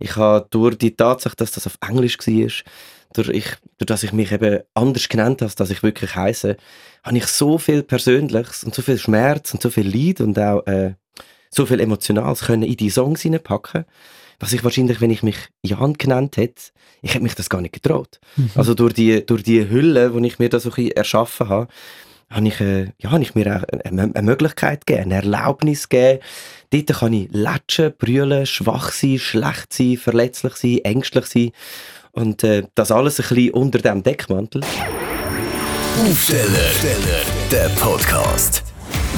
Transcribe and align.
Ich 0.00 0.16
habe 0.16 0.46
durch 0.50 0.76
die 0.76 0.96
Tatsache, 0.96 1.36
dass 1.36 1.52
das 1.52 1.66
auf 1.66 1.78
Englisch 1.86 2.18
war, 2.18 2.50
durch, 3.12 3.28
ich, 3.28 3.46
durch 3.78 3.86
dass 3.86 4.02
ich 4.02 4.12
mich 4.12 4.32
eben 4.32 4.60
anders 4.74 5.08
genannt 5.08 5.42
habe, 5.42 5.52
als 5.56 5.70
ich 5.70 5.82
wirklich 5.82 6.16
heiße, 6.16 6.56
habe 7.04 7.18
ich 7.18 7.26
so 7.26 7.58
viel 7.58 7.82
Persönliches 7.82 8.64
und 8.64 8.74
so 8.74 8.82
viel 8.82 8.98
Schmerz 8.98 9.52
und 9.52 9.62
so 9.62 9.70
viel 9.70 9.88
Leid 9.88 10.20
und 10.20 10.38
auch 10.38 10.66
äh, 10.66 10.94
so 11.50 11.66
viel 11.66 11.80
Emotionales 11.80 12.42
können 12.42 12.62
in 12.62 12.76
die 12.76 12.90
Songs 12.90 13.22
hineinpacken, 13.22 13.84
was 14.38 14.52
ich 14.52 14.64
wahrscheinlich, 14.64 15.00
wenn 15.00 15.10
ich 15.10 15.22
mich 15.22 15.36
Jan 15.62 15.94
genannt 15.94 16.36
hätte, 16.36 16.62
ich 17.02 17.14
hätte 17.14 17.22
mich 17.22 17.34
das 17.34 17.50
gar 17.50 17.60
nicht 17.60 17.74
getraut. 17.74 18.20
Mhm. 18.36 18.50
Also 18.54 18.74
durch 18.74 18.94
die, 18.94 19.24
durch 19.24 19.42
die 19.42 19.68
Hülle, 19.68 20.10
die 20.10 20.26
ich 20.26 20.38
mir 20.38 20.48
da 20.48 20.60
so 20.60 20.70
ein 20.70 20.74
bisschen 20.74 20.92
erschaffen 20.92 21.48
habe, 21.48 21.68
habe 22.30 22.48
ich, 22.48 22.60
äh, 22.60 22.92
ja, 22.98 23.10
habe 23.10 23.22
ich 23.22 23.34
mir 23.34 23.56
auch 23.56 23.84
eine, 23.84 24.02
eine 24.02 24.22
Möglichkeit 24.22 24.86
gegeben, 24.86 25.12
eine 25.12 25.16
Erlaubnis 25.16 25.88
gegeben. 25.88 26.20
Dort 26.70 26.98
kann 27.00 27.12
ich 27.12 27.28
latschen, 27.32 27.92
brüllen, 27.98 28.46
schwach 28.46 28.92
sein, 28.92 29.18
schlecht 29.18 29.72
sein, 29.72 29.96
verletzlich 29.96 30.54
sein, 30.54 30.78
ängstlich 30.84 31.26
sein. 31.26 31.50
Und 32.12 32.44
äh, 32.44 32.64
das 32.74 32.90
alles 32.90 33.20
ein 33.20 33.28
bisschen 33.34 33.54
unter 33.54 33.78
dem 33.78 34.02
Deckmantel. 34.02 34.62
Aufsteller, 36.08 36.70
der 37.50 37.68
Podcast. 37.70 38.62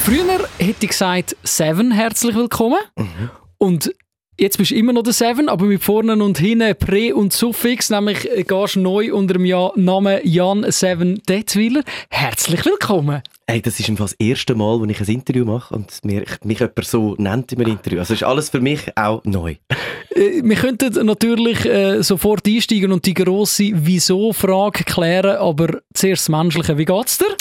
Früher 0.04 0.48
hätte 0.58 0.84
ich 0.84 0.88
gesagt, 0.88 1.36
Seven, 1.44 1.92
herzlich 1.92 2.34
willkommen. 2.34 2.80
Mhm. 2.96 3.30
Und 3.58 3.94
Jetzt 4.40 4.56
bist 4.56 4.70
du 4.70 4.76
immer 4.76 4.94
noch 4.94 5.02
der 5.02 5.12
Seven, 5.12 5.50
aber 5.50 5.66
mit 5.66 5.84
vorne 5.84 6.14
und 6.14 6.38
hinten 6.38 6.74
Prä- 6.74 7.12
und 7.12 7.34
Suffix, 7.34 7.90
nämlich 7.90 8.26
äh, 8.30 8.44
gehst 8.44 8.76
neu 8.76 9.12
unter 9.12 9.34
dem 9.34 9.44
ja 9.44 9.70
Namen 9.76 10.20
Jan 10.24 10.64
Seven 10.72 11.20
Detwiler. 11.28 11.82
Herzlich 12.08 12.64
willkommen. 12.64 13.22
Hey, 13.46 13.60
das 13.60 13.78
ist 13.78 13.90
das 14.00 14.14
erste 14.14 14.54
Mal, 14.54 14.80
wo 14.80 14.86
ich 14.86 14.98
ein 14.98 15.06
Interview 15.06 15.44
mache 15.44 15.74
und 15.74 16.02
mir, 16.02 16.24
mich 16.44 16.60
jemand 16.60 16.84
so 16.84 17.14
nennt 17.18 17.52
in 17.52 17.60
einem 17.60 17.72
Interview. 17.72 17.98
Also 17.98 18.14
ist 18.14 18.22
alles 18.22 18.48
für 18.48 18.60
mich 18.60 18.96
auch 18.96 19.22
neu. 19.24 19.56
Äh, 20.14 20.42
wir 20.44 20.56
könnten 20.56 21.06
natürlich 21.06 21.64
äh, 21.64 22.02
sofort 22.02 22.46
einsteigen 22.46 22.92
und 22.92 23.06
die 23.06 23.14
grosse 23.14 23.70
Wieso-Frage 23.72 24.84
klären, 24.84 25.36
aber 25.36 25.80
zuerst 25.94 26.24
das 26.24 26.28
Menschliche. 26.28 26.76
Wie 26.76 26.84
geht's 26.84 27.16
dir? 27.16 27.34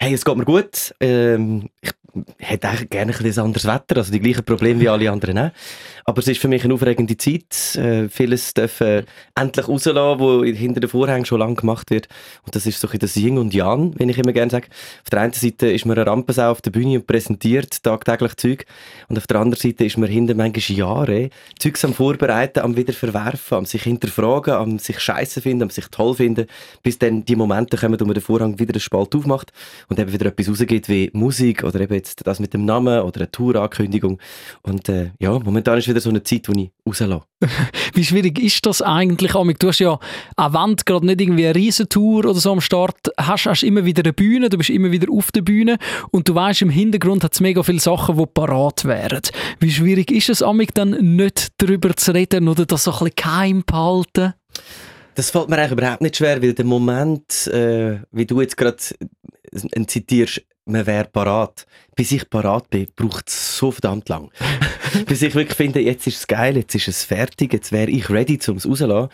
Hey, 0.00 0.12
es 0.12 0.24
geht 0.24 0.36
mir 0.36 0.44
gut. 0.44 0.92
Ähm, 0.98 1.70
ich 1.80 1.92
hätte 2.38 2.68
eigentlich 2.68 2.90
gerne 2.90 3.14
ein 3.16 3.38
anderes 3.38 3.66
Wetter, 3.66 3.98
also 3.98 4.12
die 4.12 4.20
gleichen 4.20 4.44
Probleme 4.44 4.80
wie 4.80 4.88
alle 4.88 5.10
anderen 5.10 5.38
auch. 5.38 5.50
Aber 6.08 6.20
es 6.20 6.28
ist 6.28 6.40
für 6.40 6.46
mich 6.46 6.62
eine 6.62 6.72
aufregende 6.72 7.16
Zeit. 7.16 7.74
Äh, 7.74 8.08
vieles 8.08 8.54
dürfen 8.54 9.06
endlich 9.34 9.66
rauslassen, 9.66 10.20
was 10.20 10.56
hinter 10.56 10.78
den 10.78 10.88
Vorhängen 10.88 11.24
schon 11.24 11.40
lange 11.40 11.56
gemacht 11.56 11.90
wird. 11.90 12.06
Und 12.44 12.54
das 12.54 12.64
ist 12.64 12.80
so 12.80 12.88
ein 12.88 12.96
das 13.00 13.16
Yin 13.16 13.38
und 13.38 13.52
Yang, 13.52 13.98
wenn 13.98 14.08
ich 14.08 14.16
immer 14.16 14.32
gerne 14.32 14.52
sage. 14.52 14.68
Auf 15.02 15.10
der 15.10 15.22
einen 15.22 15.32
Seite 15.32 15.66
ist 15.66 15.84
man 15.84 15.98
eine 15.98 16.08
Rampensau 16.08 16.52
auf 16.52 16.62
der 16.62 16.70
Bühne 16.70 17.00
und 17.00 17.08
präsentiert 17.08 17.82
tagtäglich 17.82 18.36
Zeug. 18.36 18.66
Und 19.08 19.18
auf 19.18 19.26
der 19.26 19.40
anderen 19.40 19.60
Seite 19.60 19.84
ist 19.84 19.98
man 19.98 20.08
hinter 20.08 20.36
manchmal 20.36 20.78
Jahre 20.78 21.30
Zeugs 21.58 21.84
am 21.84 21.92
Vorbereiten, 21.92 22.60
am 22.60 22.76
wieder 22.76 22.92
verwerfen, 22.92 23.58
am 23.58 23.66
sich 23.66 23.82
hinterfragen, 23.82 24.54
am 24.54 24.78
sich 24.78 25.00
scheiße 25.00 25.40
finden, 25.40 25.64
am 25.64 25.70
sich 25.70 25.88
toll 25.88 26.14
finden, 26.14 26.46
bis 26.84 27.00
dann 27.00 27.24
die 27.24 27.34
Momente 27.34 27.76
kommen, 27.76 27.98
wo 27.98 28.04
man 28.04 28.14
den 28.14 28.22
Vorhang 28.22 28.60
wieder 28.60 28.74
einen 28.74 28.80
Spalt 28.80 29.12
aufmacht 29.16 29.52
und 29.88 29.98
eben 29.98 30.12
wieder 30.12 30.26
etwas 30.26 30.48
rausgeht 30.48 30.88
wie 30.88 31.10
Musik 31.14 31.64
oder 31.64 31.80
eben 31.80 31.94
jetzt 31.94 32.24
das 32.24 32.38
mit 32.38 32.54
dem 32.54 32.64
Namen 32.64 33.00
oder 33.00 33.22
eine 33.22 33.30
Tourankündigung. 33.32 34.20
Und 34.62 34.88
äh, 34.88 35.10
ja, 35.18 35.36
momentan 35.40 35.78
ist 35.78 35.88
wieder 35.88 35.95
so 36.00 36.10
eine 36.10 36.22
Zeit, 36.22 36.48
wo 36.48 36.52
ich 36.52 36.70
rauslasse. 36.86 37.24
Wie 37.94 38.04
schwierig 38.04 38.38
ist 38.38 38.64
das 38.66 38.82
eigentlich? 38.82 39.32
Du 39.32 39.68
hast 39.68 39.78
ja 39.78 39.98
an 40.36 40.52
Wand 40.52 40.86
gerade 40.86 41.06
nicht 41.06 41.20
irgendwie 41.20 41.46
eine 41.46 41.54
Riesentour 41.54 42.24
oder 42.24 42.34
so 42.34 42.52
am 42.52 42.60
Start. 42.60 42.96
Hast, 43.18 43.46
hast 43.46 43.62
immer 43.62 43.84
wieder 43.84 44.02
eine 44.02 44.12
Bühne, 44.12 44.48
du 44.48 44.58
bist 44.58 44.70
immer 44.70 44.90
wieder 44.90 45.12
auf 45.12 45.32
der 45.32 45.42
Bühne 45.42 45.78
und 46.10 46.28
du 46.28 46.34
weißt, 46.34 46.62
im 46.62 46.70
Hintergrund 46.70 47.24
hat 47.24 47.34
es 47.34 47.40
mega 47.40 47.62
viele 47.62 47.80
Sachen, 47.80 48.16
die 48.16 48.26
parat 48.26 48.84
wären. 48.84 49.22
Wie 49.60 49.70
schwierig 49.70 50.10
ist 50.10 50.28
es, 50.28 50.42
amig 50.42 50.74
dann 50.74 50.90
nicht 51.16 51.48
darüber 51.58 51.94
zu 51.94 52.12
reden 52.12 52.48
oder 52.48 52.66
das 52.66 52.84
so 52.84 52.92
ein 52.92 52.98
bisschen 52.98 53.16
geheim 53.16 53.64
behalten? 53.66 54.34
Das 55.16 55.30
fällt 55.30 55.48
mir 55.48 55.56
eigentlich 55.56 55.72
überhaupt 55.72 56.02
nicht 56.02 56.18
schwer, 56.18 56.42
weil 56.42 56.52
der 56.52 56.66
Moment, 56.66 57.46
äh, 57.46 58.00
wie 58.12 58.26
du 58.26 58.42
jetzt 58.42 58.58
gerade 58.58 58.76
äh, 59.64 59.86
zitierst, 59.86 60.42
man 60.64 60.86
wäre 60.86 61.04
parat. 61.04 61.66
Bis 61.94 62.12
ich 62.12 62.28
parat 62.28 62.68
bin, 62.70 62.88
braucht 62.94 63.28
es 63.28 63.56
so 63.56 63.70
verdammt 63.70 64.08
lang. 64.08 64.30
Bis 65.06 65.22
ich 65.22 65.34
wirklich 65.34 65.56
finde, 65.56 65.80
jetzt 65.80 66.06
ist 66.06 66.18
es 66.18 66.26
geil, 66.26 66.56
jetzt 66.56 66.74
ist 66.74 66.88
es 66.88 67.04
fertig, 67.04 67.52
jetzt 67.52 67.72
wäre 67.72 67.90
ich 67.90 68.10
ready, 68.10 68.38
um 68.48 68.56
es 68.56 68.66
rauszulassen. 68.66 69.10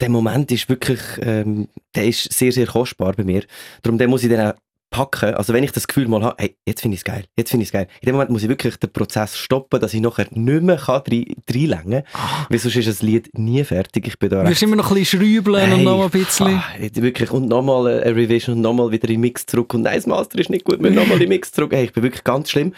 Der 0.00 0.08
Moment 0.08 0.50
ist 0.52 0.68
wirklich, 0.68 1.00
ähm, 1.20 1.68
der 1.94 2.06
ist 2.06 2.32
sehr, 2.32 2.52
sehr 2.52 2.66
kostbar 2.66 3.14
bei 3.14 3.24
mir. 3.24 3.44
Darum 3.82 3.98
den 3.98 4.10
muss 4.10 4.22
ich 4.22 4.30
dann 4.30 4.52
auch 4.52 4.58
packen. 4.90 5.34
Also 5.34 5.52
wenn 5.52 5.64
ich 5.64 5.72
das 5.72 5.86
Gefühl 5.86 6.08
mal 6.08 6.22
habe, 6.22 6.36
hey, 6.38 6.56
jetzt 6.66 6.80
finde 6.80 6.94
ich 6.94 7.00
es 7.00 7.04
geil, 7.04 7.24
jetzt 7.36 7.50
finde 7.50 7.62
ich 7.62 7.68
es 7.68 7.72
geil. 7.72 7.88
In 8.00 8.06
dem 8.06 8.14
Moment 8.14 8.30
muss 8.30 8.42
ich 8.42 8.48
wirklich 8.48 8.76
den 8.76 8.90
Prozess 8.90 9.36
stoppen, 9.36 9.80
dass 9.80 9.94
ich 9.94 10.00
nachher 10.00 10.26
nicht 10.30 10.62
mehr 10.62 10.78
reinlängen 10.78 12.04
kann. 12.04 12.04
Ah. 12.12 12.46
Weil 12.48 12.58
sonst 12.58 12.76
ist 12.76 12.88
das 12.88 13.02
Lied 13.02 13.30
nie 13.34 13.62
fertig. 13.64 14.06
Ich 14.06 14.18
bin 14.18 14.30
da 14.30 14.42
Du 14.42 14.48
musst 14.48 14.62
immer 14.62 14.76
noch 14.76 14.90
ein 14.90 14.94
bisschen 14.96 15.20
schrübeln 15.20 15.60
hey, 15.60 15.74
und 15.74 15.84
noch 15.84 16.04
ein 16.04 16.10
bisschen. 16.10 16.46
Ah, 16.46 16.64
wirklich. 16.78 17.30
Und 17.30 17.48
nochmal 17.48 18.02
eine 18.02 18.16
Revision 18.16 18.56
und 18.56 18.62
nochmal 18.62 18.90
wieder 18.90 19.08
im 19.08 19.20
Mix 19.20 19.46
zurück. 19.46 19.74
Und 19.74 19.82
nein, 19.82 19.96
das 19.96 20.06
Master 20.06 20.38
ist 20.38 20.50
nicht 20.50 20.64
gut, 20.64 20.82
wir 20.82 20.90
nochmal 20.90 21.20
im 21.20 21.28
Mix 21.28 21.52
zurück. 21.52 21.72
Hey, 21.72 21.84
ich 21.84 21.92
bin 21.92 22.02
wirklich 22.02 22.24
ganz 22.24 22.50
schlimm. 22.50 22.74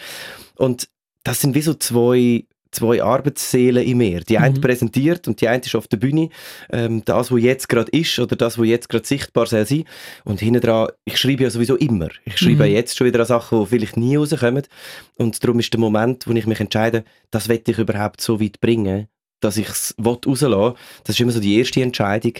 Und 0.55 0.87
das 1.23 1.41
sind 1.41 1.55
wie 1.55 1.61
so 1.61 1.73
zwei 1.73 2.45
zwei 2.71 3.03
Arbeitsseelen 3.03 3.83
in 3.83 3.97
mir. 3.97 4.21
Die 4.21 4.37
eine 4.37 4.55
mhm. 4.55 4.61
präsentiert 4.61 5.27
und 5.27 5.41
die 5.41 5.47
eine 5.47 5.61
ist 5.61 5.75
auf 5.75 5.87
der 5.87 5.97
Bühne. 5.97 6.29
Ähm, 6.71 7.03
das, 7.05 7.31
was 7.31 7.41
jetzt 7.41 7.69
gerade 7.69 7.91
ist 7.91 8.17
oder 8.19 8.35
das, 8.35 8.57
was 8.57 8.67
jetzt 8.67 8.89
gerade 8.89 9.05
sichtbar 9.05 9.45
soll 9.45 9.65
sein. 9.65 9.83
Und 10.23 10.39
hinten 10.39 10.61
dran, 10.61 10.89
ich 11.05 11.17
schreibe 11.17 11.43
ja 11.43 11.49
sowieso 11.49 11.75
immer. 11.75 12.09
Ich 12.25 12.37
schreibe 12.37 12.65
mhm. 12.65 12.71
jetzt 12.71 12.97
schon 12.97 13.07
wieder 13.07 13.19
an 13.19 13.25
Sachen, 13.25 13.59
die 13.61 13.65
vielleicht 13.67 13.97
nie 13.97 14.15
rauskommen. 14.15 14.63
Und 15.15 15.43
darum 15.43 15.59
ist 15.59 15.73
der 15.73 15.79
Moment, 15.79 16.27
wo 16.27 16.31
ich 16.31 16.47
mich 16.47 16.59
entscheide, 16.59 17.03
das 17.29 17.49
will 17.49 17.61
ich 17.65 17.77
überhaupt 17.77 18.21
so 18.21 18.41
weit 18.41 18.59
bringen, 18.61 19.07
dass 19.39 19.57
ich 19.57 19.67
es 19.67 19.95
rauslassen 20.03 20.75
Das 21.03 21.15
ist 21.15 21.19
immer 21.19 21.31
so 21.31 21.39
die 21.39 21.57
erste 21.57 21.81
Entscheidung 21.81 22.33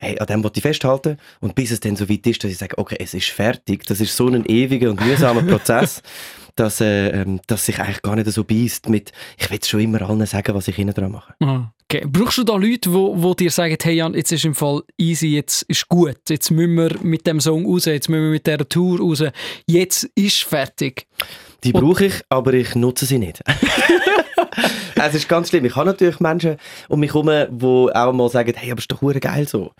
hey, 0.00 0.18
an 0.18 0.26
dem 0.26 0.42
wollte 0.42 0.58
ich 0.58 0.62
festhalten. 0.62 1.18
Und 1.40 1.54
bis 1.54 1.70
es 1.70 1.80
dann 1.80 1.94
so 1.94 2.08
weit 2.08 2.26
ist, 2.26 2.42
dass 2.42 2.50
ich 2.50 2.58
sage, 2.58 2.78
okay, 2.78 2.96
es 2.98 3.14
ist 3.14 3.28
fertig. 3.28 3.84
Das 3.84 4.00
ist 4.00 4.16
so 4.16 4.28
ein 4.28 4.46
ewiger 4.46 4.90
und 4.90 5.04
mühsamer 5.04 5.42
Prozess, 5.46 6.02
dass, 6.60 6.80
äh, 6.82 7.08
ähm, 7.08 7.40
dass 7.46 7.64
sich 7.64 7.78
eigentlich 7.78 8.02
gar 8.02 8.14
nicht 8.16 8.30
so 8.30 8.44
beißt 8.44 8.88
mit, 8.90 9.12
ich 9.38 9.50
will 9.50 9.64
schon 9.64 9.80
immer 9.80 10.02
allen 10.02 10.26
sagen, 10.26 10.54
was 10.54 10.68
ich 10.68 10.78
ihnen 10.78 10.92
dran 10.92 11.12
mache. 11.12 11.34
Ah, 11.40 11.72
okay. 11.84 12.06
Brauchst 12.06 12.36
du 12.36 12.44
da 12.44 12.56
Leute, 12.56 12.92
wo, 12.92 13.14
wo 13.20 13.32
dir 13.32 13.50
sagen, 13.50 13.76
hey 13.80 13.94
Jan, 13.94 14.12
jetzt 14.12 14.30
ist 14.30 14.44
im 14.44 14.54
Fall 14.54 14.82
easy, 14.98 15.28
jetzt 15.28 15.62
ist 15.62 15.88
gut, 15.88 16.18
jetzt 16.28 16.50
müssen 16.50 16.74
wir 16.74 16.96
mit 17.02 17.26
dem 17.26 17.40
Song 17.40 17.64
raus, 17.64 17.86
jetzt 17.86 18.10
müssen 18.10 18.24
wir 18.24 18.30
mit 18.30 18.46
dieser 18.46 18.68
Tour 18.68 19.00
raus, 19.00 19.24
jetzt 19.66 20.04
ist 20.14 20.42
fertig? 20.42 21.06
Die 21.64 21.72
brauche 21.72 22.06
ich, 22.06 22.14
aber 22.28 22.52
ich 22.52 22.74
nutze 22.74 23.06
sie 23.06 23.18
nicht. 23.18 23.42
es 24.96 25.14
ist 25.14 25.28
ganz 25.28 25.48
schlimm. 25.48 25.64
Ich 25.64 25.76
habe 25.76 25.86
natürlich 25.86 26.20
Menschen 26.20 26.56
um 26.88 27.00
mich 27.00 27.14
herum, 27.14 27.30
die 27.50 27.94
auch 27.94 28.12
mal 28.12 28.28
sagen, 28.28 28.52
hey, 28.54 28.70
aber 28.70 28.80
ist 28.80 28.92
doch 28.92 29.00
geil 29.20 29.48
so. 29.48 29.72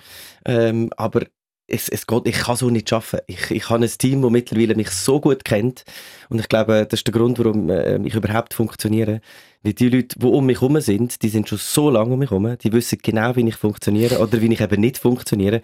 Ähm, 0.46 0.90
aber 0.96 1.22
es, 1.70 1.88
es 1.88 2.06
geht, 2.06 2.26
ich 2.26 2.36
kann 2.36 2.56
so 2.56 2.68
nicht 2.68 2.92
arbeiten. 2.92 3.24
Ich, 3.26 3.50
ich 3.50 3.70
habe 3.70 3.84
ein 3.84 3.90
Team, 3.90 4.22
das 4.22 4.30
mittlerweile 4.30 4.74
mich 4.74 4.90
so 4.90 5.20
gut 5.20 5.44
kennt. 5.44 5.84
Und 6.30 6.40
ich 6.40 6.48
glaube, 6.48 6.86
das 6.88 7.00
ist 7.00 7.06
der 7.06 7.12
Grund, 7.12 7.38
warum 7.38 7.68
äh, 7.68 7.98
ich 8.04 8.14
überhaupt 8.14 8.54
funktioniere. 8.54 9.20
Weil 9.62 9.74
die 9.74 9.90
Leute, 9.90 10.18
die 10.18 10.26
um 10.26 10.46
mich 10.46 10.62
herum 10.62 10.80
sind, 10.80 11.22
die 11.22 11.28
sind 11.28 11.46
schon 11.46 11.58
so 11.58 11.90
lange 11.90 12.14
um 12.14 12.18
mich 12.18 12.30
herum, 12.30 12.56
die 12.62 12.72
wissen 12.72 12.98
genau, 13.02 13.36
wie 13.36 13.46
ich 13.46 13.56
funktioniere 13.56 14.18
oder 14.18 14.40
wie 14.40 14.50
ich 14.50 14.60
eben 14.60 14.80
nicht 14.80 14.96
funktioniere. 14.96 15.60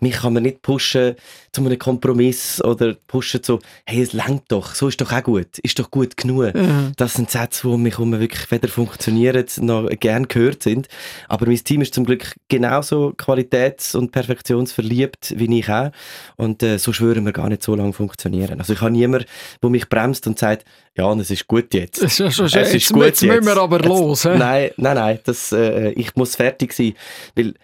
Mich 0.00 0.14
kann 0.14 0.32
man 0.32 0.44
nicht 0.44 0.62
pushen 0.62 1.14
zu 1.52 1.60
einem 1.60 1.78
Kompromiss 1.78 2.64
oder 2.64 2.94
pushen 3.06 3.42
zu, 3.42 3.58
hey, 3.84 4.00
es 4.00 4.14
langt 4.14 4.44
doch, 4.48 4.74
so 4.74 4.88
ist 4.88 4.98
doch 5.02 5.12
auch 5.12 5.22
gut, 5.22 5.58
ist 5.58 5.78
doch 5.78 5.90
gut 5.90 6.16
genug. 6.16 6.54
Mhm. 6.54 6.92
Das 6.96 7.14
sind 7.14 7.30
Sätze, 7.30 7.68
die 7.68 7.74
um 7.74 7.82
mich 7.82 7.98
herum 7.98 8.18
wirklich 8.18 8.50
weder 8.50 8.68
funktionieren, 8.68 9.44
noch 9.60 9.90
gern 10.00 10.26
gehört 10.26 10.62
sind. 10.62 10.88
Aber 11.28 11.46
mein 11.46 11.62
Team 11.62 11.82
ist 11.82 11.92
zum 11.92 12.06
Glück 12.06 12.34
genauso 12.48 13.12
qualitäts- 13.14 13.94
und 13.94 14.10
perfektionsverliebt 14.10 15.34
wie 15.36 15.58
ich 15.58 15.68
auch. 15.68 15.90
Und 16.36 16.62
äh, 16.62 16.78
so 16.78 16.94
schwören 16.94 17.26
wir 17.26 17.32
gar 17.32 17.50
nicht 17.50 17.62
so 17.62 17.74
lange 17.74 17.92
funktionieren. 17.92 18.58
Also 18.58 18.72
ich 18.72 18.80
habe 18.80 18.92
niemanden, 18.92 19.26
der 19.62 19.70
mich 19.70 19.90
bremst 20.04 20.26
und 20.26 20.38
sagt, 20.38 20.64
ja, 20.96 21.12
es 21.14 21.30
ist 21.30 21.46
gut 21.46 21.72
jetzt. 21.74 22.02
Es 22.02 22.20
ist, 22.20 22.38
es 22.38 22.54
ist 22.54 22.72
jetzt, 22.72 22.92
gut 22.92 23.04
jetzt, 23.04 23.22
müssen 23.22 23.46
wir 23.46 23.56
aber 23.56 23.78
jetzt, 23.78 23.88
los. 23.88 24.22
He? 24.22 24.36
Nein, 24.36 24.70
nein, 24.76 24.96
nein, 24.96 25.18
das, 25.24 25.52
äh, 25.52 25.90
ich 25.90 26.14
muss 26.14 26.36
fertig 26.36 26.72
sein. 26.72 26.94
Weil 27.34 27.54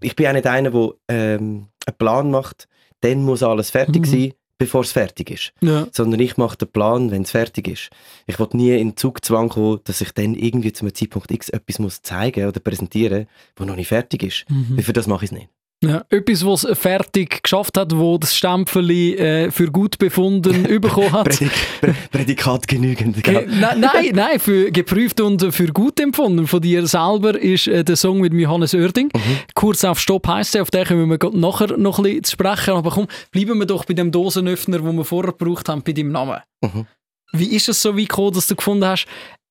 ich 0.00 0.14
bin 0.14 0.26
auch 0.26 0.32
nicht 0.32 0.46
einer, 0.46 0.70
der 0.70 0.90
ähm, 1.08 1.68
einen 1.86 1.96
Plan 1.98 2.30
macht, 2.30 2.68
dann 3.00 3.24
muss 3.24 3.42
alles 3.42 3.70
fertig 3.70 4.06
mhm. 4.06 4.10
sein, 4.10 4.32
bevor 4.58 4.82
es 4.82 4.92
fertig 4.92 5.30
ist. 5.30 5.52
Ja. 5.60 5.86
Sondern 5.92 6.20
ich 6.20 6.36
mache 6.36 6.56
den 6.56 6.68
Plan, 6.68 7.10
wenn 7.10 7.22
es 7.22 7.30
fertig 7.30 7.68
ist. 7.68 7.90
Ich 8.26 8.38
will 8.38 8.48
nie 8.52 8.76
in 8.76 8.90
den 8.90 8.96
Zugzwang 8.96 9.48
kommen, 9.48 9.80
dass 9.84 10.00
ich 10.00 10.12
dann 10.12 10.34
irgendwie 10.34 10.72
zu 10.72 10.84
einem 10.84 10.94
Zeitpunkt 10.94 11.30
X 11.30 11.48
etwas 11.48 11.78
muss 11.78 12.02
zeigen 12.02 12.46
oder 12.46 12.60
präsentieren 12.60 13.20
muss, 13.20 13.28
das 13.56 13.66
noch 13.66 13.76
nicht 13.76 13.88
fertig 13.88 14.22
ist. 14.22 14.44
Mhm. 14.50 14.78
Für 14.80 14.92
das 14.92 15.06
mache 15.06 15.24
ich 15.24 15.32
es 15.32 15.38
nicht. 15.38 15.48
Ja, 15.80 16.04
etwas, 16.10 16.44
was 16.44 16.66
fertig 16.76 17.40
geschafft 17.40 17.78
hat, 17.78 17.96
wo 17.96 18.18
das 18.18 18.34
Stempel 18.34 18.90
äh, 18.90 19.50
für 19.52 19.70
gut 19.70 19.96
befunden 19.98 20.64
bekommen 20.80 21.12
hat. 21.12 21.28
Prädik 21.28 22.10
Prädikat 22.10 22.66
genügend. 22.66 23.26
Äh, 23.28 23.46
nein, 23.46 23.78
nein, 23.78 24.10
nein, 24.12 24.40
für 24.40 24.72
geprüft 24.72 25.20
und 25.20 25.54
für 25.54 25.68
gut 25.68 26.00
empfunden 26.00 26.48
von 26.48 26.60
dir 26.60 26.84
selber 26.88 27.40
ist 27.40 27.68
äh, 27.68 27.84
der 27.84 27.94
Song 27.94 28.20
mit 28.20 28.32
Johannes 28.32 28.74
Oerding. 28.74 29.10
Mhm. 29.14 29.38
Kurz 29.54 29.84
auf 29.84 30.00
Stopp 30.00 30.26
heisst 30.26 30.56
er, 30.56 30.62
auf 30.62 30.72
den 30.72 30.84
können 30.84 31.08
wir 31.08 31.30
nachher 31.32 31.76
noch 31.76 31.98
ein 31.98 32.04
bisschen 32.04 32.24
zu 32.24 32.32
sprechen. 32.32 32.74
Aber 32.74 32.90
komm, 32.90 33.06
bleiben 33.30 33.56
wir 33.60 33.66
doch 33.66 33.84
bei 33.84 33.94
dem 33.94 34.10
Dosenöffner, 34.10 34.80
den 34.80 34.96
wir 34.96 35.04
vorher 35.04 35.32
gebraucht 35.32 35.68
haben, 35.68 35.82
bei 35.82 35.92
deinem 35.92 36.10
Namen. 36.10 36.40
Mhm. 36.60 36.86
Wie 37.32 37.54
ist 37.54 37.68
es 37.68 37.80
so 37.80 37.96
weit 37.96 38.08
gekommen, 38.08 38.32
dass 38.32 38.48
du 38.48 38.56
gefunden 38.56 38.84
hast, 38.84 39.06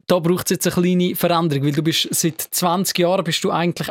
da 0.08 0.20
braucht 0.20 0.48
es 0.48 0.52
jetzt 0.52 0.68
eine 0.68 0.84
kleine 0.84 1.16
Veränderung, 1.16 1.66
weil 1.66 1.72
du 1.72 1.84
bist 1.84 2.10
seit 2.12 2.42
20 2.42 2.98
Jahren 3.00 3.24
bist 3.24 3.42
du 3.46 3.52
eigentlich 3.52 3.90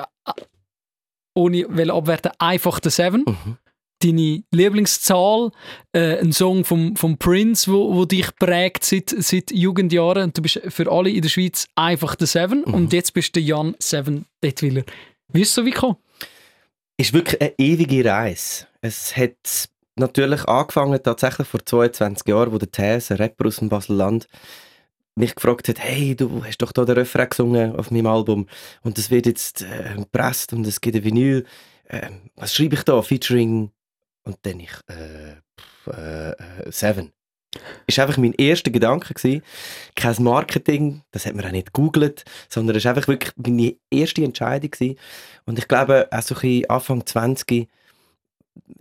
ohne 1.37 1.67
will 1.69 1.91
abwerten 1.91 2.33
einfach 2.39 2.81
der 2.81 2.91
Seven. 2.91 3.25
Mhm. 3.27 3.57
Deine 4.03 4.43
Lieblingszahl, 4.53 5.53
äh, 5.93 6.19
ein 6.19 6.33
Song 6.33 6.65
vom, 6.65 6.97
vom 6.97 7.17
Prince, 7.17 7.71
wo, 7.73 7.95
wo 7.95 8.05
dich 8.05 8.35
prägt 8.37 8.85
seit, 8.85 9.11
seit 9.11 9.51
Jugendjahren. 9.51 10.25
Und 10.25 10.37
du 10.37 10.43
bist 10.43 10.61
für 10.69 10.91
alle 10.91 11.11
in 11.11 11.23
der 11.23 11.31
Schweiz 11.31 11.67
einfach 11.77 12.15
der 12.15 12.27
Seven. 12.27 12.65
Mhm. 12.67 12.75
Und 12.75 12.93
jetzt 12.93 13.15
bist 13.15 13.35
du 13.37 13.41
Jan 13.41 13.75
Seven 13.79 14.27
Detwiller. 14.43 14.85
Wie 15.33 15.43
ist 15.43 15.49
es 15.49 15.55
so 15.55 15.65
wie 15.65 15.71
gekommen? 15.71 15.97
ist 16.97 17.13
wirklich 17.13 17.41
eine 17.41 17.55
ewige 17.59 18.05
Reise. 18.05 18.67
Es 18.81 19.17
hat 19.17 19.69
natürlich 19.97 20.45
angefangen, 20.45 21.03
tatsächlich 21.03 21.47
vor 21.47 21.65
22 21.65 22.27
Jahren, 22.29 22.53
wo 22.53 22.59
der 22.59 22.71
Thäs, 22.71 23.11
ein 23.11 23.19
Rapper 23.19 23.47
aus 23.47 23.57
dem 23.57 23.69
Baselland, 23.69 24.27
mich 25.17 25.35
gefragt 25.35 25.69
hat, 25.69 25.79
hey, 25.81 26.15
du 26.15 26.45
hast 26.45 26.59
doch 26.59 26.73
da 26.73 26.85
den 26.85 26.97
Refrain 26.97 27.29
gesungen 27.29 27.75
auf 27.77 27.91
meinem 27.91 28.07
Album 28.07 28.47
und 28.83 28.99
das 28.99 29.11
wird 29.11 29.27
jetzt 29.27 29.63
äh, 29.63 29.95
gepresst 29.97 30.53
und 30.53 30.67
es 30.67 30.81
gibt 30.81 30.97
ein 30.97 31.05
Vinyl. 31.05 31.45
Ähm, 31.89 32.31
was 32.37 32.55
schreibe 32.55 32.75
ich 32.75 32.83
da? 32.83 33.01
Featuring 33.01 33.71
und 34.25 34.37
dann 34.43 34.61
ich, 34.61 34.73
äh, 34.89 35.37
pff, 35.59 35.87
äh, 35.97 36.31
äh, 36.31 36.71
Seven. 36.71 37.13
Ist 37.87 37.99
einfach 37.99 38.19
mein 38.19 38.35
erster 38.35 38.71
Gedanke 38.71 39.15
gewesen. 39.15 39.43
Kein 39.95 40.23
Marketing, 40.23 41.03
das 41.13 41.25
hat 41.25 41.35
man 41.35 41.47
auch 41.47 41.51
nicht 41.53 41.73
gegoogelt, 41.73 42.25
sondern 42.51 42.77
es 42.77 42.85
ist 42.85 42.89
einfach 42.89 43.09
wirklich 43.09 43.33
meine 43.37 43.77
erste 43.91 44.23
Entscheidung 44.23 44.71
gewesen. 44.71 44.99
Und 45.47 45.59
ich 45.59 45.67
glaube, 45.67 46.09
auch 46.11 46.23
so 46.23 46.35
ein 46.35 46.41
bisschen 46.41 46.71
Anfang 46.71 47.07
20 47.07 47.69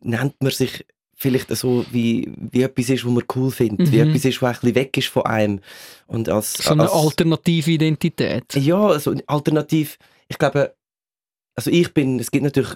nennt 0.01 0.35
man 0.41 0.51
sich 0.51 0.85
vielleicht 1.15 1.49
so, 1.55 1.85
wie, 1.91 2.29
wie 2.37 2.63
etwas 2.63 2.89
ist, 2.89 3.05
was 3.05 3.11
man 3.11 3.23
cool 3.35 3.49
findet, 3.51 3.91
wie 3.91 4.01
Mhm. 4.01 4.09
etwas 4.09 4.25
ist, 4.25 4.41
was 4.41 4.57
ein 4.57 4.61
bisschen 4.61 4.75
weg 4.75 4.97
ist 4.97 5.07
von 5.07 5.25
einem. 5.25 5.59
Und 6.07 6.29
als, 6.29 6.53
So 6.53 6.71
eine 6.71 6.83
als, 6.83 6.91
alternative 6.91 7.71
Identität. 7.71 8.53
ja, 8.55 8.79
also 8.87 9.15
alternativ, 9.27 9.97
ich 10.27 10.37
glaube, 10.37 10.75
also 11.55 11.71
ich 11.71 11.93
bin, 11.93 12.19
es 12.19 12.31
gibt 12.31 12.43
natürlich 12.43 12.75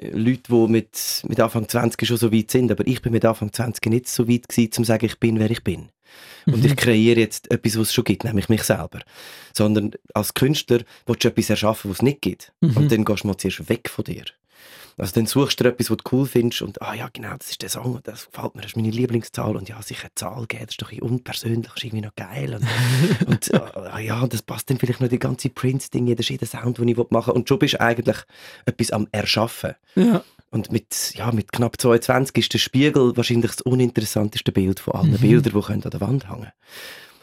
äh, 0.00 0.10
Leute, 0.10 0.42
die 0.48 0.68
mit, 0.70 1.22
mit 1.28 1.40
Anfang 1.40 1.68
20 1.68 2.06
schon 2.06 2.16
so 2.16 2.32
weit 2.32 2.50
sind, 2.50 2.70
aber 2.70 2.86
ich 2.86 3.02
bin 3.02 3.12
mit 3.12 3.24
Anfang 3.24 3.52
20 3.52 3.84
nicht 3.86 4.08
so 4.08 4.28
weit 4.28 4.48
gewesen, 4.48 4.66
um 4.68 4.72
zu 4.72 4.84
sagen, 4.84 5.06
ich 5.06 5.18
bin, 5.18 5.38
wer 5.40 5.50
ich 5.50 5.64
bin. 5.64 5.88
Und 6.46 6.60
Mhm. 6.60 6.66
ich 6.66 6.76
kreiere 6.76 7.18
jetzt 7.18 7.50
etwas, 7.50 7.74
was 7.76 7.88
es 7.88 7.94
schon 7.94 8.04
gibt, 8.04 8.22
nämlich 8.22 8.48
mich 8.48 8.62
selber. 8.62 9.00
Sondern 9.52 9.90
als 10.14 10.32
Künstler 10.34 10.80
willst 11.06 11.24
du 11.24 11.28
etwas 11.28 11.50
erschaffen, 11.50 11.90
was 11.90 11.98
es 11.98 12.02
nicht 12.02 12.22
gibt. 12.22 12.52
Mhm. 12.60 12.76
Und 12.76 12.92
dann 12.92 13.04
gehst 13.04 13.24
du 13.24 13.26
mal 13.26 13.36
zuerst 13.36 13.68
weg 13.68 13.88
von 13.90 14.04
dir. 14.04 14.24
Also 14.98 15.12
dann 15.14 15.26
suchst 15.26 15.60
du 15.60 15.64
etwas, 15.64 15.90
was 15.90 15.98
du 15.98 16.04
cool 16.10 16.26
findest 16.26 16.62
und 16.62 16.80
ah 16.80 16.94
ja, 16.94 17.10
genau, 17.12 17.36
das 17.36 17.50
ist 17.50 17.60
der 17.60 17.68
Song 17.68 17.96
und 17.96 18.08
das 18.08 18.30
gefällt 18.30 18.54
mir, 18.54 18.62
das 18.62 18.70
ist 18.70 18.76
meine 18.76 18.90
Lieblingszahl 18.90 19.54
und 19.54 19.68
ja, 19.68 19.80
sich 19.82 20.00
eine 20.00 20.14
Zahl 20.14 20.46
geben, 20.46 20.64
das 20.64 20.72
ist 20.72 20.82
doch 20.82 20.90
ein 20.90 21.02
unpersönlich, 21.02 21.66
das 21.66 21.76
ist 21.76 21.84
irgendwie 21.84 22.06
noch 22.06 22.14
geil 22.14 22.54
und, 22.54 23.26
und 23.28 23.54
ah, 23.54 23.98
ja, 23.98 24.26
das 24.26 24.40
passt 24.40 24.70
dann 24.70 24.78
vielleicht 24.78 25.02
noch 25.02 25.08
die 25.08 25.18
ganze 25.18 25.50
Prince-Dinge, 25.50 26.14
das 26.14 26.24
ist 26.24 26.30
jeder 26.30 26.46
Sound, 26.46 26.78
den 26.78 26.88
ich 26.88 26.96
machen 27.10 27.26
will 27.26 27.34
und 27.34 27.48
schon 27.48 27.58
bist 27.58 27.74
du 27.74 27.80
eigentlich 27.80 28.16
etwas 28.64 28.90
am 28.90 29.06
Erschaffen. 29.12 29.74
Ja. 29.96 30.24
Und 30.50 30.72
mit, 30.72 31.12
ja, 31.14 31.30
mit 31.32 31.52
knapp 31.52 31.78
22 31.78 32.36
ist 32.36 32.54
der 32.54 32.58
Spiegel 32.58 33.14
wahrscheinlich 33.16 33.50
das 33.50 33.60
uninteressanteste 33.60 34.52
Bild 34.52 34.80
von 34.80 34.94
allen 34.94 35.10
Mhm. 35.10 35.18
Bildern, 35.18 35.52
die 35.52 35.66
können 35.66 35.84
an 35.84 35.90
der 35.90 36.00
Wand 36.00 36.30
hängen 36.30 36.52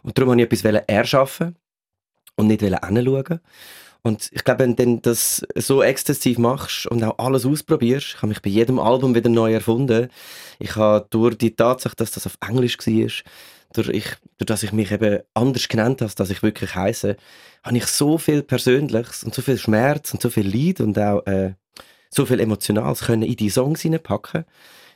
Und 0.04 0.18
darum 0.18 0.30
wollte 0.30 0.44
ich 0.44 0.64
etwas 0.64 0.84
erschaffen 0.88 1.56
und 2.36 2.48
nicht 2.48 2.62
hinschauen. 2.62 3.40
Und 4.06 4.30
ich 4.34 4.44
glaube, 4.44 4.60
wenn 4.60 4.76
du 4.76 5.02
das 5.02 5.46
so 5.56 5.82
exzessiv 5.82 6.38
machst 6.38 6.88
und 6.88 7.02
auch 7.04 7.18
alles 7.20 7.46
ausprobierst, 7.46 8.08
ich 8.08 8.16
habe 8.18 8.28
mich 8.28 8.42
bei 8.42 8.50
jedem 8.50 8.78
Album 8.78 9.16
wieder 9.16 9.30
neu 9.30 9.54
erfunden. 9.54 10.10
Ich 10.60 10.76
habe 10.76 11.08
durch 11.10 11.38
die 11.38 11.56
Tatsache, 11.56 11.96
dass 11.96 12.12
das 12.12 12.26
auf 12.26 12.38
Englisch 12.46 12.78
war, 12.78 13.10
durch, 13.74 13.90
ich, 13.90 14.06
durch 14.38 14.46
dass 14.46 14.64
ich 14.64 14.74
mich 14.74 14.92
eben 14.92 15.22
anders 15.34 15.70
genannt 15.70 16.02
habe, 16.02 16.06
als 16.06 16.16
dass 16.16 16.30
ich 16.30 16.44
wirklich 16.44 16.76
heiße, 16.76 17.16
habe 17.64 17.78
ich 17.78 17.86
so 17.86 18.18
viel 18.18 18.44
Persönliches 18.44 19.24
und 19.24 19.34
so 19.34 19.42
viel 19.42 19.58
Schmerz 19.58 20.14
und 20.14 20.22
so 20.22 20.30
viel 20.30 20.48
Leid 20.48 20.82
und 20.82 21.00
auch 21.00 21.26
äh, 21.26 21.54
so 22.10 22.26
viel 22.26 22.42
Emotionales 22.42 23.06
können 23.06 23.24
in 23.24 23.38
die 23.38 23.50
Songs 23.50 23.82
hineinpacken, 23.82 24.44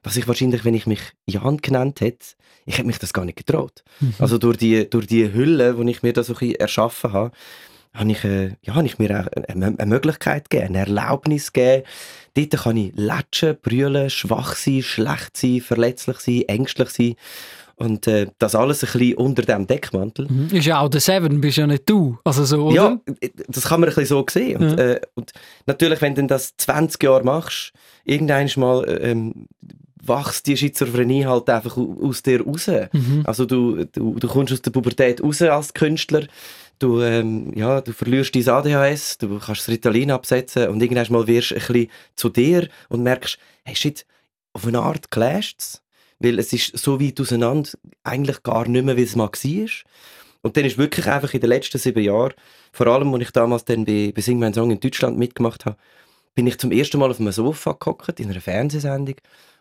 was 0.03 0.17
ich 0.17 0.27
wahrscheinlich, 0.27 0.65
wenn 0.65 0.75
ich 0.75 0.85
mich 0.85 1.01
Jan 1.25 1.57
genannt 1.57 2.01
hätte, 2.01 2.25
ich 2.65 2.77
hätte 2.77 2.87
mich 2.87 2.99
das 2.99 3.13
gar 3.13 3.23
nicht 3.23 3.37
getraut. 3.37 3.83
Mhm. 4.01 4.15
Also 4.19 4.37
durch 4.37 4.57
die, 4.57 4.89
durch 4.89 5.07
die 5.07 5.33
Hülle, 5.33 5.73
die 5.73 5.89
ich 5.89 6.03
mir 6.03 6.11
da 6.11 6.23
so 6.23 6.33
ein 6.33 6.39
bisschen 6.39 6.55
erschaffen 6.55 7.13
habe, 7.13 7.31
habe 7.97 8.11
ich, 8.11 8.23
äh, 8.23 8.51
ja, 8.61 8.75
habe 8.75 8.85
ich 8.85 8.99
mir 8.99 9.27
eine, 9.49 9.65
eine 9.77 9.85
Möglichkeit 9.85 10.49
gegeben, 10.49 10.69
eine 10.75 10.79
Erlaubnis 10.79 11.51
gegeben. 11.53 11.83
Dort 12.35 12.51
kann 12.63 12.77
ich 12.77 12.91
latschen, 12.95 13.57
brüllen, 13.61 14.09
schwach 14.09 14.55
sein, 14.55 14.81
schlecht 14.83 15.35
sein, 15.37 15.61
verletzlich 15.61 16.17
sein, 16.19 16.43
ängstlich 16.47 16.89
sein. 16.89 17.15
Und 17.75 18.07
äh, 18.07 18.27
das 18.39 18.55
alles 18.55 18.83
ein 18.83 18.91
bisschen 18.91 19.17
unter 19.17 19.43
dem 19.43 19.67
Deckmantel. 19.67 20.27
Mhm. 20.27 20.47
Ist 20.51 20.65
ja 20.65 20.79
auch 20.79 20.89
der 20.89 20.99
Seven, 21.01 21.39
bist 21.41 21.57
ja 21.57 21.67
nicht 21.67 21.87
du. 21.87 22.17
Also 22.23 22.43
so, 22.43 22.65
oder? 22.67 22.75
Ja, 22.75 22.99
das 23.47 23.65
kann 23.65 23.79
man 23.81 23.89
ein 23.89 23.95
bisschen 23.95 24.17
so 24.17 24.25
sehen. 24.29 24.57
Und, 24.63 24.79
Ja. 24.79 24.83
äh, 24.93 25.01
und 25.13 25.31
natürlich, 25.67 26.01
wenn 26.01 26.15
du 26.15 26.25
das 26.25 26.55
20 26.57 27.03
Jahre 27.03 27.23
machst, 27.23 27.73
irgendwann 28.03 28.49
mal 28.55 28.99
ähm, 29.01 29.45
wächst 30.03 30.47
die 30.47 30.57
Schizophrenie 30.57 31.25
halt 31.25 31.49
einfach 31.51 31.77
au- 31.77 31.97
aus 32.01 32.23
dir 32.23 32.43
raus. 32.43 32.67
Mhm. 32.93 33.21
Also 33.25 33.45
du, 33.45 33.85
du, 33.85 34.15
du 34.15 34.27
kommst 34.27 34.53
aus 34.53 34.61
der 34.63 34.71
Pubertät 34.71 35.21
raus 35.21 35.41
als 35.43 35.71
Künstler, 35.73 36.23
du, 36.79 37.01
ähm, 37.01 37.53
ja, 37.55 37.81
du 37.81 37.91
verlierst 37.93 38.35
dein 38.35 38.47
ADHS, 38.47 39.17
du 39.17 39.39
kannst 39.39 39.61
das 39.61 39.69
Ritalin 39.69 40.11
absetzen 40.11 40.69
und 40.69 40.81
irgendwann 40.81 41.11
mal 41.11 41.27
wirst 41.27 41.51
du 41.51 41.55
ein 41.55 41.61
bisschen 41.61 41.89
zu 42.15 42.29
dir 42.29 42.69
und 42.89 43.03
merkst, 43.03 43.37
hey 43.63 43.75
shit, 43.75 44.05
auf 44.53 44.67
eine 44.67 44.79
Art 44.79 45.11
clasht 45.11 45.81
weil 46.19 46.39
es 46.39 46.53
ist 46.53 46.77
so 46.77 46.99
weit 46.99 47.19
auseinander, 47.19 47.69
eigentlich 48.03 48.43
gar 48.43 48.67
nicht 48.67 48.83
mehr, 48.83 48.97
wie 48.97 49.03
es 49.03 49.15
mal 49.15 49.27
war. 49.27 49.69
Und 50.41 50.57
dann 50.57 50.65
ist 50.65 50.77
wirklich 50.77 51.07
einfach 51.07 51.33
in 51.33 51.41
den 51.41 51.49
letzten 51.49 51.77
sieben 51.77 52.03
Jahren, 52.03 52.33
vor 52.71 52.87
allem, 52.87 53.13
als 53.13 53.23
ich 53.23 53.31
damals 53.31 53.65
dann 53.65 53.85
bei, 53.85 54.11
bei 54.15 54.21
Sing 54.21 54.39
Mein 54.39 54.53
Song 54.53 54.71
in 54.71 54.79
Deutschland 54.79 55.17
mitgemacht 55.17 55.65
habe, 55.65 55.77
bin 56.35 56.47
ich 56.47 56.57
zum 56.57 56.71
ersten 56.71 56.99
Mal 56.99 57.09
auf 57.09 57.19
einem 57.19 57.31
Sofa 57.31 57.73
gehockt, 57.73 58.19
in 58.19 58.29
einer 58.29 58.41
Fernsehsendung. 58.41 59.15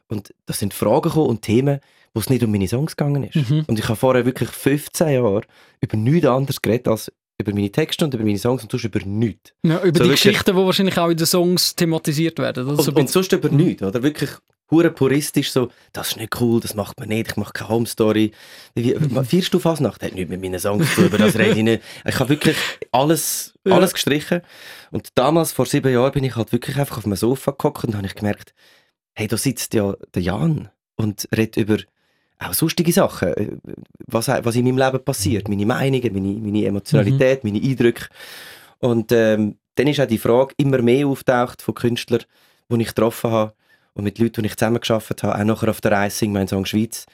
Und 0.08 0.35
da 0.47 0.53
sind 0.55 0.73
Fragen 0.75 1.03
gekommen 1.03 1.29
und 1.29 1.43
Themen, 1.43 1.81
wo 2.14 2.20
es 2.20 2.31
nicht 2.31 2.43
um 2.44 2.50
meine 2.50 2.69
Songs 2.69 2.97
gegangen 2.97 3.25
ist. 3.25 3.50
Mhm. 3.50 3.64
Und 3.67 3.79
ich 3.79 3.85
habe 3.88 3.97
vorher 3.97 4.25
wirklich 4.25 4.49
15 4.50 5.08
Jahre 5.11 5.43
über 5.81 5.97
nichts 5.97 6.26
anderes 6.26 6.62
geredet 6.62 6.88
als 6.88 7.12
über 7.38 7.53
meine 7.53 7.70
Texte 7.70 8.05
und 8.05 8.14
über 8.14 8.25
meine 8.25 8.38
Songs 8.38 8.62
und 8.62 8.70
sonst 8.70 8.85
über 8.85 9.00
nichts. 9.05 9.53
Ja, 9.62 9.76
über 9.82 9.87
So 9.87 9.91
die 9.91 9.99
wirklich- 10.11 10.23
Geschichten, 10.23 10.56
die 10.56 10.62
wahrscheinlich 10.62 10.97
auch 10.99 11.08
in 11.11 11.17
den 11.19 11.26
Songs 11.26 11.75
thematisiert 11.76 12.38
werden. 12.38 12.67
Oder? 12.67 12.82
So 12.82 12.91
Und, 12.93 12.99
und 13.00 13.11
sonst 13.11 13.32
über 13.32 13.50
nichts, 13.50 13.82
oder? 13.82 14.03
Wirklich 14.03 14.31
hure 14.70 14.91
puristisch 14.91 15.53
so, 15.53 15.69
das 15.93 16.09
ist 16.09 16.17
nicht 16.17 16.41
cool, 16.41 16.61
das 16.61 16.75
macht 16.75 16.99
man 16.99 17.09
nicht, 17.11 17.31
ich 17.32 17.37
mache 17.37 17.52
keine 17.52 17.69
Home 17.69 17.87
Story. 17.87 18.32
Wie, 18.75 18.97
wie, 18.99 19.25
Feierst 19.25 19.52
du 19.52 19.59
Fasnacht? 19.59 20.02
Hat 20.02 20.14
nichts 20.14 20.31
mit 20.31 20.41
meinen 20.41 20.59
Songs 20.59 20.93
zu 20.94 21.02
über 21.05 21.19
das 21.19 21.37
rede 21.37 21.50
ich 21.59 21.62
nicht. 21.62 21.82
Ich 22.06 22.19
habe 22.19 22.31
wirklich 22.31 22.56
alles, 22.91 23.55
Ja. 23.64 23.75
alles 23.75 23.93
gestrichen. 23.93 24.41
Und 24.91 25.11
damals, 25.14 25.52
vor 25.52 25.67
sieben 25.67 25.93
Jahren, 25.93 26.12
bin 26.12 26.25
ich 26.25 26.37
halt 26.37 26.52
wirklich 26.52 26.79
einfach 26.79 26.97
auf 26.99 27.05
einem 27.05 27.17
Sofa 27.17 27.50
gehockt 27.52 27.85
und 27.85 27.95
habe 27.97 28.07
ich 28.07 28.14
gemerkt, 28.14 28.54
hey, 29.16 29.26
da 29.26 29.37
sitzt 29.37 29.75
ja 29.75 29.94
der 30.14 30.23
Jan 30.23 30.70
und 30.96 31.28
redet 31.37 31.56
über 31.56 31.78
auch 32.38 32.52
sonstige 32.52 32.92
Sachen, 32.92 33.28
äh, 33.28 33.56
was, 34.06 34.28
was 34.28 34.56
in 34.56 34.64
meinem 34.64 34.78
Leben 34.78 35.04
passiert, 35.04 35.49
meine 35.49 35.64
Meinungen, 35.64 36.12
meine, 36.12 36.38
meine 36.38 36.64
Emotionalität, 36.66 37.44
meine 37.44 37.61
Eindrücke. 37.61 38.08
Und 38.78 39.11
ähm, 39.12 39.56
dann 39.75 39.87
ist 39.87 40.00
auch 40.00 40.06
die 40.06 40.18
Frage 40.18 40.54
immer 40.58 40.82
mehr 40.82 41.06
auftaucht 41.06 41.62
von 41.62 41.75
Künstlern, 41.75 42.25
die 42.68 42.82
ich 42.82 42.88
getroffen 42.88 43.30
habe 43.30 43.54
und 43.94 44.04
mit 44.04 44.18
Leuten, 44.18 44.42
die 44.42 44.49
ich 44.49 44.56
zusammengearbeitet 44.56 45.23
habe, 45.23 45.40
auch 45.40 45.44
nachher 45.44 45.70
auf 45.70 45.80
der 45.80 45.92
Reise 45.92 46.16
Sing 46.18 46.32
mein 46.32 46.49
Song 46.49 46.66
Schweiz. 46.66 47.06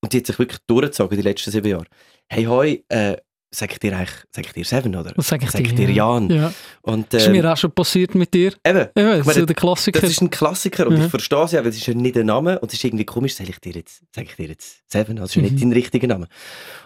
Und 0.00 0.12
die 0.12 0.18
hat 0.18 0.26
sich 0.26 0.38
wirklich 0.38 0.60
durchgezogen 0.66 1.16
die 1.16 1.22
letzten 1.22 1.50
sieben 1.50 1.68
Jahre. 1.68 1.84
Hey, 2.28 2.44
hoi, 2.44 2.82
äh, 2.88 3.18
sag 3.52 3.72
ich 3.72 3.78
dir 3.80 3.96
eigentlich, 3.96 4.14
sag 4.30 4.46
ich 4.46 4.52
dir 4.52 4.64
Seven, 4.64 4.94
oder? 4.94 5.12
Was 5.16 5.28
sag 5.28 5.42
ich 5.42 5.50
sag 5.50 5.62
dir? 5.64 5.72
dir 5.74 5.90
ja. 5.90 6.12
Jan. 6.18 6.30
Ja. 6.30 6.52
Und, 6.82 7.12
Das 7.12 7.22
ist 7.22 7.26
ähm, 7.28 7.32
mir 7.32 7.52
auch 7.52 7.56
schon 7.56 7.72
passiert 7.72 8.14
mit 8.14 8.32
dir. 8.32 8.52
eben, 8.64 8.86
Ja, 8.96 9.16
das 9.18 9.26
ist 9.26 9.34
so 9.34 9.46
der 9.46 9.56
Klassiker. 9.56 10.00
das 10.00 10.10
ist 10.10 10.20
ein 10.22 10.30
Klassiker 10.30 10.86
und 10.86 10.94
Mhm. 10.98 11.04
ich 11.04 11.10
verstehe 11.10 11.42
es 11.44 11.52
ja, 11.52 11.60
weil 11.60 11.70
es 11.70 11.76
ist 11.76 11.86
ja 11.86 11.94
nicht 11.94 12.16
ein 12.16 12.26
Name 12.26 12.58
und 12.60 12.68
es 12.72 12.74
ist 12.78 12.84
irgendwie 12.84 13.04
komisch, 13.04 13.34
sag 13.34 13.48
ich 13.48 13.58
dir 13.58 13.72
jetzt, 13.72 14.02
sag 14.14 14.24
ich 14.24 14.36
dir 14.36 14.46
jetzt 14.48 14.82
Seven, 14.90 15.18
also 15.18 15.24
es 15.24 15.36
ist 15.36 15.36
Mhm. 15.36 15.42
nicht 15.42 15.62
dein 15.64 15.72
richtiger 15.72 16.06
Name. 16.06 16.28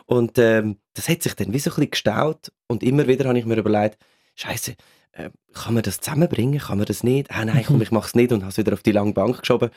Und 0.06 0.38
ähm, 0.38 0.78
das 0.94 1.09
hat 1.09 1.23
sich 1.23 1.35
dann 1.35 1.52
wie 1.52 1.59
so 1.59 1.71
ein 1.71 1.75
bisschen 1.75 1.90
gestaut 1.90 2.50
und 2.66 2.83
immer 2.83 3.06
wieder 3.06 3.26
habe 3.28 3.38
ich 3.38 3.44
mir 3.44 3.56
überlegt, 3.56 3.99
Scheiße, 4.37 4.75
äh, 5.12 5.30
kann 5.52 5.75
man 5.75 5.83
das 5.83 6.00
zusammenbringen, 6.00 6.59
kann 6.61 6.78
man 6.78 6.87
das 6.87 7.04
nicht? 7.04 7.30
Ah 7.30 7.44
nein, 7.44 7.62
komm, 7.66 7.76
Mhm. 7.76 7.83
ich 7.83 7.90
mache 7.90 8.06
es 8.09 8.14
nicht 8.14 8.33
und 8.33 8.40
habe 8.42 8.50
es 8.50 8.56
wieder 8.59 8.73
auf 8.73 8.83
die 8.83 8.92
lange 8.92 9.12
Bank 9.12 9.38
geschoben, 9.40 9.71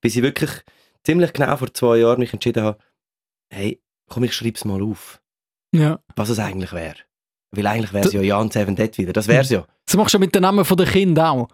bis 0.00 0.16
ich 0.16 0.22
wirklich 0.22 0.50
ziemlich 1.04 1.32
genau 1.32 1.56
vor 1.56 1.72
zwei 1.72 1.98
Jahren 1.98 2.18
mich 2.18 2.32
entschieden 2.32 2.62
habe, 2.64 2.78
hey, 3.48 3.80
komm, 4.08 4.24
ich 4.24 4.34
schreibe 4.34 4.56
es 4.56 4.64
mal 4.64 4.82
auf, 4.82 5.20
ja. 5.72 5.98
was 6.16 6.28
es 6.28 6.38
eigentlich 6.38 6.72
wäre. 6.72 6.96
Weil 7.50 7.66
eigentlich 7.66 7.92
wäre 7.92 8.06
es 8.06 8.12
ja 8.14 8.22
Jan 8.22 8.50
Seven 8.50 8.76
Dead 8.76 8.96
wieder, 8.98 9.12
das 9.12 9.28
wäre 9.28 9.42
es 9.42 9.50
ja. 9.50 9.66
Das 9.86 9.96
machst 9.96 10.14
du 10.14 10.18
mit 10.18 10.34
den 10.34 10.42
Namen 10.42 10.64
der 10.64 10.86
Kinder 10.86 11.30
auch. 11.32 11.48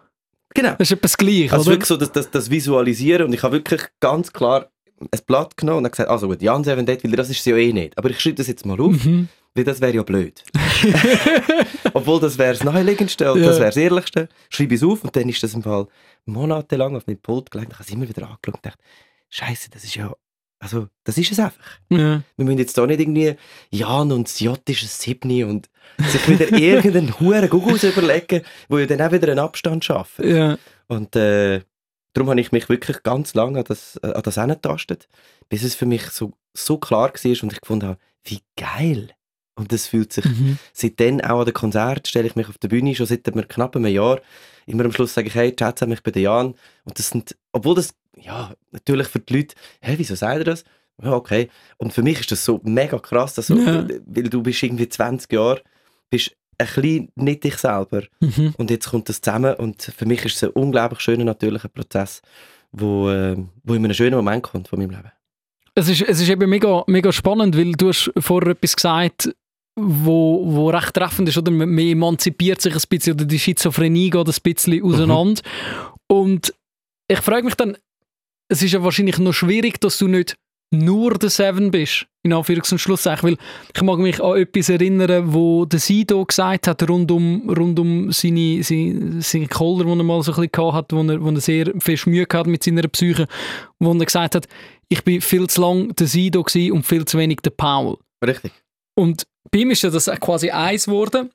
Genau. 0.55 0.71
Das 0.77 0.89
ist 0.89 0.91
etwas 0.93 1.17
gleich, 1.17 1.51
Also 1.51 1.63
oder? 1.63 1.71
wirklich 1.71 1.87
so 1.87 1.97
das, 1.97 2.11
das, 2.11 2.31
das 2.31 2.49
Visualisieren 2.49 3.27
und 3.27 3.33
ich 3.33 3.43
habe 3.43 3.53
wirklich 3.57 3.81
ganz 3.99 4.31
klar 4.31 4.69
ein 5.01 5.19
Blatt 5.27 5.55
genommen 5.57 5.79
und 5.79 5.83
habe 5.85 5.91
gesagt, 5.91 6.09
also 6.09 6.27
gut, 6.27 6.41
Jan 6.41 6.63
Seven 6.63 6.85
Dead, 6.85 7.03
weil 7.03 7.11
das 7.11 7.29
ist 7.29 7.39
es 7.39 7.45
ja 7.45 7.55
eh 7.57 7.71
nicht. 7.73 7.97
Aber 7.97 8.09
ich 8.09 8.19
schreibe 8.19 8.35
das 8.35 8.47
jetzt 8.47 8.65
mal 8.65 8.79
auf, 8.81 9.03
Mhm. 9.03 9.27
weil 9.55 9.63
das 9.63 9.79
wäre 9.81 9.93
ja 9.93 10.03
blöd. 10.03 10.43
Obwohl 11.93 12.19
das 12.19 12.37
wäre 12.37 12.53
das 12.53 12.63
Naheliegendste 12.63 13.31
und 13.31 13.41
Ja. 13.41 13.47
das 13.47 13.57
wäre 13.59 13.69
das 13.69 13.77
Ehrlichste. 13.77 14.29
Schreibe 14.49 14.73
ich 14.75 14.81
es 14.81 14.87
auf 14.87 15.03
und 15.03 15.15
dann 15.15 15.27
ist 15.29 15.41
das 15.43 15.53
im 15.53 15.63
Fall 15.63 15.87
monatelang 16.25 16.95
auf 16.95 17.07
meinem 17.07 17.19
Pult 17.19 17.51
gelegt. 17.51 17.71
Ich 17.71 17.75
habe 17.79 17.83
es 17.87 17.93
immer 17.93 18.07
wieder 18.09 18.23
angeschaut 18.23 18.55
und 18.55 18.63
gedacht, 18.63 18.79
Scheiße, 19.29 19.69
das 19.69 19.83
ist 19.83 19.95
ja 19.95 20.13
Also, 20.59 20.87
das 21.05 21.17
ist 21.17 21.31
es 21.31 21.39
einfach. 21.39 21.59
Ja. 21.89 22.21
Wir 22.35 22.45
müssen 22.45 22.57
jetzt 22.57 22.77
da 22.77 22.85
nicht 22.85 22.99
irgendwie 22.99 23.35
Jan 23.71 24.11
und 24.11 24.27
das 24.27 24.39
J 24.41 24.59
ist 24.69 24.83
ein 24.83 24.87
Siebni 24.87 25.43
und 25.45 25.69
sich 25.97 26.27
wieder 26.27 26.51
irgendeinen 26.57 27.17
huren 27.19 27.49
Gugus 27.49 27.83
überlegen, 27.83 28.43
wo 28.67 28.77
ja 28.77 28.85
dann 28.85 29.01
auch 29.01 29.11
wieder 29.11 29.29
einen 29.29 29.39
Abstand 29.39 29.85
schaffen. 29.85 30.29
Ja. 30.29 30.57
Und 30.87 31.15
äh, 31.15 31.61
darum 32.13 32.29
habe 32.29 32.41
ich 32.41 32.51
mich 32.51 32.67
wirklich 32.67 33.03
ganz 33.03 33.33
lange 33.33 33.59
an 33.59 33.65
das, 33.65 33.97
äh, 34.03 34.11
an 34.11 34.21
das 34.21 34.37
bis 35.47 35.63
es 35.63 35.75
für 35.75 35.85
mich 35.85 36.03
so, 36.09 36.33
so 36.53 36.77
klar 36.77 37.13
war 37.13 37.43
und 37.43 37.53
ich 37.53 37.61
gefunden 37.61 37.87
habe, 37.87 37.99
wie 38.25 38.41
geil. 38.57 39.09
Und 39.55 39.73
das 39.73 39.87
fühlt 39.87 40.13
sich 40.13 40.25
Mhm. 40.25 40.57
seitdem 40.73 41.19
auch 41.21 41.39
an 41.39 41.45
den 41.45 41.53
Konzert 41.53 42.07
stelle 42.07 42.27
ich 42.27 42.35
mich 42.35 42.47
auf 42.47 42.57
der 42.57 42.69
Bühne, 42.69 42.95
schon 42.95 43.05
seit 43.05 43.27
einem 43.27 43.47
knapp 43.47 43.75
einem 43.75 43.87
Jahr. 43.87 44.21
Immer 44.65 44.85
am 44.85 44.91
Schluss 44.93 45.13
sage 45.13 45.27
ich, 45.27 45.35
hey, 45.35 45.53
chat 45.53 45.81
ich 45.81 46.03
bin 46.03 46.13
der 46.13 46.21
Jan. 46.21 46.55
Und 46.85 46.97
das 46.97 47.09
sind, 47.09 47.35
obwohl 47.51 47.75
das, 47.75 47.93
ja, 48.21 48.53
natürlich 48.71 49.07
für 49.07 49.19
die 49.19 49.37
Leute, 49.37 49.55
hä, 49.81 49.93
wieso 49.97 50.15
sagt 50.15 50.39
er 50.39 50.43
das? 50.43 50.63
Ja, 51.01 51.13
okay. 51.13 51.49
Und 51.77 51.93
für 51.93 52.01
mich 52.03 52.19
ist 52.19 52.31
das 52.31 52.43
so 52.43 52.59
mega 52.63 52.99
krass, 52.99 53.33
dass 53.35 53.47
so, 53.47 53.55
Ja. 53.57 53.87
weil 54.05 54.23
du 54.29 54.41
bist 54.43 54.61
irgendwie 54.63 54.89
20 54.89 55.31
Jahre, 55.31 55.61
bist 56.09 56.31
ein 56.57 56.67
bisschen 56.67 57.09
nicht 57.15 57.43
dich 57.45 57.55
selber. 57.55 58.03
Mhm. 58.19 58.53
Und 58.57 58.69
jetzt 58.69 58.89
kommt 58.89 59.07
das 59.07 59.21
zusammen 59.21 59.55
und 59.55 59.81
für 59.81 60.05
mich 60.05 60.25
ist 60.25 60.35
es 60.35 60.43
ein 60.43 60.49
unglaublich 60.49 60.99
schöner, 60.99 61.23
natürlicher 61.23 61.69
Prozess, 61.69 62.21
wo, 62.71 63.09
äh, 63.09 63.37
wo 63.63 63.73
in 63.75 63.85
einem 63.85 63.93
schönen 63.93 64.15
Moment 64.17 64.43
kommt 64.43 64.67
von 64.67 64.79
meinem 64.79 64.91
Leben. 64.91 65.11
Es 65.75 65.87
ist, 65.87 66.01
es 66.01 66.19
ist 66.19 66.27
eben 66.29 66.49
mega, 66.49 66.83
mega 66.87 67.11
spannend, 67.13 67.55
weil 67.57 67.71
du 67.71 67.87
hast 67.87 68.11
vorher 68.19 68.51
etwas 68.51 68.75
gesagt, 68.75 69.33
wo, 69.77 70.43
wo 70.45 70.69
recht 70.69 70.93
treffend 70.93 71.29
ist, 71.29 71.37
oder? 71.37 71.51
Man 71.51 71.69
man 71.69 71.85
emanzipiert 71.85 72.59
sich 72.59 72.73
ein 72.75 72.81
bisschen, 72.89 73.13
oder 73.13 73.23
die 73.23 73.39
Schizophrenie 73.39 74.09
geht 74.09 74.27
ein 74.27 74.35
bisschen 74.43 74.83
auseinander. 74.83 75.41
Und 76.07 76.53
ich 77.07 77.19
frage 77.19 77.45
mich 77.45 77.55
dann, 77.55 77.77
es 78.49 78.61
ist 78.61 78.73
ja 78.73 78.83
wahrscheinlich 78.83 79.17
noch 79.19 79.33
schwierig, 79.33 79.79
dass 79.79 79.97
du 79.97 80.07
nicht 80.07 80.35
nur 80.71 81.15
der 81.15 81.29
Seven 81.29 81.71
bist, 81.71 82.05
in 82.23 82.33
Anführungs- 82.33 82.71
und 82.71 82.79
Schlusszeichen, 82.79 83.29
weil 83.29 83.37
ich 83.73 83.81
mag 83.81 83.97
mich 83.97 84.21
an 84.21 84.37
etwas 84.37 84.69
erinnern, 84.69 85.33
wo 85.33 85.65
der 85.65 85.79
Sido 85.79 86.23
gesagt 86.25 86.67
hat, 86.67 86.87
rund 86.87 87.11
um, 87.11 87.49
rund 87.49 87.79
um 87.79 88.11
seine, 88.11 88.61
seine, 88.61 89.21
seine 89.21 89.47
Koller, 89.47 89.85
die 89.85 89.91
er 89.91 90.03
mal 90.03 90.21
so 90.21 90.31
ein 90.31 90.35
bisschen 90.35 90.51
gehabt 90.51 90.73
hat, 90.73 90.93
wo 90.93 91.01
er, 91.01 91.23
wo 91.23 91.29
er 91.29 91.41
sehr 91.41 91.73
viel 91.79 91.99
Mühe 92.05 92.27
hat 92.31 92.47
mit 92.47 92.63
seiner 92.63 92.87
Psyche, 92.87 93.27
wo 93.79 93.93
er 93.93 94.05
gesagt 94.05 94.35
hat, 94.35 94.47
ich 94.89 95.03
bin 95.03 95.21
viel 95.21 95.47
zu 95.47 95.61
lang 95.61 95.95
der 95.95 96.07
Sido 96.07 96.41
und 96.41 96.85
viel 96.85 97.05
zu 97.05 97.17
wenig 97.17 97.39
der 97.41 97.51
Paul. 97.51 97.97
Richtig. 98.25 98.51
Und 98.95 99.23
bei 99.51 99.59
ihm 99.59 99.71
ist 99.71 99.81
ja 99.81 99.89
das 99.89 100.05
quasi 100.19 100.51
eins 100.51 100.85
geworden. 100.85 101.31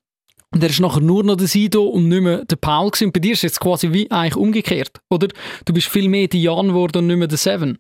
Und 0.54 0.62
er 0.62 0.70
ist 0.70 0.80
nachher 0.80 1.00
nur 1.00 1.25
noch 1.25 1.37
der 1.37 1.49
Sido 1.49 1.84
und 1.84 2.08
nicht 2.08 2.23
mehr 2.23 2.44
der 2.44 2.56
Paul 2.56 2.90
gewesen. 2.90 3.06
Und 3.06 3.12
bei 3.12 3.20
dir 3.20 3.32
ist 3.32 3.38
es 3.38 3.42
jetzt 3.42 3.61
quasi 3.61 3.92
wie 3.92 4.11
eigentlich 4.11 4.37
umgekehrt, 4.37 5.00
oder? 5.11 5.28
Du 5.64 5.73
bist 5.73 5.88
viel 5.88 6.08
mehr 6.08 6.28
der 6.28 6.40
Jan 6.40 6.68
geworden 6.68 6.99
und 6.99 7.06
nicht 7.08 7.16
mehr 7.18 7.28
der 7.28 7.38
Seven. 7.38 7.78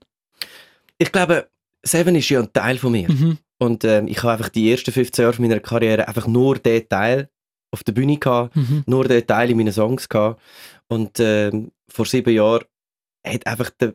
Ich 0.98 1.12
glaube, 1.12 1.48
Seven 1.82 2.16
ist 2.16 2.28
ja 2.28 2.40
ein 2.40 2.52
Teil 2.52 2.78
von 2.78 2.92
mir. 2.92 3.10
Mhm. 3.10 3.38
Und 3.58 3.84
ähm, 3.84 4.08
ich 4.08 4.22
habe 4.22 4.32
einfach 4.32 4.48
die 4.48 4.70
ersten 4.70 4.92
15 4.92 5.22
Jahre 5.24 5.40
meiner 5.40 5.60
Karriere 5.60 6.08
einfach 6.08 6.26
nur 6.26 6.58
den 6.58 6.88
Teil 6.88 7.28
auf 7.70 7.84
der 7.84 7.92
Bühne 7.92 8.18
gehabt, 8.18 8.54
Mhm. 8.56 8.84
nur 8.86 9.04
den 9.06 9.26
Teil 9.26 9.50
in 9.50 9.56
meinen 9.56 9.72
Songs 9.72 10.08
gehabt. 10.08 10.40
Und 10.88 11.18
ähm, 11.20 11.70
vor 11.88 12.06
sieben 12.06 12.34
Jahren 12.34 12.64
hat 13.26 13.46
einfach 13.46 13.70
der, 13.70 13.94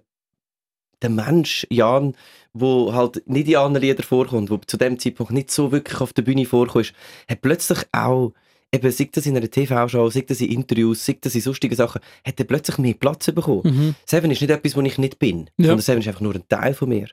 der 1.01 1.09
Mensch, 1.09 1.65
Jan, 1.69 2.15
wo 2.53 2.93
halt 2.93 3.21
nicht 3.27 3.47
in 3.47 3.55
anderen 3.57 3.85
Liedern 3.85 4.03
vorkommt, 4.03 4.49
wo 4.49 4.57
zu 4.57 4.77
dem 4.77 4.99
Zeitpunkt 4.99 5.31
nicht 5.31 5.51
so 5.51 5.71
wirklich 5.71 6.01
auf 6.01 6.13
der 6.13 6.23
Bühne 6.23 6.45
vorkommt, 6.45 6.93
hat 7.29 7.41
plötzlich 7.41 7.79
auch, 7.91 8.33
eben, 8.71 8.91
sei 8.91 9.09
das 9.11 9.25
in 9.25 9.35
einer 9.37 9.49
TV-Show, 9.49 10.09
sei 10.09 10.21
das 10.21 10.41
in 10.41 10.51
Interviews, 10.51 11.05
sei 11.05 11.17
das 11.19 11.35
in 11.35 11.41
sonstigen 11.41 11.75
Sachen, 11.75 12.01
hat 12.25 12.39
er 12.39 12.45
plötzlich 12.45 12.77
mehr 12.77 12.93
Platz 12.93 13.25
bekommen. 13.31 13.61
Mhm. 13.63 13.95
Seven 14.05 14.31
ist 14.31 14.41
nicht 14.41 14.51
etwas, 14.51 14.75
wo 14.75 14.81
ich 14.81 14.97
nicht 14.97 15.19
bin, 15.19 15.49
Ja. 15.57 15.67
sondern 15.67 15.81
Seven 15.81 16.01
ist 16.01 16.07
einfach 16.07 16.21
nur 16.21 16.35
ein 16.35 16.47
Teil 16.47 16.73
von 16.73 16.89
mir. 16.89 17.07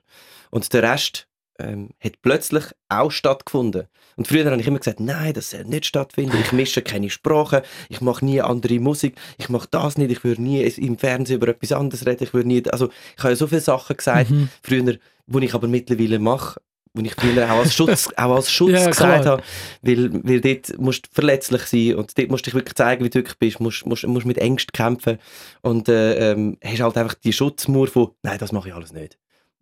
Und 0.51 0.73
der 0.73 0.83
Rest 0.83 1.29
ähm, 1.59 1.89
hat 2.01 2.21
plötzlich 2.21 2.65
auch 2.91 3.11
stattgefunden. 3.11 3.85
Und 4.17 4.29
früher 4.29 4.45
habe 4.51 4.61
ich 4.61 4.67
immer 4.67 4.79
gesagt, 4.79 5.01
nein, 5.01 5.33
das 5.33 5.51
soll 5.51 5.65
nicht 5.65 5.87
stattfinden. 5.87 6.37
Ich 6.41 6.53
mische 6.53 6.83
keine 6.83 7.09
Sprachen, 7.09 7.63
ich 7.89 8.01
mache 8.03 8.25
nie 8.25 8.41
andere 8.43 8.79
Musik, 8.79 9.15
ich 9.39 9.49
mache 9.49 9.69
das 9.71 9.97
nicht, 9.97 10.11
ich 10.11 10.23
würde 10.25 10.43
nie 10.43 10.63
im 10.63 10.99
Fernsehen 10.99 11.37
über 11.37 11.49
etwas 11.49 11.73
anderes 11.73 12.05
reden, 12.07 12.25
ich 12.25 12.35
würde 12.35 12.49
nie, 12.49 12.63
also 12.69 12.89
ich 13.17 13.23
habe 13.23 13.31
ja 13.31 13.37
so 13.37 13.47
viele 13.47 13.61
Sachen 13.63 13.97
gesagt, 13.97 14.31
Mhm. 14.31 14.49
früher, 14.63 14.99
die 15.27 15.45
ich 15.45 15.55
aber 15.55 15.67
mittlerweile 15.69 16.19
mache, 16.19 16.61
wo 16.97 17.03
ich 17.03 17.15
früher 17.15 17.45
auch 17.45 17.59
als 17.59 17.75
Schutz, 17.75 18.09
auch 18.17 18.35
als 18.35 18.51
Schutz 18.51 18.73
Ja, 18.73 18.87
gesagt 18.87 19.23
klar. 19.23 19.25
habe, 19.25 19.43
weil, 19.83 20.11
weil 20.25 20.41
dort 20.41 20.79
musst 20.79 21.07
du 21.07 21.11
verletzlich 21.13 21.63
sein 21.63 21.95
und 21.97 22.17
dort 22.19 22.31
musst 22.31 22.47
du 22.47 22.51
dich 22.51 22.55
wirklich 22.55 22.75
zeigen, 22.75 23.05
wie 23.05 23.11
du 23.11 23.19
wirklich 23.19 23.39
bist, 23.39 23.61
musst, 23.61 23.87
musst, 23.87 24.07
musst 24.07 24.27
mit 24.27 24.39
Ängsten 24.39 24.73
kämpfen 24.73 25.19
und 25.63 25.89
äh, 25.89 26.33
ähm, 26.33 26.59
hast 26.65 26.81
halt 26.81 26.97
einfach 26.97 27.15
die 27.15 27.33
Schutzmauer 27.33 27.89
von, 27.89 28.11
nein, 28.23 28.39
das 28.39 28.53
mache 28.53 28.69
ich 28.69 28.75
alles 28.75 28.93
nicht. 28.93 29.19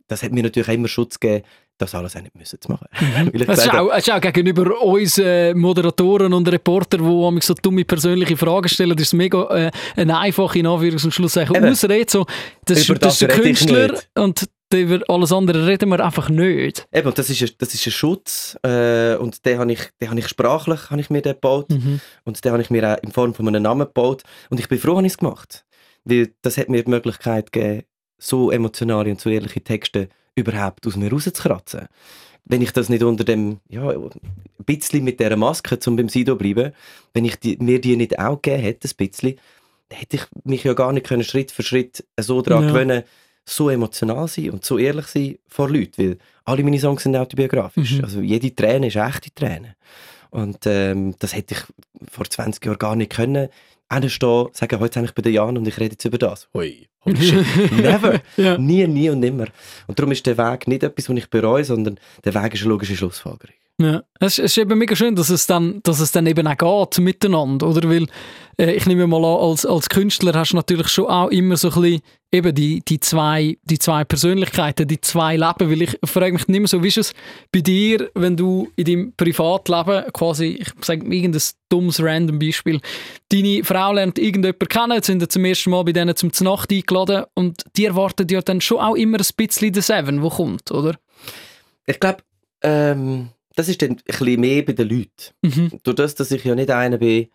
Das 0.06 0.22
hat 0.22 0.32
mir 0.32 0.42
natürlich 0.42 0.68
auch 0.68 0.74
immer 0.74 0.88
Schutz 0.88 1.18
gegeben, 1.18 1.44
das 1.78 1.94
alles 1.94 2.14
auch 2.14 2.22
nicht 2.22 2.36
müssen 2.36 2.60
zu 2.60 2.70
machen. 2.70 2.86
Mhm. 3.00 3.32
Das 3.46 3.58
ist, 3.58 3.74
auch, 3.74 3.88
das 3.88 4.06
ist 4.06 4.12
auch 4.12 4.20
gegenüber 4.20 4.80
uns 4.82 5.18
äh, 5.18 5.54
Moderatoren 5.54 6.32
und 6.32 6.46
Reportern, 6.50 7.00
die 7.00 7.06
manchmal 7.06 7.42
so 7.42 7.54
dumme 7.54 7.84
persönliche 7.84 8.36
Fragen 8.36 8.68
stellen, 8.68 8.96
das 8.96 9.08
ist 9.08 9.12
mega 9.14 9.44
äh, 9.48 9.70
eine 9.96 10.18
einfache, 10.18 10.58
in 10.58 10.66
Anführungs- 10.66 11.04
und 11.04 11.12
Schlusszeichen. 11.12 11.64
Ausrede. 11.64 12.06
So, 12.08 12.26
das, 12.64 12.78
ist, 12.78 12.88
Über 12.88 12.98
das 12.98 13.14
ist 13.14 13.22
der 13.22 13.28
das 13.28 13.38
Künstler 13.38 14.00
und 14.14 14.48
über 14.73 15.00
alles 15.09 15.33
andere 15.33 15.66
reden 15.66 15.88
wir 15.90 16.04
einfach 16.04 16.28
nicht. 16.28 16.87
Eben, 16.92 17.14
das 17.14 17.30
ist, 17.30 17.42
ein, 17.42 17.50
das 17.59 17.75
ist 17.75 17.87
ein 17.87 17.92
Schutz 17.92 18.56
äh, 18.64 19.14
und 19.16 19.44
den 19.47 19.59
habe 19.59 19.73
ich, 19.73 19.80
den 20.00 20.11
habe 20.11 20.18
ich 20.18 20.26
sprachlich 20.28 20.90
habe 20.90 21.00
ich 21.00 21.11
mir 21.11 21.23
den 21.23 21.35
gebaut 21.35 21.71
Mhm. 21.71 22.00
und 22.25 22.44
den 22.44 22.52
habe 22.52 22.62
ich 22.62 22.71
mir 22.71 22.94
auch 22.97 23.02
in 23.02 23.12
Form 23.12 23.35
von 23.35 23.47
einem 23.49 23.62
Namen 23.62 23.87
gebaut 23.87 24.23
und 24.50 24.59
ich 24.59 24.68
bin 24.68 24.78
froh, 24.78 24.97
habe 24.97 25.06
ich 25.06 25.12
es 25.12 25.18
gemacht. 25.18 25.64
Weil 26.04 26.33
das 26.42 26.59
hat 26.59 26.68
mir 26.68 26.83
die 26.83 26.90
Möglichkeit 26.90 27.52
gegeben, 27.52 27.83
so 28.18 28.50
emotionale 28.50 29.11
und 29.11 29.21
so 29.21 29.30
ehrliche 29.30 29.62
Texte 29.62 30.09
überhaupt 30.35 30.87
aus 30.87 30.97
mir 30.97 31.11
rauszukratzen. 31.11 31.87
Wenn 32.44 32.61
ich 32.61 32.73
das 32.73 32.88
nicht 32.88 33.02
unter 33.02 33.25
dem, 33.25 33.61
ja, 33.68 33.88
ein 33.88 34.11
bisschen 34.66 35.04
mit 35.04 35.18
dieser 35.21 35.37
Maske, 35.37 35.78
um 35.87 35.97
beim 35.97 36.09
Sido 36.11 36.37
bleiben, 36.37 36.73
wenn 37.14 37.25
ich 37.25 37.37
die, 37.37 37.56
mir 37.59 37.80
die 37.80 37.97
nicht 37.97 38.18
auch 38.18 38.40
gegeben 38.42 38.62
hätte, 38.62 38.88
ein 38.88 38.97
bisschen, 39.09 39.38
hätte 39.90 40.16
ich 40.16 40.23
mich 40.44 40.64
ja 40.64 40.75
gar 40.75 40.92
nicht 40.92 41.06
können, 41.06 41.25
Schritt 41.25 41.52
für 41.52 41.62
Schritt 41.62 42.04
so 42.21 42.42
daran 42.42 42.64
Ja. 42.64 42.68
gewöhnen, 42.73 43.02
so 43.44 43.68
emotional 43.70 44.26
sein 44.28 44.50
und 44.50 44.64
so 44.64 44.78
ehrlich 44.78 45.06
sein 45.06 45.36
vor 45.46 45.68
Leuten, 45.68 45.92
weil 45.98 46.18
alle 46.44 46.62
meine 46.62 46.78
Songs 46.78 47.02
sind 47.02 47.16
autobiografisch. 47.16 47.98
Mhm. 47.98 48.04
Also 48.04 48.20
jede 48.20 48.54
Träne 48.54 48.88
ist 48.88 48.96
eine 48.96 49.08
echte 49.08 49.34
Träne. 49.34 49.76
Und 50.30 50.66
ähm, 50.66 51.14
das 51.18 51.34
hätte 51.34 51.54
ich 51.54 52.10
vor 52.10 52.24
20 52.24 52.64
Jahren 52.64 52.78
gar 52.78 52.96
nicht 52.96 53.12
können. 53.12 53.48
Hinstehen, 53.92 54.48
sagen, 54.52 54.80
heute 54.80 54.98
bin 54.98 55.04
ich 55.04 55.14
bei 55.14 55.22
der 55.22 55.32
Jan 55.32 55.56
und 55.56 55.68
ich 55.68 55.78
rede 55.78 55.92
jetzt 55.92 56.04
über 56.04 56.18
das. 56.18 56.48
Hui, 56.52 56.88
holy 57.04 57.22
shit, 57.22 57.72
never. 57.72 58.20
Ja. 58.36 58.58
Nie, 58.58 58.86
nie 58.88 59.10
und 59.10 59.20
nimmer. 59.20 59.46
Und 59.86 59.98
darum 59.98 60.10
ist 60.10 60.26
der 60.26 60.36
Weg 60.36 60.66
nicht 60.66 60.82
etwas, 60.82 61.08
was 61.08 61.16
ich 61.16 61.30
bereue, 61.30 61.64
sondern 61.64 62.00
der 62.24 62.34
Weg 62.34 62.54
ist 62.54 62.62
eine 62.62 62.70
logische 62.70 62.96
Schlussfolgerung. 62.96 63.54
Ja, 63.80 64.04
es, 64.20 64.38
es 64.38 64.52
ist 64.52 64.58
eben 64.58 64.78
mega 64.78 64.94
schön, 64.94 65.16
dass 65.16 65.30
es 65.30 65.46
dann, 65.46 65.80
dass 65.82 65.98
es 65.98 66.12
dann 66.12 66.26
eben 66.26 66.46
auch 66.46 66.88
geht 66.90 67.02
miteinander, 67.02 67.68
oder? 67.68 67.88
Weil 67.88 68.06
äh, 68.56 68.72
ich 68.72 68.86
nehme 68.86 69.06
mal 69.06 69.24
an, 69.24 69.50
als, 69.50 69.66
als 69.66 69.88
Künstler 69.88 70.32
hast 70.34 70.52
du 70.52 70.56
natürlich 70.56 70.88
schon 70.88 71.06
auch 71.06 71.28
immer 71.28 71.56
so 71.56 71.70
ein 71.70 71.82
bisschen 71.82 72.02
eben 72.34 72.54
die, 72.54 72.82
die, 72.86 72.98
zwei, 72.98 73.56
die 73.62 73.78
zwei 73.78 74.04
Persönlichkeiten, 74.04 74.88
die 74.88 75.00
zwei 75.00 75.36
Leben, 75.36 75.70
weil 75.70 75.82
ich 75.82 75.98
frage 76.04 76.32
mich 76.32 76.48
nicht 76.48 76.58
mehr 76.58 76.68
so, 76.68 76.82
wie 76.82 76.88
ist 76.88 76.98
es 76.98 77.14
bei 77.52 77.60
dir, 77.60 78.10
wenn 78.14 78.36
du 78.36 78.70
in 78.76 78.84
deinem 78.84 79.12
Privatleben 79.16 80.12
quasi, 80.12 80.58
ich 80.60 80.68
sage 80.84 81.06
irgendein 81.06 81.42
dummes 81.68 82.02
random 82.02 82.38
Beispiel, 82.38 82.80
deine 83.30 83.62
Frau 83.62 83.92
lernt 83.92 84.18
irgendjemanden 84.18 84.68
kennen, 84.68 85.02
sind 85.02 85.20
sie 85.20 85.28
zum 85.28 85.44
ersten 85.44 85.70
Mal 85.70 85.84
bei 85.84 85.92
denen 85.92 86.16
zum 86.16 86.32
Znacht 86.32 86.72
eingeladen 86.72 87.24
und 87.34 87.62
die 87.76 87.84
erwarten 87.84 88.26
ja 88.28 88.42
dann 88.42 88.60
schon 88.60 88.78
auch 88.78 88.96
immer 88.96 89.18
ein 89.18 89.26
bisschen 89.36 89.72
den 89.72 89.82
Seven, 89.82 90.20
der 90.20 90.30
kommt, 90.30 90.70
oder? 90.72 90.98
Ich 91.86 92.00
glaube, 92.00 92.18
ähm, 92.62 93.28
das 93.54 93.68
ist 93.68 93.80
dann 93.80 93.90
ein 93.90 94.00
bisschen 94.04 94.40
mehr 94.40 94.62
bei 94.62 94.72
den 94.72 94.88
Leuten. 94.88 95.10
Mhm. 95.42 95.70
Durch 95.84 95.96
das, 95.96 96.14
dass 96.16 96.32
ich 96.32 96.44
ja 96.44 96.54
nicht 96.56 96.70
einer 96.70 96.98
bin, 96.98 97.28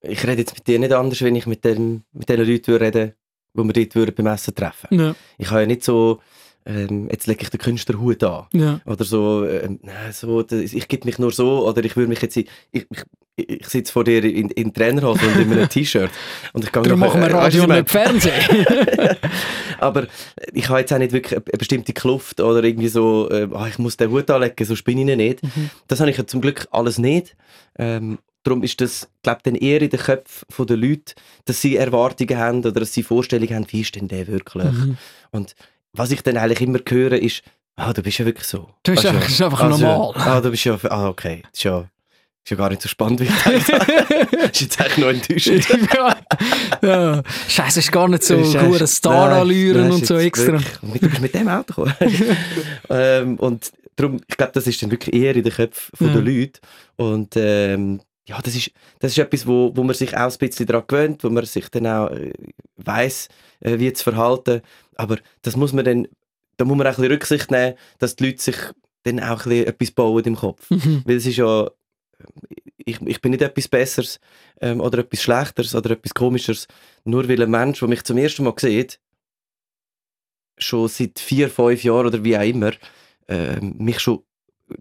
ich 0.00 0.22
rede 0.22 0.42
jetzt 0.42 0.54
mit 0.54 0.66
dir 0.66 0.78
nicht 0.78 0.92
anders, 0.92 1.22
wenn 1.22 1.34
ich 1.34 1.46
mit, 1.46 1.64
dem, 1.64 2.02
mit 2.12 2.28
den 2.28 2.40
Leuten 2.40 2.66
würde 2.66 2.84
reden 2.84 3.14
wo 3.54 3.64
wir 3.64 3.72
dort 3.72 3.94
würden 3.94 4.14
beim 4.14 4.26
Essen 4.26 4.54
treffen 4.54 4.88
Ja, 4.90 5.14
Ich 5.38 5.50
habe 5.50 5.60
ja 5.60 5.66
nicht 5.66 5.84
so, 5.84 6.20
ähm, 6.66 7.08
jetzt 7.10 7.26
lege 7.26 7.42
ich 7.42 7.50
den 7.50 7.60
Künstlerhut 7.60 8.22
an. 8.24 8.46
ja. 8.52 8.80
Oder 8.84 9.04
so, 9.04 9.46
ähm, 9.46 9.80
so 10.12 10.44
ich 10.50 10.88
gebe 10.88 11.06
mich 11.06 11.18
nur 11.18 11.30
so, 11.32 11.66
oder 11.66 11.84
ich 11.84 11.96
würde 11.96 12.08
mich 12.08 12.22
jetzt, 12.22 12.36
ich, 12.36 12.48
ich, 12.72 12.86
ich 13.36 13.66
sitze 13.66 13.92
vor 13.92 14.04
dir 14.04 14.24
in, 14.24 14.50
in 14.50 14.72
Trainerhose 14.72 15.26
und 15.26 15.40
in 15.40 15.52
einem 15.52 15.68
T-Shirt. 15.70 16.10
Und 16.52 16.64
ich 16.64 16.72
gehe 16.72 16.82
Darum 16.82 17.00
machen 17.00 17.20
wir 17.20 17.30
äh, 17.30 17.32
weißt 17.34 17.58
Radio 17.58 17.74
nicht 17.74 17.90
Fernsehen. 17.90 18.66
Aber 19.78 20.06
ich 20.52 20.68
habe 20.68 20.80
jetzt 20.80 20.92
auch 20.92 20.98
nicht 20.98 21.12
wirklich 21.12 21.36
eine 21.38 21.44
eine 21.46 21.58
bestimmte 21.58 21.92
Kluft 21.92 22.40
oder 22.40 22.62
irgendwie 22.64 22.88
so, 22.88 23.28
äh, 23.30 23.48
ah, 23.52 23.66
ich 23.68 23.78
muss 23.78 23.96
den 23.96 24.10
Hut 24.10 24.30
anlegen, 24.30 24.64
so 24.64 24.74
spinne 24.76 25.10
ich 25.10 25.16
nicht. 25.16 25.42
Mhm. 25.42 25.70
Das 25.88 26.00
habe 26.00 26.10
ich 26.10 26.16
ja 26.16 26.26
zum 26.26 26.40
Glück 26.40 26.66
alles 26.70 26.98
nicht. 26.98 27.36
Ähm, 27.78 28.18
darum 28.44 28.62
ist 28.62 28.80
das, 28.80 29.08
glaube 29.22 29.38
ich, 29.38 29.42
dann 29.42 29.54
eher 29.56 29.82
in 29.82 29.90
den 29.90 29.98
Köpfen 30.00 30.66
der 30.66 30.76
Leute, 30.76 31.14
dass 31.46 31.60
sie 31.60 31.76
Erwartungen 31.76 32.38
haben 32.38 32.58
oder 32.60 32.72
dass 32.72 32.92
sie 32.94 33.02
Vorstellungen 33.02 33.54
haben, 33.54 33.66
wie 33.70 33.80
ist 33.80 33.96
denn 33.96 34.06
der 34.08 34.26
wirklich? 34.28 34.70
Mhm. 34.70 34.96
Und 35.32 35.54
was 35.92 36.10
ich 36.12 36.22
dann 36.22 36.36
eigentlich 36.36 36.60
immer 36.60 36.78
höre, 36.88 37.12
ist, 37.20 37.42
ah, 37.76 37.92
du 37.92 38.02
bist 38.02 38.18
ja 38.18 38.24
wirklich 38.26 38.46
so. 38.46 38.68
Das 38.84 38.94
ist 38.94 38.98
Also, 39.06 39.08
einfach- 39.08 39.22
das 39.24 39.32
ist 39.32 39.42
einfach 39.42 39.60
also, 39.60 39.78
normal. 39.86 40.12
Ah, 40.16 40.40
du 40.40 40.50
bist 40.50 40.64
ja, 40.64 40.78
ah, 40.84 41.08
okay, 41.08 41.42
das 41.50 41.58
ist 41.60 41.64
ja, 41.64 41.80
Ist 42.46 42.50
ja 42.50 42.56
gar 42.58 42.68
nicht 42.68 42.82
so 42.82 42.88
spannend, 42.90 43.20
wie 43.20 43.24
ich 43.24 43.42
gedacht 43.44 43.72
habe. 43.72 44.36
ist 44.52 44.60
jetzt 44.60 44.78
eigentlich 44.80 44.98
noch 44.98 45.08
enttäuschend. 45.08 45.66
ja. 45.94 46.16
ja. 46.82 47.22
Scheiße, 47.48 47.78
ist 47.80 47.90
gar 47.90 48.06
nicht 48.06 48.22
so 48.22 48.36
gut, 48.36 48.80
echt- 48.82 48.88
Star 48.88 49.30
nein, 49.30 49.38
allüren 49.40 49.82
nein, 49.84 49.92
und 49.92 50.04
so 50.06 50.16
extra. 50.18 50.52
wirklich- 50.52 51.00
du 51.00 51.08
bist 51.08 51.22
mit 51.22 51.34
dem 51.34 51.48
Auto 51.48 51.84
gekommen. 51.84 51.94
ähm, 52.90 53.36
und 53.38 53.72
darum, 53.96 54.20
ich 54.28 54.36
glaube, 54.36 54.52
das 54.52 54.66
ist 54.66 54.82
dann 54.82 54.90
wirklich 54.90 55.14
eher 55.14 55.34
in 55.34 55.42
den 55.42 55.52
Köpfen 55.52 56.06
Ja. 56.06 56.12
der 56.12 56.22
Leute. 56.22 56.60
Und 56.96 57.32
ähm, 57.36 58.00
ja, 58.26 58.40
das 58.40 58.56
ist, 58.56 58.70
das 59.00 59.12
ist 59.12 59.18
etwas, 59.18 59.46
wo, 59.46 59.76
wo 59.76 59.82
man 59.82 59.94
sich 59.94 60.16
auch 60.16 60.32
ein 60.32 60.38
bisschen 60.38 60.66
daran 60.66 60.84
gewöhnt, 60.86 61.24
wo 61.24 61.30
man 61.30 61.44
sich 61.44 61.68
dann 61.68 61.86
auch 61.86 62.10
äh, 62.10 62.32
weiss, 62.76 63.28
äh, 63.60 63.78
wie 63.78 63.92
zu 63.92 64.04
verhalten. 64.04 64.62
Aber 64.96 65.18
das 65.42 65.56
muss 65.56 65.72
man 65.72 65.84
dann, 65.84 66.08
da 66.56 66.64
muss 66.64 66.76
man 66.76 66.86
auch 66.86 66.92
ein 66.92 66.96
bisschen 66.96 67.12
Rücksicht 67.12 67.50
nehmen, 67.50 67.74
dass 67.98 68.16
die 68.16 68.26
Leute 68.26 68.42
sich 68.42 68.56
dann 69.02 69.20
auch 69.20 69.44
ein 69.44 69.50
bisschen 69.50 69.66
etwas 69.66 69.90
bauen 69.90 70.24
im 70.24 70.36
Kopf. 70.36 70.70
Mhm. 70.70 71.02
Weil 71.04 71.16
es 71.16 71.26
ist 71.26 71.36
ja, 71.36 71.70
ich, 72.78 73.00
ich 73.02 73.20
bin 73.20 73.32
nicht 73.32 73.42
etwas 73.42 73.68
Besseres 73.68 74.20
ähm, 74.60 74.80
oder 74.80 74.98
etwas 74.98 75.22
Schlechteres 75.22 75.74
oder 75.74 75.90
etwas 75.90 76.14
Komischeres, 76.14 76.66
nur 77.04 77.28
weil 77.28 77.42
ein 77.42 77.50
Mensch, 77.50 77.80
der 77.80 77.88
mich 77.88 78.04
zum 78.04 78.16
ersten 78.16 78.44
Mal 78.44 78.54
sieht, 78.58 79.00
schon 80.56 80.88
seit 80.88 81.18
vier, 81.18 81.50
fünf 81.50 81.84
Jahren 81.84 82.06
oder 82.06 82.24
wie 82.24 82.38
auch 82.38 82.42
immer, 82.42 82.72
ähm, 83.28 83.74
mich 83.78 84.00
schon 84.00 84.22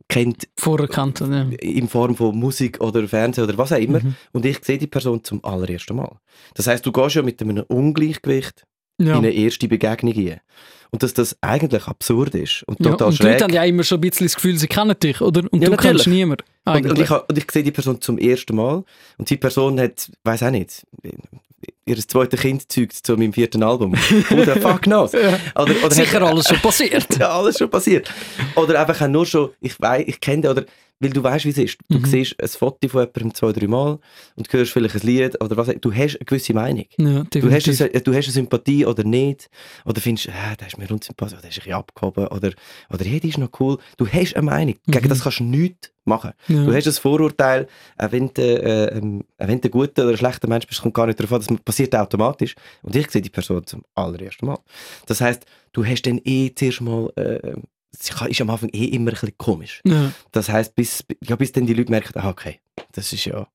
kennt 0.10 0.48
er, 0.66 0.88
ja. 1.32 1.44
in 1.60 1.88
Form 1.88 2.16
von 2.16 2.38
Musik 2.38 2.80
oder 2.82 3.08
Fernsehen 3.08 3.44
oder 3.46 3.58
was 3.58 3.72
auch 3.72 3.78
immer 3.78 4.00
Mhm. 4.00 4.16
und 4.32 4.46
ich 4.46 4.64
sehe 4.64 4.78
die 4.78 4.88
Person 4.88 5.24
zum 5.24 5.44
allerersten 5.44 5.96
Mal. 5.96 6.18
Das 6.56 6.68
heißt, 6.68 6.86
du 6.86 6.92
gehst 6.92 7.16
ja 7.16 7.22
mit 7.22 7.42
einem 7.42 7.64
Ungleichgewicht 7.68 8.66
Ja. 9.00 9.14
in 9.14 9.18
eine 9.20 9.32
erste 9.32 9.68
Begegnung 9.68 10.14
ein. 10.16 10.40
Und 10.92 11.02
dass 11.02 11.14
das 11.16 11.36
eigentlich 11.42 11.88
absurd 11.88 12.36
ist 12.36 12.62
und 12.68 12.80
Ja, 12.80 12.92
total 12.92 13.08
und 13.08 13.18
die 13.18 13.24
Leute 13.24 13.34
schräg. 13.40 13.44
haben 13.44 13.54
ja 13.54 13.64
immer 13.64 13.84
schon 13.84 13.98
ein 13.98 14.02
bisschen 14.02 14.28
das 14.28 14.36
Gefühl, 14.36 14.58
sie 14.58 14.68
kennen 14.68 14.96
dich, 15.02 15.22
oder? 15.22 15.42
Und 15.52 15.64
Ja, 15.64 15.70
du 15.72 15.76
kennst 15.78 16.06
natürlich. 16.06 16.08
niemanden. 16.08 16.44
Und, 16.66 16.86
und, 16.86 17.00
ich, 17.00 17.10
und 17.10 17.36
ich 17.38 17.52
sehe 17.52 17.64
die 17.64 17.72
Person 17.72 18.00
zum 18.00 18.20
ersten 18.20 18.56
Mal 18.56 18.84
und 19.18 19.28
die 19.30 19.38
Person 19.38 19.80
hat, 19.80 20.12
weiß 20.24 20.44
auch 20.44 20.52
nicht, 20.52 20.86
ihr 21.86 21.98
zweites 21.98 22.40
Kind 22.40 22.72
zeugt 22.72 22.94
zu 22.94 23.18
meinem 23.18 23.34
vierten 23.34 23.62
Album. 23.63 23.94
Who 23.94 24.44
the 24.44 24.60
fuck 24.60 24.82
knows? 24.84 25.12
Ja. 25.24 25.38
Oder, 25.62 25.74
oder 25.84 25.92
Sicher 25.96 26.22
hat- 26.22 26.30
alles 26.30 26.48
schon 26.48 26.60
passiert. 26.60 27.08
ja, 27.20 27.30
alles 27.30 27.58
schon 27.58 27.70
passiert. 27.70 28.12
Oder 28.56 28.80
einfach 28.80 29.02
auch 29.02 29.08
nur 29.08 29.25
schon, 29.25 29.50
ich 29.60 29.80
weiß, 29.80 30.04
ich 30.08 30.20
kenne 30.20 30.50
oder 30.50 30.63
weil 31.04 31.10
du 31.12 31.22
weißt, 31.22 31.46
wie 31.46 31.50
es 31.50 31.58
ist. 31.58 31.78
Du 31.90 32.00
Mhm. 32.00 32.06
siehst 32.06 32.42
ein 32.42 32.48
Foto 32.48 32.88
von 32.88 33.02
jemandem 33.02 33.34
zwei, 33.36 33.52
drei 33.52 33.68
Mal 33.68 34.00
und 34.36 34.52
hörst 34.54 34.72
vielleicht 34.72 34.96
ein 34.96 35.02
Lied 35.08 35.42
oder 35.42 35.58
was. 35.58 35.68
Du 35.82 35.94
hast 35.94 36.16
eine 36.16 36.26
gewisse 36.26 36.54
Meinung. 36.54 36.86
Ja, 36.98 37.24
Du 37.30 37.52
hast, 37.52 37.68
eine, 37.68 37.90
du 38.02 38.14
hast 38.14 38.26
eine 38.26 38.34
Sympathie 38.34 38.86
oder 38.86 39.04
nicht. 39.04 39.50
Oder 39.86 40.02
findest, 40.02 40.28
äh, 40.30 40.32
der 40.60 40.68
ist 40.68 40.78
mir 40.78 40.90
unsympathisch, 40.90 41.34
oder 41.34 41.42
der 41.42 41.50
ist 41.52 41.58
ein 41.58 41.64
bisschen 41.66 41.74
abgehoben. 41.74 42.28
Oder, 42.28 42.52
oder 42.92 43.06
hey, 43.06 43.20
die 43.20 43.30
ist 43.30 43.38
noch 43.38 43.52
cool. 43.60 43.78
Du 43.98 44.08
hast 44.08 44.36
eine 44.36 44.46
Meinung. 44.46 44.76
Gegen 44.88 45.06
Mhm. 45.06 45.10
das 45.10 45.22
kannst 45.24 45.40
du 45.40 45.44
nichts 45.44 45.92
machen. 46.06 46.32
Ja. 46.48 46.66
Du 46.66 46.74
hast 46.74 46.86
ein 46.88 46.94
Vorurteil, 46.94 47.68
auch 47.98 48.12
wenn 48.12 48.34
du, 48.34 48.42
äh, 48.42 48.94
wenn 49.38 49.62
du 49.62 49.68
ein 49.68 49.72
guter 49.72 50.06
oder 50.08 50.18
schlechter 50.18 50.48
Mensch 50.50 50.68
bist, 50.68 50.82
kommt 50.82 50.94
gar 50.94 51.08
nicht 51.08 51.20
darauf 51.20 51.34
an, 51.34 51.40
das 51.48 51.62
passiert 51.64 51.96
automatisch. 51.96 52.56
Und 52.82 52.96
ich 52.96 53.10
sehe 53.10 53.22
die 53.22 53.30
Person 53.30 53.66
zum 53.66 53.84
allerersten 53.96 54.46
Mal. 54.48 54.60
Das 55.06 55.22
heißt, 55.22 55.46
du 55.72 55.86
hast 55.86 56.02
dann 56.06 56.20
eh 56.26 56.52
zuerst 56.54 56.82
mal, 56.82 57.10
äh, 57.16 57.54
ist 58.00 58.42
am 58.42 58.50
Anfang 58.50 58.70
eh 58.70 58.86
immer 58.86 59.12
ein 59.12 59.14
bisschen 59.14 59.38
komisch. 59.38 59.82
Ja. 59.86 60.12
Das 60.32 60.50
heißt, 60.50 60.76
bis, 60.76 61.04
ja, 61.24 61.36
bis 61.36 61.52
dann 61.52 61.66
die 61.66 61.74
Leute 61.74 61.92
merken, 61.92 62.18
ah, 62.20 62.30
okay, 62.30 62.60
das 62.92 63.14
ist 63.14 63.26
ja, 63.26 63.48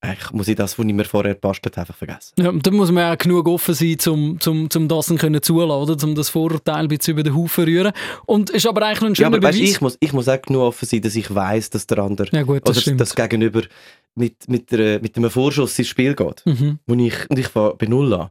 eigentlich 0.00 0.32
muss 0.32 0.48
ich 0.48 0.56
das, 0.56 0.78
was 0.78 0.84
ich 0.86 0.92
mir 0.92 1.04
vorher 1.04 1.34
bastelt, 1.34 1.78
einfach 1.78 1.96
vergessen. 1.96 2.34
Ja, 2.38 2.52
da 2.52 2.70
muss 2.70 2.90
man 2.90 3.12
auch 3.12 3.16
genug 3.18 3.48
offen 3.48 3.74
sein, 3.74 3.96
um 4.08 4.38
zum, 4.40 4.68
zum 4.68 4.88
das 4.88 5.06
können 5.16 5.42
zulassen, 5.42 5.90
oder? 5.92 6.04
Um 6.06 6.14
das 6.14 6.28
Vorurteil 6.28 6.82
ein 6.82 6.88
bisschen 6.88 7.12
über 7.14 7.22
den 7.22 7.34
Haufen 7.34 7.64
rühren. 7.64 7.92
Und 8.26 8.50
ist 8.50 8.66
aber 8.66 8.82
eigentlich 8.82 9.00
ein 9.02 9.08
Ja, 9.10 9.14
schöner 9.14 9.28
aber 9.28 9.42
weißt, 9.42 9.58
Beweis. 9.58 9.70
ich, 9.70 9.80
muss, 9.80 9.96
ich 10.00 10.12
muss 10.12 10.28
auch 10.28 10.42
genug 10.42 10.62
offen 10.62 10.86
sein, 10.86 11.00
dass 11.00 11.16
ich 11.16 11.34
weiß, 11.34 11.70
dass 11.70 11.86
der 11.86 11.98
andere 11.98 12.28
ja 12.32 12.42
gut, 12.42 12.60
das 12.68 12.76
oder 12.76 12.80
stimmt. 12.82 13.00
das 13.00 13.14
Gegenüber 13.14 13.62
mit, 14.16 14.48
mit, 14.48 14.70
der, 14.72 15.00
mit 15.00 15.16
einem 15.16 15.30
Vorschuss 15.30 15.78
ins 15.78 15.88
Spiel 15.88 16.14
geht. 16.14 16.42
mhm. 16.46 16.78
wo 16.86 16.94
ich, 16.94 17.28
und 17.30 17.38
ich 17.38 17.54
war 17.54 17.74
bei 17.76 17.86
Null 17.86 18.12
an. 18.14 18.30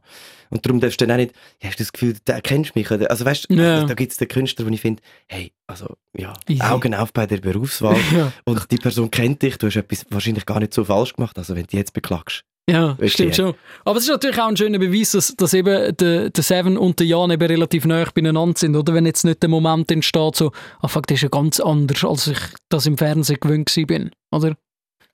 Und 0.50 0.64
darum 0.64 0.78
darfst 0.80 1.00
du 1.00 1.06
dann 1.06 1.16
auch 1.16 1.20
nicht, 1.20 1.34
ja, 1.62 1.68
hast 1.68 1.80
du 1.80 1.82
das 1.84 1.92
Gefühl, 1.92 2.14
der 2.26 2.40
kennst 2.40 2.74
mich? 2.76 2.90
Oder? 2.90 3.10
Also 3.10 3.24
weißt 3.24 3.50
du, 3.50 3.54
Ja. 3.54 3.84
da 3.84 3.94
gibt 3.94 4.12
es 4.12 4.18
den 4.18 4.28
Künstler, 4.28 4.66
wo 4.66 4.70
ich 4.70 4.80
finde, 4.80 5.02
hey, 5.26 5.52
also 5.66 5.96
ja, 6.16 6.32
Easy. 6.48 6.62
Augen 6.62 6.94
auf 6.94 7.12
bei 7.12 7.26
der 7.26 7.38
Berufswahl. 7.38 7.96
Ja, 8.14 8.32
und 8.44 8.70
die 8.70 8.76
Person 8.76 9.10
kennt 9.10 9.42
dich, 9.42 9.58
du 9.58 9.66
hast 9.66 9.76
etwas 9.76 10.06
wahrscheinlich 10.10 10.46
gar 10.46 10.60
nicht 10.60 10.72
so 10.74 10.84
falsch 10.84 11.14
gemacht, 11.14 11.36
also 11.38 11.56
wenn 11.56 11.66
du 11.66 11.76
jetzt 11.76 11.92
beklagst. 11.92 12.44
ja 12.70 12.90
Wirklich, 12.90 13.14
stimmt 13.14 13.34
schon. 13.36 13.54
Aber 13.84 13.96
es 13.98 14.04
ist 14.04 14.10
natürlich 14.10 14.38
auch 14.40 14.46
ein 14.48 14.56
schöner 14.56 14.78
Beweis, 14.78 15.10
dass, 15.12 15.34
dass 15.34 15.52
eben 15.54 15.96
der, 15.96 16.30
der 16.30 16.44
Seven 16.44 16.78
und 16.78 17.00
der 17.00 17.06
Jan 17.08 17.30
eben 17.32 17.46
relativ 17.46 17.84
nah 17.86 18.04
beieinander 18.14 18.56
sind, 18.56 18.76
oder? 18.76 18.94
Wenn 18.94 19.06
jetzt 19.06 19.24
nicht 19.24 19.42
der 19.42 19.50
Moment 19.50 19.90
entsteht, 19.90 20.36
so, 20.36 20.52
ah 20.80 20.88
fuck, 20.88 21.06
das 21.08 21.16
ist 21.16 21.22
ja 21.22 21.28
ganz 21.30 21.58
anders, 21.58 22.04
als 22.04 22.28
ich 22.28 22.38
das 22.68 22.86
im 22.86 22.96
Fernsehen 22.96 23.38
gewöhnt 23.40 23.74
bin, 23.88 24.10
oder? 24.30 24.54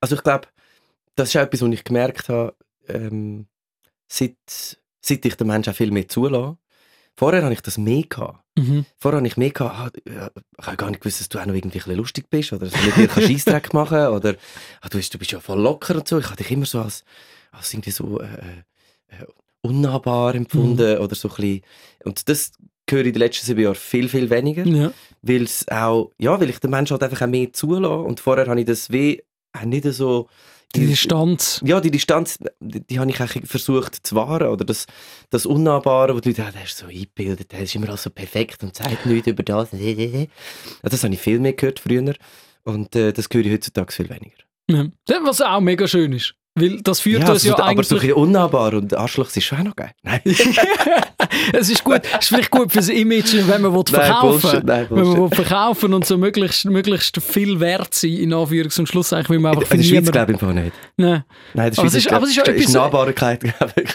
Also 0.02 0.16
ich 0.16 0.22
glaube, 0.22 0.48
das 1.20 1.28
ist 1.30 1.35
etwas, 1.37 1.62
was 1.62 1.70
ich 1.70 1.85
gemerkt 1.85 2.28
habe, 2.28 2.54
ähm, 2.88 3.46
seit, 4.09 4.37
seit 5.00 5.24
ich 5.24 5.37
den 5.37 5.46
Menschen 5.46 5.72
auch 5.72 5.76
viel 5.76 5.90
mehr 5.90 6.09
zulasse. 6.09 6.56
Vorher 7.16 7.42
hatte 7.42 7.52
ich 7.52 7.61
das 7.61 7.76
mehr 7.76 8.04
gehabt. 8.09 8.38
Mhm. 8.56 8.87
Vorher 8.98 9.18
habe 9.18 9.26
ich 9.26 9.37
mehr 9.37 9.50
gehabt, 9.50 9.98
ah, 10.09 10.30
ich 10.59 10.66
habe 10.66 10.76
gar 10.76 10.90
nicht 10.90 11.00
gewusst, 11.00 11.20
dass 11.20 11.28
du 11.28 11.38
auch 11.38 11.46
noch 11.46 11.54
irgendwie 11.54 11.80
ein 11.85 11.96
lustig 11.96 12.30
bist 12.30 12.52
oder 12.52 12.66
dass 12.66 12.80
du 12.80 12.87
mit 12.87 12.96
dir 12.96 13.09
kannst 13.09 13.28
Scheissdreck 13.30 13.74
machen 13.74 14.06
oder 14.09 14.37
ah, 14.80 14.88
du, 14.88 14.96
bist, 14.96 15.12
du 15.12 15.18
bist 15.18 15.33
ja 15.33 15.40
voll 15.40 15.61
locker 15.61 15.96
und 15.96 16.09
so. 16.09 16.18
Ich 16.18 16.26
habe 16.26 16.37
dich 16.37 16.50
immer 16.50 16.66
so 16.66 16.80
als, 16.80 17.04
als 17.52 17.72
irgendwie 17.74 17.90
so 17.90 18.20
äh, 18.20 18.24
äh, 19.09 19.26
unnahbar 19.62 20.35
empfunden 20.35 20.98
oder 20.98 21.14
so 21.14 21.28
ein 21.28 21.35
bisschen. 21.37 21.61
Und 22.04 22.28
das 22.28 22.52
höre 22.88 23.00
ich 23.00 23.06
in 23.09 23.12
den 23.12 23.20
letzten 23.20 23.46
sieben 23.46 23.61
Jahren 23.61 23.74
viel, 23.74 24.09
viel 24.09 24.30
weniger, 24.30 24.64
Ja. 24.64 24.92
weil 25.22 25.42
es 25.42 25.68
auch, 25.68 26.12
ja, 26.18 26.40
weil 26.40 26.50
ich 26.50 26.59
den 26.59 26.70
Menschen 26.70 26.94
halt 26.94 27.02
einfach 27.02 27.22
auch 27.26 27.30
mehr 27.30 27.52
zulasse 27.52 27.94
und 28.02 28.18
vorher 28.20 28.46
habe 28.46 28.61
ich 28.61 28.66
das 28.66 28.90
weh 28.90 29.18
auch 29.52 29.64
nicht 29.64 29.85
so... 29.92 30.28
Die 30.76 30.87
Distanz. 30.87 31.61
Ja, 31.64 31.80
die 31.80 31.90
Distanz, 31.90 32.38
die, 32.61 32.80
die 32.87 32.98
habe 33.00 33.11
ich 33.11 33.20
auch 33.20 33.28
versucht 33.44 34.06
zu 34.06 34.14
wahren. 34.14 34.48
Oder 34.48 34.64
das, 34.64 34.87
das 35.30 35.44
Unnahbare, 35.44 36.14
wo 36.14 36.20
die 36.20 36.28
Leute, 36.28 36.44
ah, 36.44 36.52
der 36.52 36.64
ist 36.64 36.78
so 36.78 36.87
eingebildet, 36.87 37.50
der 37.50 37.61
ist 37.61 37.74
immer 37.74 37.96
so 37.96 38.11
perfekt 38.11 38.62
und 38.62 38.76
sagt 38.76 39.06
nichts 39.06 39.26
über 39.26 39.42
das. 39.42 39.70
Das 40.83 41.04
habe 41.04 41.14
ich 41.14 41.20
viel 41.20 41.40
mehr 41.40 41.54
gehört 41.54 41.80
früher. 41.80 42.14
Und 42.62 42.94
äh, 42.94 43.12
das 43.12 43.28
höre 43.33 43.44
ich 43.44 43.52
heutzutage 43.52 43.92
viel 43.92 44.09
weniger. 44.09 44.37
Ja. 44.68 44.87
Was 45.24 45.40
auch 45.40 45.61
mega 45.61 45.88
schön 45.88 46.12
ist. 46.12 46.35
Weil 46.56 46.80
das 46.82 47.00
führt 47.00 47.22
Ja, 47.22 47.30
uns 47.32 47.44
ja 47.44 47.56
so, 47.56 47.62
aber 47.62 47.82
so 47.84 47.94
ein 47.94 48.00
eigentlich... 48.00 48.14
unnahbar 48.16 48.74
und 48.74 48.92
Arschloch 48.96 49.28
ist 49.34 49.44
schon 49.44 49.58
auch 49.60 49.64
noch 49.64 49.76
geil. 49.76 49.92
Nein, 50.02 50.20
es 51.52 51.70
ist 51.70 51.84
gut, 51.84 52.00
es 52.02 52.18
ist 52.22 52.28
vielleicht 52.28 52.50
gut 52.50 52.72
fürs 52.72 52.88
Image, 52.88 53.34
wenn 53.46 53.62
man 53.62 53.72
will 53.72 53.84
verkaufen 53.88 54.62
nein, 54.64 54.86
Wenn 54.90 55.04
man 55.06 55.16
will 55.22 55.28
verkaufen 55.30 55.94
und 55.94 56.04
so 56.04 56.18
möglichst, 56.18 56.64
möglichst 56.64 57.22
viel 57.22 57.60
wert 57.60 57.94
sein, 57.94 58.10
in 58.14 58.34
Anführungs- 58.34 58.78
und 58.80 58.88
Schlusszeichen, 58.88 59.28
weil 59.30 59.38
man 59.38 59.52
In 59.54 59.58
einfach 59.60 59.76
der 59.76 59.82
Schweiz 59.82 60.10
glaube 60.10 60.32
ich 60.32 60.40
nicht. 60.42 60.72
Nein. 60.96 60.96
Nein, 60.96 61.22
in 61.54 61.54
der 61.54 61.64
Aber 61.64 61.74
Schweiz 61.74 61.86
es 61.94 61.94
ist- 62.06 62.12
aber 62.12 62.24
es 62.24 62.30
ist 62.30 62.38
ist, 62.38 62.48
etwas- 62.48 62.72
Nahbarkeit 62.72 63.44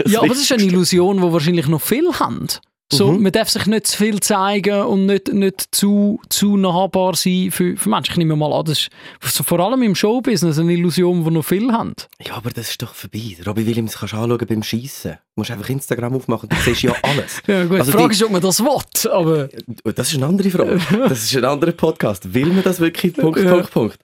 Ja, 0.06 0.22
aber 0.22 0.32
es 0.32 0.40
ist 0.42 0.52
eine 0.54 0.64
Illusion, 0.64 1.18
die 1.18 1.24
wahrscheinlich 1.24 1.68
noch 1.68 1.82
viel 1.82 2.10
haben. 2.20 2.48
So, 2.92 3.12
Mhm. 3.12 3.24
Man 3.24 3.32
darf 3.32 3.50
sich 3.50 3.66
nicht 3.66 3.88
zu 3.88 3.98
viel 3.98 4.20
zeigen 4.20 4.84
und 4.84 5.08
nicht, 5.08 5.34
nicht 5.34 5.68
zu, 5.72 6.22
zu 6.30 6.56
nahbar 6.56 7.16
sein 7.16 7.50
für, 7.52 7.76
für 7.78 7.90
Menschen. 7.90 8.12
Ich 8.12 8.18
nehme 8.18 8.36
mal 8.36 8.54
an, 8.54 8.66
das 8.66 8.90
ist 9.24 9.44
vor 9.44 9.60
allem 9.60 9.82
im 9.82 9.96
Showbusiness 9.96 10.60
eine 10.60 10.74
Illusion, 10.74 11.24
die 11.24 11.32
noch 11.32 11.44
viel 11.44 11.72
haben. 11.72 11.94
Ja, 12.24 12.36
aber 12.36 12.52
das 12.52 12.70
ist 12.70 12.82
doch 12.82 12.94
vorbei. 12.94 13.38
Robbie 13.46 13.66
Williams 13.66 13.98
kannst 13.98 14.14
du 14.14 14.18
anschauen 14.18 14.46
beim 14.48 14.62
Schießen. 14.64 15.18
Du 15.36 15.42
musst 15.42 15.52
einfach 15.52 15.68
Instagram 15.68 16.16
aufmachen, 16.16 16.48
du 16.48 16.56
siehst 16.64 16.84
ja 16.84 16.94
alles. 17.02 17.42
Ja, 17.46 17.66
gut. 17.66 17.78
Also 17.80 17.92
die 17.92 17.98
Frage 17.98 18.14
ist, 18.14 18.24
ob 18.24 18.32
man 18.32 18.42
das 18.42 18.60
will. 18.62 19.12
Aber 19.12 19.50
Oh, 19.84 19.92
Das 19.92 20.08
ist 20.08 20.16
eine 20.16 20.28
andere 20.28 20.50
Frage. 20.50 20.80
Das 21.10 21.24
ist 21.24 21.36
ein 21.36 21.44
anderer 21.44 21.74
Podcast. 21.74 22.34
Will 22.34 22.46
man 22.46 22.64
das 22.64 22.80
wirklich? 22.80 23.14
Punkt, 23.14 23.38
Ja. 23.44 23.52
Punkt, 23.52 23.72
Punkt. 23.72 24.00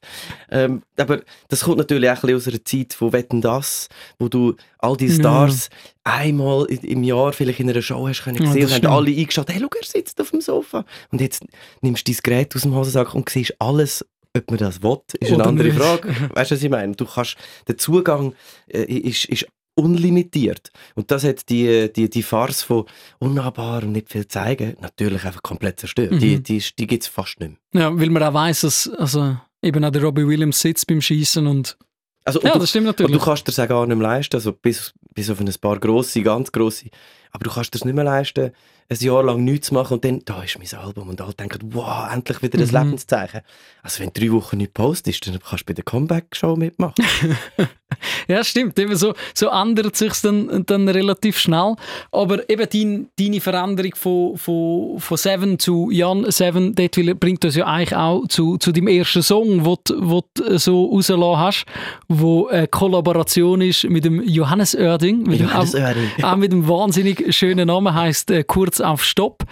Ähm, 0.50 0.82
aber 0.98 1.22
das 1.48 1.62
kommt 1.63 1.78
natürlich 1.78 2.10
auch 2.10 2.15
ein 2.15 2.22
bisschen 2.22 2.36
aus 2.36 2.48
einer 2.50 2.65
Zeit 2.65 2.94
von 2.94 3.13
Wetten 3.13 3.39
das, 3.39 3.88
wo 4.20 4.28
du 4.28 4.56
all 4.80 4.98
die 4.98 5.10
Stars 5.10 5.70
einmal 6.04 6.67
i- 6.70 6.86
im 6.91 7.02
Jahr 7.04 7.32
vielleicht 7.32 7.62
in 7.62 7.70
einer 7.70 7.82
Show 7.82 8.10
hast 8.10 8.24
können 8.26 8.44
Ja, 8.44 8.52
und 8.52 8.70
haben 8.74 8.86
alle 8.88 9.12
eingeschaltet, 9.15 9.56
hey, 9.56 9.62
schau, 9.62 9.70
er 9.80 9.88
sitzt 9.88 10.20
auf 10.20 10.32
dem 10.32 10.41
Sofa. 10.41 10.84
Und 11.12 11.22
jetzt 11.22 11.46
nimmst 11.80 12.06
du 12.10 12.12
dein 12.12 12.20
Gerät 12.24 12.54
aus 12.58 12.63
dem 12.63 12.76
Hosensack 12.76 13.15
und 13.15 13.30
siehst 13.30 13.56
alles, 13.58 14.06
ob 14.36 14.50
man 14.50 14.60
das 14.60 14.84
will, 14.84 14.98
ist 15.22 15.28
eine 15.30 15.36
Oder 15.38 15.48
andere 15.48 15.67
nicht. 15.70 15.78
Frage. 15.78 16.10
Weißt 16.34 16.52
du, 16.52 16.56
was 16.56 16.62
ich 16.63 16.70
meine? 16.70 16.94
Du 16.94 17.06
kannst, 17.06 17.38
der 17.70 17.78
Zugang 17.78 18.34
äh, 18.67 18.84
ist, 18.84 19.24
ist 19.26 19.46
unlimitiert. 19.75 20.71
Und 20.95 21.12
das 21.12 21.23
hat 21.23 21.49
die, 21.49 21.91
die, 21.91 22.10
die 22.10 22.23
Farce 22.23 22.63
von 22.63 22.86
unnahbar 23.19 23.84
und 23.84 23.93
nicht 23.93 24.10
viel 24.10 24.27
zeigen 24.27 24.75
natürlich 24.81 25.23
einfach 25.23 25.41
komplett 25.43 25.79
zerstört. 25.79 26.12
Mhm. 26.12 26.19
Die, 26.19 26.43
die, 26.43 26.63
die 26.77 26.88
gibt 26.88 27.03
es 27.03 27.10
fast 27.10 27.39
nicht 27.39 27.57
mehr. 27.73 27.84
ja, 27.84 27.99
weil 27.99 28.10
man 28.10 28.23
auch 28.23 28.34
weiss, 28.34 28.62
dass 28.62 28.89
also, 28.97 29.38
eben 29.62 29.84
auch 29.84 29.91
der 29.91 30.03
Robbie 30.03 30.27
Williams 30.27 30.60
sitzt 30.60 30.88
beim 30.88 31.01
Schießen 31.01 31.47
und 31.47 31.77
Also, 32.25 32.39
und 32.39 32.47
ja, 32.47 32.53
du, 32.53 32.60
das 32.60 32.69
stimmt 32.69 32.88
und 32.88 32.99
du 32.99 33.03
natürlich. 33.03 33.23
kannst 33.23 33.47
dir 33.47 33.51
das 33.51 33.60
auch 33.60 33.67
gar 33.67 33.86
nicht 33.88 33.97
mehr 33.97 34.07
leisten. 34.07 34.36
Also 34.36 34.53
bis, 34.53 34.93
bis 35.13 35.29
auf 35.29 35.39
ein 35.39 35.53
paar 35.60 35.79
grosse, 35.79 36.21
ganz 36.21 36.51
grosse. 36.51 36.89
Aber 37.32 37.44
du 37.44 37.50
kannst 37.52 37.74
dir 37.74 37.86
nicht 37.86 37.96
mehr 37.96 38.04
leisten, 38.04 38.52
ein 38.89 38.98
Jahr 39.00 39.24
lang 39.24 39.44
nichts 39.46 39.67
zu 39.67 39.74
machen 39.74 39.94
und 39.94 40.04
dann, 40.04 40.20
da 40.26 40.44
ist 40.44 40.58
mein 40.60 40.82
Album. 40.82 41.08
Und 41.10 41.22
alle 41.22 41.34
denken, 41.34 41.60
wow, 41.74 42.12
endlich 42.12 42.41
wieder 42.41 42.60
ein 42.60 42.65
Mhm. 42.67 42.74
Lebenszeichen. 42.89 43.39
Also 43.84 44.00
wenn 44.02 44.12
du 44.13 44.20
drei 44.20 44.32
Wochen 44.34 44.58
nicht 44.58 44.74
postest, 44.74 45.26
dann 45.28 45.39
kannst 45.39 45.62
du 45.63 45.65
bei 45.67 45.74
der 45.74 45.86
Comeback-Show 45.86 46.56
mitmachen. 46.58 46.96
Ja, 48.28 48.41
stimmt. 48.44 48.80
Eben 48.80 48.96
so, 48.96 49.13
so 49.34 49.48
ändert 49.50 49.98
sich 49.98 50.13
dann, 50.22 50.63
dann 50.65 50.88
relativ 50.88 51.38
schnell. 51.38 51.76
Aber 52.13 52.50
eben 52.50 52.65
dein, 52.72 53.10
deine 53.20 53.41
Veränderung 53.41 53.94
von, 53.96 54.38
von, 54.38 55.00
von 55.00 55.17
Seven 55.17 55.60
zu 55.60 55.91
Jan 55.91 56.30
Seven, 56.32 56.74
dort 56.74 56.96
bringt 57.20 57.44
uns 57.44 57.56
ja 57.56 57.65
eigentlich 57.65 57.96
auch 57.96 58.26
zu, 58.28 58.58
zu 58.58 58.72
deinem 58.72 58.88
ersten 58.88 59.22
Song, 59.22 59.63
den 59.65 59.76
du, 59.84 60.10
wo 60.10 60.24
du 60.34 60.58
so 60.58 60.86
rausgelassen 60.86 61.39
hast, 61.39 61.65
wo 62.08 62.48
eine 62.48 62.67
Kollaboration 62.67 63.60
ist 63.62 63.84
mit 63.84 64.06
dem 64.06 64.24
Johannes 64.24 64.74
Oerding. 64.74 65.24
Mit 65.24 65.41
Johannes 65.41 65.72
dem, 65.72 65.84
Oerding. 65.84 66.10
auch, 66.22 66.24
auch 66.32 66.38
mit 66.38 66.52
dem 66.54 66.67
wahnsinnig 66.70 67.20
schönen 67.29 67.67
Namen, 67.67 67.93
heisst 67.93 68.31
äh, 68.31 68.43
«Kurz 68.43 68.79
auf 68.81 69.03
Stopp». 69.03 69.43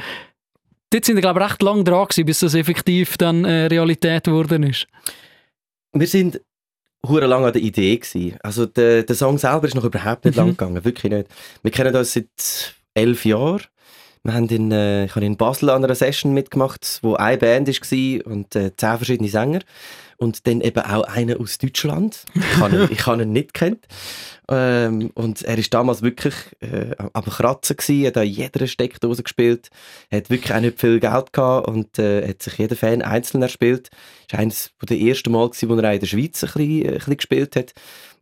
Dort 0.92 1.06
sind 1.06 1.16
wir, 1.16 1.22
glaube 1.22 1.40
ich, 1.40 1.46
recht 1.50 1.62
lang 1.62 1.84
dran 1.86 2.06
gewesen, 2.08 2.26
bis 2.26 2.40
das 2.40 2.56
effektiv 2.56 3.18
dann 3.18 3.46
äh, 3.46 3.66
Realität 3.68 4.24
geworden 4.24 4.64
ist. 4.64 4.88
wir 5.94 6.08
sind 6.08 6.42
hure 7.08 7.28
lang 7.28 7.46
an 7.46 7.54
der 7.54 7.62
Idee 7.62 7.98
gsi. 7.98 8.36
Also 8.44 8.66
der, 8.66 9.04
der 9.04 9.16
Song 9.16 9.38
selber 9.38 9.68
ist 9.68 9.76
noch 9.76 9.84
überhaupt 9.86 10.26
nicht 10.26 10.36
Mhm. 10.36 10.42
lang 10.42 10.50
gegangen, 10.52 10.84
wirklich 10.84 11.12
nicht. 11.12 11.28
Wir 11.62 11.72
kennen 11.72 11.96
uns 11.96 12.14
seit 12.14 12.76
elf 12.94 13.24
Jahren. 13.26 13.62
Wir 14.24 14.34
haben 14.34 14.50
in, 14.50 14.72
äh, 14.72 15.06
ich 15.06 15.16
habe 15.16 15.26
in 15.26 15.38
Basel 15.38 15.70
an 15.70 15.84
einer 15.84 15.96
Session 15.96 16.34
mitgemacht, 16.34 17.00
wo 17.04 17.14
eine 17.16 17.38
Band 17.38 17.68
war 17.70 18.32
und 18.34 18.56
äh, 18.56 18.76
zehn 18.76 18.98
verschiedene 18.98 19.30
Sänger. 19.30 19.60
Und 20.20 20.46
dann 20.48 20.60
eben 20.60 20.82
auch 20.82 21.04
einer 21.04 21.40
aus 21.40 21.58
Deutschland. 21.60 22.26
Ich 22.36 22.58
habe 22.58 22.76
ihn, 22.76 22.88
ich 22.92 23.06
habe 23.06 23.24
ihn 23.24 23.32
nicht 23.32 23.54
kennt. 23.54 23.88
Ähm, 24.50 25.12
und 25.14 25.44
er 25.44 25.58
ist 25.58 25.74
damals 25.74 26.02
wirklich 26.02 26.34
äh, 26.60 26.94
am 27.14 27.24
Kratzen 27.24 27.78
gewesen, 27.78 28.08
hat 28.08 28.18
an 28.18 28.28
jeder 28.28 28.68
Steckdose 28.68 29.24
gespielt, 29.24 29.70
hat 30.12 30.30
wirklich 30.30 30.54
auch 30.54 30.60
nicht 30.60 30.80
viel 30.80 31.00
Geld 31.00 31.32
gehabt 31.32 31.68
und 31.70 31.98
äh, 32.00 32.28
hat 32.28 32.44
sich 32.44 32.58
jeder 32.58 32.76
Fan 32.76 33.02
einzeln 33.02 33.44
erspielt. 33.44 33.92
Das 34.28 34.34
war 34.34 34.40
eines 34.42 34.72
der 34.90 35.00
ersten 35.00 35.32
Mal, 35.32 35.50
gewesen, 35.50 35.70
wo 35.70 35.76
er 35.76 35.90
auch 35.90 35.94
in 35.94 36.00
der 36.02 36.08
Schweiz 36.08 36.44
ein 36.44 36.52
bisschen, 36.52 36.88
ein 36.88 36.94
bisschen 36.96 37.18
gespielt 37.18 37.56
hat. 37.56 37.74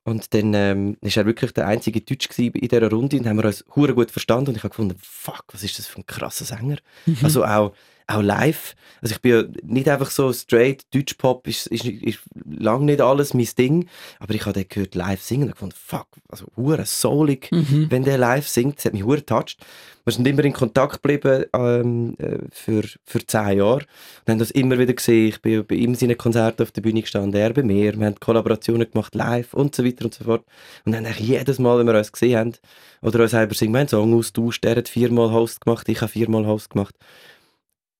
Und 0.03 0.33
dann 0.33 0.53
ähm, 0.53 0.97
ist 1.01 1.17
er 1.17 1.25
wirklich 1.25 1.51
der 1.51 1.67
einzige 1.67 1.99
Deutsch 2.01 2.29
in 2.38 2.51
dieser 2.51 2.89
Runde 2.89 3.17
und 3.17 3.27
haben 3.27 3.38
wir 3.38 3.45
uns 3.45 3.65
hure 3.75 3.95
gut 3.95 4.12
verstanden 4.12 4.49
und 4.51 4.55
ich 4.55 4.63
habe 4.63 4.69
gefunden, 4.69 4.95
fuck, 5.01 5.45
was 5.51 5.63
ist 5.63 5.79
das 5.79 5.88
für 5.88 5.99
ein 5.99 6.05
krasser 6.05 6.45
Sänger. 6.45 6.77
Also 7.23 7.43
auch, 7.43 7.73
auch 8.08 8.22
live. 8.22 8.76
Also 9.02 9.13
ich 9.15 9.22
bin 9.22 9.32
ja 9.32 9.43
nicht 9.63 9.88
einfach 9.89 10.10
so 10.10 10.34
straight, 10.34 10.86
Deutschpop 10.93 11.48
ist, 11.48 11.67
ist, 11.67 11.86
ist 11.86 12.20
lang 12.50 12.86
nicht 12.86 13.02
alles 13.02 13.34
mein 13.34 13.48
Ding, 13.58 13.88
aber 14.20 14.34
ich 14.34 14.41
habe 14.46 14.54
den 14.54 14.67
gehört 14.67 14.96
live 14.96 15.22
singen 15.22 15.43
und 15.43 15.52
gefunden, 15.52 15.76
fuck, 15.78 16.08
also 16.30 16.46
hure 16.56 16.86
soulig, 16.86 17.50
Mhm. 17.52 17.88
wenn 17.89 18.04
der 18.04 18.17
live 18.17 18.48
singt, 18.48 18.78
das 18.78 18.86
hat 18.86 18.93
mich 18.93 19.04
hure 19.04 19.17
getoucht. 19.17 19.58
Wir 20.06 20.13
sind 20.13 20.26
immer 20.26 20.46
in 20.46 20.54
Kontakt 20.54 21.04
geblieben 21.04 21.43
ähm, 21.54 22.15
äh, 22.17 22.38
für, 22.50 22.84
für 23.04 23.28
zehn 23.28 23.58
Jahre 23.58 23.86
und 24.26 24.32
haben 24.32 24.39
das 24.39 24.52
immer 24.52 24.80
wieder 24.80 24.93
gesehen. 24.93 25.28
Ich 25.28 25.41
bin 25.41 25.65
bei 25.65 25.76
ihm 25.76 25.96
seine 25.96 26.15
Konzerte 26.15 26.63
auf 26.63 26.72
der 26.72 26.82
Bühne 26.82 27.02
gestanden, 27.02 27.34
er 27.39 27.52
bei 27.52 27.62
mir. 27.62 27.93
Wir 28.00 28.06
haben 28.06 28.17
Kollaborationen 28.17 28.89
gemacht, 28.89 29.15
live 29.15 29.54
und 29.54 29.76
so 29.76 29.84
weiter 29.84 30.06
und 30.06 30.13
so 30.13 30.24
fort. 30.24 30.46
Und 30.86 30.93
dann 30.93 31.06
eigentlich 31.06 31.28
jedes 31.28 31.60
Mal, 31.60 31.78
wenn 31.78 31.88
wir 31.88 31.98
uns 31.98 32.13
gesehen 32.13 32.38
haben, 32.39 32.54
oder 33.02 33.20
uns 33.20 33.32
selber 33.32 33.54
singen, 33.54 33.74
wir 33.74 33.80
haben 33.80 33.88
einen 33.88 33.89
Song 33.89 34.13
austauscht, 34.17 34.63
er 34.63 34.78
hat 34.78 34.88
viermal 34.88 35.32
Host 35.32 35.60
gemacht, 35.65 35.89
ich 35.89 36.00
habe 36.00 36.12
viermal 36.12 36.46
Host 36.48 36.70
gemacht. 36.70 36.96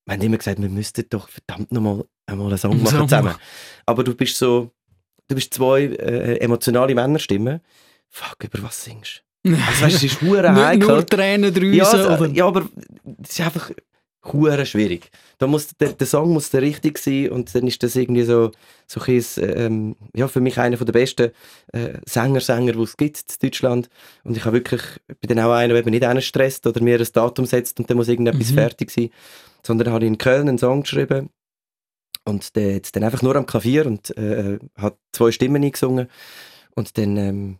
Wir 0.08 0.14
haben 0.14 0.22
immer 0.22 0.38
gesagt, 0.38 0.62
wir 0.62 0.70
müssten 0.70 1.06
doch 1.10 1.30
verdammt 1.30 1.72
nochmal 1.72 2.06
einmal 2.26 2.48
einen 2.48 2.58
Song 2.58 2.82
machen 2.82 3.08
zusammen. 3.08 3.36
Aber 3.86 4.04
du 4.04 4.16
bist 4.16 4.38
so, 4.38 4.72
du 5.28 5.36
bist 5.36 5.54
zwei 5.54 5.84
äh, 5.84 6.38
emotionale 6.40 6.96
Männerstimmen. 6.96 7.60
Fuck, 8.10 8.38
über 8.46 8.64
was 8.64 8.84
singst 8.84 9.24
du? 9.44 9.52
Also 9.68 9.86
weißt, 9.86 9.96
es 9.98 10.04
ist 10.04 10.22
hure 10.22 10.54
heikel. 10.54 10.88
nur 10.88 11.06
Tränen 11.06 11.54
Ja, 11.74 11.86
drüsen, 11.86 12.00
es- 12.00 12.06
oder? 12.08 12.28
ja, 12.28 12.46
aber 12.48 12.68
es 13.24 13.30
ist 13.32 13.42
einfach 13.42 13.70
hure 14.34 14.66
schwierig. 14.66 15.10
Da 15.38 15.48
muss, 15.48 15.70
der, 15.80 15.94
der 15.94 16.08
Song 16.08 16.34
muss 16.34 16.50
der 16.50 16.62
richtig 16.62 16.98
sein 16.98 17.30
und 17.30 17.54
dann 17.56 17.66
ist 17.68 17.82
das 17.82 17.96
irgendwie 17.96 18.24
so, 18.24 18.52
so 18.86 19.00
ein 19.00 19.24
ähm, 19.38 19.96
ja, 20.14 20.28
für 20.28 20.42
mich 20.42 20.58
einer 20.58 20.76
der 20.76 20.92
besten 20.92 21.32
äh, 21.72 21.94
Sänger, 22.06 22.42
Sänger, 22.42 22.74
die 22.74 22.82
es 22.82 22.98
gibt 22.98 23.18
in 23.20 23.36
Deutschland. 23.50 23.90
Und 24.26 24.36
ich 24.36 24.44
habe 24.44 24.56
wirklich, 24.58 24.82
bin 25.22 25.36
dann 25.36 25.46
auch 25.46 25.52
einer, 25.54 25.74
der 25.82 25.92
nicht 25.92 26.04
einen 26.04 26.22
stresst 26.22 26.66
oder 26.68 26.82
mir 26.82 27.00
ein 27.00 27.08
Datum 27.14 27.46
setzt 27.46 27.80
und 27.80 27.90
dann 27.90 27.96
muss 27.98 28.10
irgendetwas 28.10 28.52
Mhm. 28.52 28.56
fertig 28.56 28.92
sein. 28.92 29.10
Sondern 29.68 29.92
habe 29.92 30.06
in 30.06 30.18
Köln 30.18 30.48
einen 30.48 30.58
Song 30.58 30.84
geschrieben 30.84 31.30
und 32.24 32.56
der 32.56 32.80
dann 32.80 33.04
einfach 33.04 33.22
nur 33.22 33.36
am 33.36 33.46
Klavier 33.46 33.86
und 33.86 34.16
äh, 34.18 34.60
hat 34.78 34.98
zwei 35.12 35.32
Stimmen 35.32 35.62
eingesungen. 35.62 36.08
Und 36.74 36.98
dann 36.98 37.18
ähm, 37.18 37.60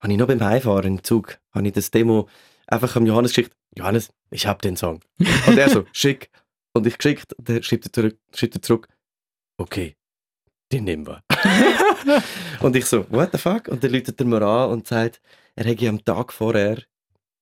habe 0.00 0.12
ich 0.12 0.18
noch 0.18 0.26
beim 0.26 0.42
Heimfahren 0.42 0.96
im 0.96 1.04
Zug, 1.04 1.38
habe 1.52 1.66
ich 1.66 1.74
das 1.74 1.90
Demo 1.90 2.28
einfach 2.66 2.96
am 2.96 3.04
Johannes 3.04 3.32
geschickt. 3.32 3.54
Johannes, 3.76 4.10
ich 4.30 4.46
habe 4.46 4.62
den 4.62 4.76
Song. 4.76 5.00
Und 5.46 5.58
er 5.58 5.68
so, 5.68 5.84
schick. 5.92 6.30
Und 6.72 6.86
ich 6.86 6.96
geschickt, 6.98 7.34
und 7.34 7.48
er 7.48 7.62
schreibt 7.62 7.86
er 7.86 7.92
zurück, 7.92 8.18
schreibt 8.34 8.56
er 8.56 8.62
zurück, 8.62 8.88
okay, 9.58 9.94
den 10.72 10.84
nehmen 10.84 11.06
wir. 11.06 11.22
und 12.60 12.74
ich 12.74 12.86
so, 12.86 13.06
what 13.10 13.30
the 13.30 13.38
fuck? 13.38 13.68
Und 13.68 13.84
dann 13.84 13.92
läutet 13.92 14.18
er 14.18 14.26
mir 14.26 14.42
an 14.42 14.70
und 14.70 14.88
sagt, 14.88 15.20
er 15.54 15.66
hätte 15.66 15.88
am 15.88 16.04
Tag 16.04 16.32
vorher 16.32 16.82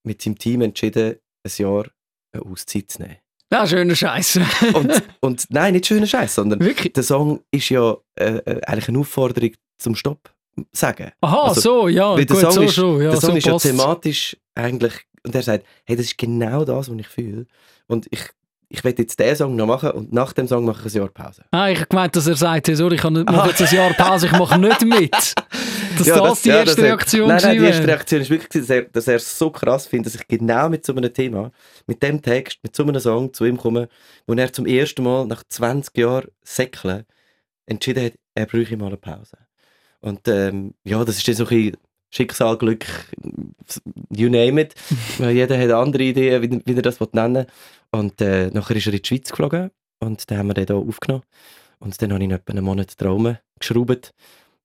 mit 0.05 0.21
seinem 0.21 0.37
Team 0.37 0.61
entschieden, 0.61 1.17
ein 1.45 1.53
Jahr 1.57 1.88
eine 2.33 2.45
Auszeit 2.45 2.91
zu 2.91 3.01
nehmen. 3.01 3.22
Ja, 3.53 3.67
schöner 3.67 3.95
Scheiß. 3.95 4.41
Und, 4.75 5.03
und 5.21 5.45
nein, 5.51 5.75
nicht 5.75 5.87
schöner 5.87 6.07
Scheiß, 6.07 6.35
sondern 6.37 6.59
Wirklich? 6.61 6.93
der 6.95 7.03
Song 7.03 7.41
ist 7.51 7.69
ja 7.69 7.95
äh, 8.19 8.25
äh, 8.38 8.61
eigentlich 8.67 8.88
eine 8.88 8.99
Aufforderung 8.99 9.51
zum 9.79 9.95
Stopp 9.95 10.31
sagen. 10.73 11.11
Aha, 11.21 11.49
Also, 11.49 11.61
so, 11.61 11.88
ja, 11.88 12.15
Weil 12.17 12.25
der 12.25 12.37
gut, 12.37 12.45
Song 12.45 12.53
so 12.53 12.62
ist, 12.62 12.75
schon. 12.75 13.03
Ja, 13.03 13.11
der 13.11 13.21
Song 13.21 13.31
so 13.33 13.37
ist 13.37 13.47
ja 13.47 13.59
thematisch 13.59 14.37
eigentlich, 14.55 14.93
und 15.25 15.35
er 15.35 15.43
sagt, 15.43 15.65
hey, 15.85 15.97
das 15.97 16.07
ist 16.07 16.19
genau 16.19 16.65
das, 16.65 16.91
was 16.91 16.97
ich 16.99 17.09
fühle. 17.09 17.47
Und 17.88 18.07
ich, 18.11 18.21
ich 18.71 18.83
werde 18.85 19.03
jetzt 19.03 19.19
diesen 19.21 19.37
Song 19.37 19.55
noch 19.57 19.67
machen 19.67 19.91
und 19.91 20.12
nach 20.12 20.33
dem 20.33 20.49
Song 20.49 20.65
mache 20.65 20.88
ich 20.88 20.95
ein 20.95 20.99
Jahr 21.01 21.09
Pause. 21.09 21.43
Ah, 21.51 21.69
ich 21.69 21.77
habe 21.79 21.88
gemeint, 21.88 22.17
dass 22.17 22.27
er 22.27 22.37
sagt, 22.37 22.69
hey, 22.69 22.75
sorry, 22.75 22.95
ich 22.95 23.03
habe- 23.05 23.23
mache 23.25 23.51
jetzt 23.51 23.61
ein 23.62 23.75
Jahr 23.77 23.93
Pause, 23.93 24.27
ich 24.27 24.33
mache 24.33 24.59
nicht 24.59 24.83
mit. 24.85 25.15
Dass 25.99 26.07
das, 26.07 26.43
die 26.43 26.49
ja, 26.49 26.57
erste 26.61 26.77
das- 26.77 26.85
Reaktion 26.85 27.29
Nein, 27.29 27.41
nein, 27.43 27.59
die 27.59 27.65
erste. 27.65 27.87
Reaktion 27.87 28.21
ist 28.21 28.31
wirklich, 28.31 28.49
dass 28.63 28.71
er, 28.71 28.83
dass 28.83 29.09
er 29.09 29.17
es 29.17 29.39
so 29.39 29.51
krass 29.51 29.87
findet, 29.87 30.15
dass 30.15 30.21
ich 30.21 30.29
genau 30.29 30.69
mit 30.69 30.85
so 30.85 30.95
einem 30.95 31.13
Thema, 31.13 31.51
mit 31.87 32.03
dem 32.03 32.21
Text, 32.23 32.59
mit 32.63 32.75
so 32.75 32.83
einem 32.83 33.01
Song 33.01 33.33
zu 33.33 33.45
ihm 33.45 33.57
komme, 33.57 33.89
wo 34.27 34.35
er 34.35 34.53
zum 34.53 34.67
ersten 34.67 35.03
Mal 35.03 35.27
nach 35.27 35.43
20 35.49 35.97
Jahren 35.97 36.29
Säckeln 36.45 37.05
entschieden 37.67 38.05
hat, 38.07 38.13
er 38.35 38.47
bräuchte 38.47 38.77
mal 38.77 38.87
eine 38.89 38.97
Pause. 38.97 39.37
Und 40.01 40.27
ähm, 40.29 40.75
ja, 40.85 41.05
das 41.05 41.19
ist 41.19 41.29
dann 41.29 41.35
so 41.37 41.45
ein 41.45 41.49
bisschen 41.49 41.77
Schicksal, 42.11 42.59
Glück, 42.59 42.85
you 44.11 44.29
name 44.29 44.61
it. 44.61 44.75
Weil 45.19 45.31
Jeder 45.31 45.59
hat 45.59 45.71
andere 45.71 46.03
Ideen, 46.03 46.43
wie, 46.43 46.61
wie 46.65 46.77
er 46.77 46.83
das 46.83 46.99
nennen 47.13 47.35
will. 47.35 47.47
Und 47.91 48.21
äh, 48.21 48.49
nachher 48.51 48.77
ist 48.77 48.87
er 48.87 48.93
in 48.95 49.01
die 49.03 49.07
Schweiz 49.09 49.31
geflogen 49.31 49.71
und 50.01 50.31
dann 50.31 50.39
haben 50.39 50.49
wir 50.49 50.55
den 50.55 50.67
hier 50.67 50.77
aufgenommen. 50.77 51.25
Und 51.79 52.01
dann 52.01 52.13
habe 52.13 52.23
ich 52.23 52.29
ihn 52.29 52.35
etwa 52.35 52.53
einen 52.53 52.65
Monat 52.65 52.97
Traum 52.97 53.37
geschraubt 53.59 54.13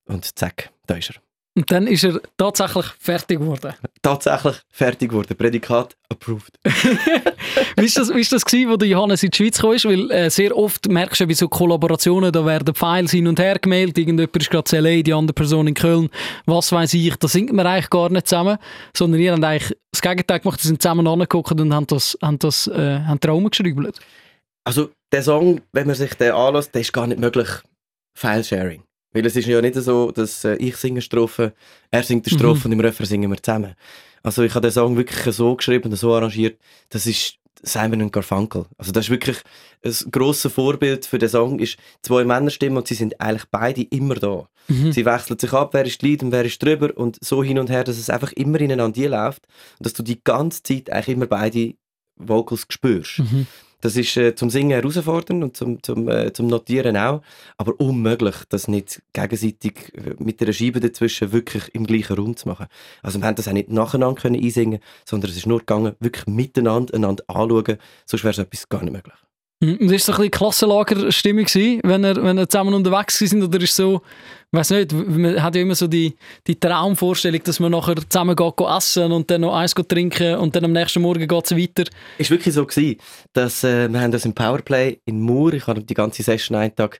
und 0.07 0.37
zack, 0.37 0.71
da 0.85 0.95
ist 0.95 1.11
er. 1.11 1.21
Und 1.57 1.71
dann 1.71 1.87
ist 1.87 2.03
er 2.03 2.21
tatsächlich 2.37 2.85
fertig 2.99 3.39
geworden. 3.39 3.73
Tatsächlich 4.03 4.57
fertig 4.69 5.09
geworden. 5.09 5.35
Prädikat 5.35 5.97
approved. 6.07 6.53
Wie 7.77 7.85
ist 7.85 7.97
das, 7.97 8.13
wie 8.13 8.21
ist 8.21 8.31
das 8.31 8.45
gewesen, 8.45 8.69
wo 8.69 8.75
der 8.75 8.87
Johannes 8.87 9.23
in 9.23 9.31
die 9.31 9.37
Schweiz 9.37 9.59
kam? 9.59 9.71
Weil 9.71 10.11
äh, 10.11 10.29
sehr 10.29 10.55
oft 10.55 10.87
merkst 10.87 11.21
du 11.21 11.27
bei 11.27 11.33
so 11.33 11.47
Kollaborationen, 11.47 12.31
da 12.31 12.45
werden 12.45 12.75
Files 12.75 13.11
hin 13.11 13.27
und 13.27 13.39
her 13.39 13.57
gemeldet, 13.59 13.97
irgendjemand 13.97 14.35
ist 14.35 14.51
gerade 14.51 14.77
in 14.77 14.83
LA, 14.83 15.01
die 15.01 15.13
andere 15.13 15.33
Person 15.33 15.67
in 15.67 15.73
Köln, 15.73 16.09
was 16.45 16.71
weiß 16.71 16.93
ich, 16.93 17.15
da 17.15 17.27
singt 17.27 17.53
man 17.53 17.65
eigentlich 17.65 17.89
gar 17.89 18.09
nicht 18.09 18.27
zusammen, 18.27 18.57
sondern 18.95 19.21
ihr 19.21 19.31
habt 19.31 19.43
eigentlich 19.43 19.77
das 19.91 20.01
Gegenteil 20.01 20.39
gemacht, 20.39 20.61
die 20.61 20.67
sind 20.67 20.81
zusammen 20.81 21.07
angeguckt 21.07 21.59
und 21.59 21.73
haben 21.73 21.87
das, 21.87 22.17
haben 22.21 22.39
das 22.39 22.67
äh, 22.67 22.99
haben 22.99 23.19
Traum 23.19 23.49
geschrieben. 23.49 23.91
Also 24.63 24.89
der 25.11 25.23
Song, 25.23 25.61
wenn 25.71 25.87
man 25.87 25.95
sich 25.95 26.13
den 26.15 26.33
anlässt, 26.33 26.73
der 26.73 26.81
ist 26.81 26.93
gar 26.93 27.07
nicht 27.07 27.19
möglich 27.19 27.47
File-Sharing. 28.15 28.83
Weil 29.17 29.25
es 29.25 29.35
ist 29.35 29.47
ja 29.47 29.59
nicht 29.59 29.73
so, 29.73 30.11
dass 30.11 30.43
äh, 30.43 30.57
ich 30.57 30.77
singe 30.77 31.01
Strophe, 31.01 31.53
er 31.89 32.03
singt 32.03 32.27
die 32.27 32.29
Strophe 32.29 32.67
und 32.67 32.71
im 32.71 32.79
Refrain 32.79 33.07
singen 33.07 33.31
wir 33.31 33.41
zusammen. 33.41 33.73
Also 34.21 34.43
ich 34.43 34.53
habe 34.53 34.67
den 34.67 34.71
Song 34.71 34.95
wirklich 34.95 35.33
so 35.33 35.55
geschrieben 35.55 35.89
und 35.89 35.97
so 35.97 36.13
arrangiert, 36.13 36.59
das 36.89 37.07
ist 37.07 37.39
Simon 37.63 38.03
und 38.03 38.13
Garfunkel. 38.13 38.65
Also 38.77 38.91
das 38.91 39.05
ist 39.05 39.09
wirklich 39.09 39.37
ein 39.83 40.11
grosses 40.11 40.53
Vorbild 40.53 41.07
für 41.07 41.17
den 41.17 41.29
Song, 41.29 41.57
ist 41.57 41.77
zwei 42.03 42.25
Männerstimmen 42.25 42.77
und 42.77 42.87
sie 42.87 42.93
sind 42.93 43.19
eigentlich 43.19 43.45
beide 43.49 43.81
immer 43.81 44.13
da. 44.13 44.47
Mhm. 44.67 44.91
Sie 44.91 45.03
wechseln 45.03 45.39
sich 45.39 45.51
ab, 45.51 45.73
wer 45.73 45.85
ist 45.85 46.03
Lied 46.03 46.21
und 46.21 46.31
wer 46.31 46.45
ist 46.45 46.61
drüber 46.61 46.95
und 46.95 47.17
so 47.19 47.43
hin 47.43 47.57
und 47.57 47.71
her, 47.71 47.83
dass 47.83 47.97
es 47.97 48.11
einfach 48.11 48.33
immer 48.33 48.61
ineinander 48.61 49.09
läuft 49.09 49.47
und 49.79 49.85
dass 49.87 49.93
du 49.93 50.03
die 50.03 50.23
ganze 50.23 50.61
Zeit 50.61 50.91
eigentlich 50.91 51.15
immer 51.15 51.25
beide 51.25 51.73
Vocals 52.17 52.67
spürst. 52.69 53.17
Mhm. 53.17 53.47
Das 53.81 53.95
ist 53.95 54.17
äh, 54.17 54.33
zum 54.33 54.49
Singen 54.49 54.71
herausfordernd 54.71 55.43
und 55.43 55.55
zum, 55.55 55.83
zum, 55.83 56.09
äh, 56.09 56.33
zum 56.33 56.47
Notieren 56.47 56.97
auch, 56.97 57.21
aber 57.57 57.79
unmöglich, 57.79 58.35
das 58.49 58.67
nicht 58.67 59.03
gegenseitig 59.13 59.93
äh, 59.93 60.15
mit 60.17 60.41
der 60.41 60.51
Scheibe 60.51 60.79
dazwischen 60.79 61.31
wirklich 61.31 61.75
im 61.75 61.85
gleichen 61.85 62.15
Raum 62.15 62.35
zu 62.35 62.47
machen. 62.47 62.65
Also 63.03 63.19
wir 63.19 63.27
haben 63.27 63.35
das 63.35 63.47
auch 63.47 63.53
nicht 63.53 63.69
nacheinander 63.69 64.19
können 64.19 64.43
einsingen, 64.43 64.79
sondern 65.05 65.29
es 65.29 65.37
ist 65.37 65.45
nur 65.45 65.59
gegangen, 65.59 65.95
wirklich 65.99 66.25
miteinander 66.25 66.95
einander 66.95 67.23
anschauen, 67.27 67.77
sonst 68.05 68.23
wäre 68.23 68.33
so 68.33 68.41
etwas 68.41 68.67
gar 68.67 68.83
nicht 68.83 68.93
möglich. 68.93 69.26
Mhm. 69.59 69.77
Und 69.77 69.91
ist 69.91 70.05
so 70.05 70.11
ein 70.11 70.17
bisschen 70.17 70.31
Klassenlagerstimmung 70.31 71.45
wenn 71.83 72.03
er, 72.03 72.23
wenn 72.23 72.37
er 72.37 72.47
zusammen 72.47 72.75
unterwegs 72.75 73.17
sind 73.17 73.41
oder 73.41 73.59
ist 73.59 73.75
so, 73.75 74.01
ich 74.51 74.59
weiß 74.59 74.69
nicht, 74.71 74.93
man 74.93 75.41
hat 75.41 75.55
ja 75.55 75.61
immer 75.61 75.73
so 75.73 75.87
die, 75.87 76.15
die 76.45 76.59
Traumvorstellung, 76.59 77.41
dass 77.43 77.59
man 77.59 77.71
nachher 77.71 77.95
zusammen 78.07 78.35
geht, 78.35 78.61
essen 78.61 79.11
und 79.11 79.29
dann 79.31 79.41
noch 79.41 79.55
eins 79.55 79.73
trinken 79.73 80.35
und 80.35 80.55
dann 80.55 80.65
am 80.65 80.73
nächsten 80.73 81.01
Morgen 81.01 81.27
geht 81.27 81.45
es 81.45 81.57
weiter. 81.57 81.89
Es 82.19 82.29
war 82.29 82.37
wirklich 82.37 82.53
so, 82.53 82.65
gewesen, 82.65 82.97
dass 83.33 83.63
äh, 83.63 83.89
wir 83.89 83.99
haben 83.99 84.11
das 84.11 84.25
im 84.25 84.33
Powerplay 84.35 84.99
in 85.05 85.21
Mur, 85.21 85.53
ich 85.53 85.65
habe 85.65 85.81
die 85.81 85.93
ganze 85.95 86.21
Session 86.21 86.55
einen 86.55 86.75
Tag 86.75 86.99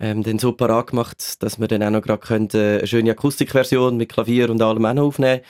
ähm, 0.00 0.24
dann 0.24 0.40
so 0.40 0.52
parat 0.52 0.88
gemacht, 0.88 1.40
dass 1.40 1.60
wir 1.60 1.68
dann 1.68 1.84
auch 1.84 1.90
noch 1.90 2.02
gerade 2.02 2.58
äh, 2.58 2.78
eine 2.78 2.86
schöne 2.86 3.12
Akustikversion 3.12 3.96
mit 3.96 4.12
Klavier 4.12 4.50
und 4.50 4.60
allem 4.60 4.84
auch 4.84 4.94
noch 4.94 5.04
aufnehmen 5.04 5.42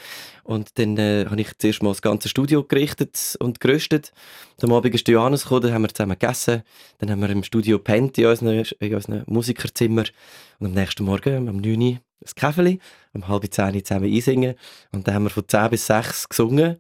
und 0.45 0.79
dann 0.79 0.97
äh, 0.97 1.27
habe 1.27 1.41
ich 1.41 1.57
zuerst 1.59 1.83
mal 1.83 1.91
das 1.91 2.03
ganze 2.03 2.29
Studio 2.29 2.65
gerichtet 2.65 3.37
und 3.39 3.61
geröstet. 3.61 4.13
Am 4.61 4.73
Abend 4.73 4.95
ist 4.95 5.07
Johannes 5.07 5.45
gekommen, 5.45 5.63
dann 5.63 5.75
haben 5.75 5.83
wir 5.83 5.89
zusammen 5.89 6.19
gegessen. 6.19 6.63
Dann 6.99 7.11
haben 7.11 7.21
wir 7.21 7.31
im 7.31 7.45
Studio 7.45 7.79
pennt 7.79 8.19
in 8.19 8.27
unseren, 8.27 8.65
in 8.81 8.95
unseren 8.95 9.23
Musikerzimmer. 9.27 10.05
Und 10.59 10.67
am 10.67 10.73
nächsten 10.73 11.05
Morgen, 11.05 11.49
um 11.49 11.57
9 11.59 11.81
Uhr, 11.81 11.89
ein 11.89 12.01
Käfeli, 12.35 12.81
um 13.13 13.29
halb 13.29 13.53
zehn 13.53 13.85
zusammen 13.85 14.13
einsingen. 14.13 14.55
Und 14.91 15.07
dann 15.07 15.15
haben 15.15 15.25
wir 15.25 15.31
von 15.31 15.47
10 15.47 15.71
bis 15.71 15.87
6 15.87 16.29
gesungen. 16.29 16.77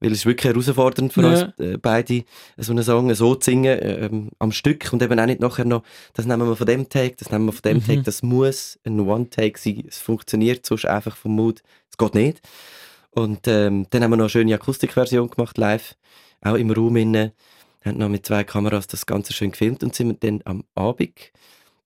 Weil 0.00 0.12
es 0.12 0.18
ist 0.18 0.26
wirklich 0.26 0.52
herausfordernd 0.52 1.12
für 1.12 1.22
ja. 1.22 1.28
uns 1.30 1.58
äh, 1.60 1.78
beide, 1.78 2.24
so 2.58 2.72
einen 2.72 2.82
Song 2.82 3.14
so 3.14 3.36
zu 3.36 3.50
singen, 3.50 3.78
äh, 3.78 4.10
am 4.38 4.52
Stück. 4.52 4.92
Und 4.92 5.02
eben 5.02 5.18
auch 5.18 5.26
nicht 5.26 5.40
nachher 5.40 5.64
noch, 5.64 5.82
das 6.14 6.26
nehmen 6.26 6.48
wir 6.48 6.56
von 6.56 6.66
dem 6.66 6.88
Take, 6.88 7.14
das 7.16 7.30
nehmen 7.30 7.46
wir 7.46 7.52
von 7.52 7.62
dem 7.62 7.76
mhm. 7.78 7.86
Take. 7.86 8.02
Das 8.02 8.22
muss 8.22 8.78
ein 8.84 9.00
One-Take 9.00 9.58
sein. 9.58 9.84
Es 9.88 9.98
funktioniert 9.98 10.66
sonst 10.66 10.84
einfach 10.84 11.16
vom 11.16 11.36
Mut. 11.36 11.62
Es 11.90 11.96
geht 11.96 12.14
nicht. 12.14 12.42
Und 13.14 13.46
ähm, 13.46 13.86
dann 13.90 14.02
haben 14.02 14.10
wir 14.10 14.16
noch 14.16 14.24
eine 14.24 14.28
schöne 14.30 14.54
Akustikversion 14.54 15.30
gemacht, 15.30 15.56
live, 15.56 15.96
auch 16.40 16.54
im 16.54 16.70
Raum 16.70 16.96
innen. 16.96 17.32
Haben 17.84 17.98
noch 17.98 18.08
mit 18.08 18.26
zwei 18.26 18.42
Kameras 18.44 18.88
das 18.88 19.06
Ganze 19.06 19.32
schön 19.32 19.52
gefilmt 19.52 19.84
und 19.84 19.94
sind 19.94 20.24
dann 20.24 20.40
am 20.44 20.64
Abend 20.74 21.32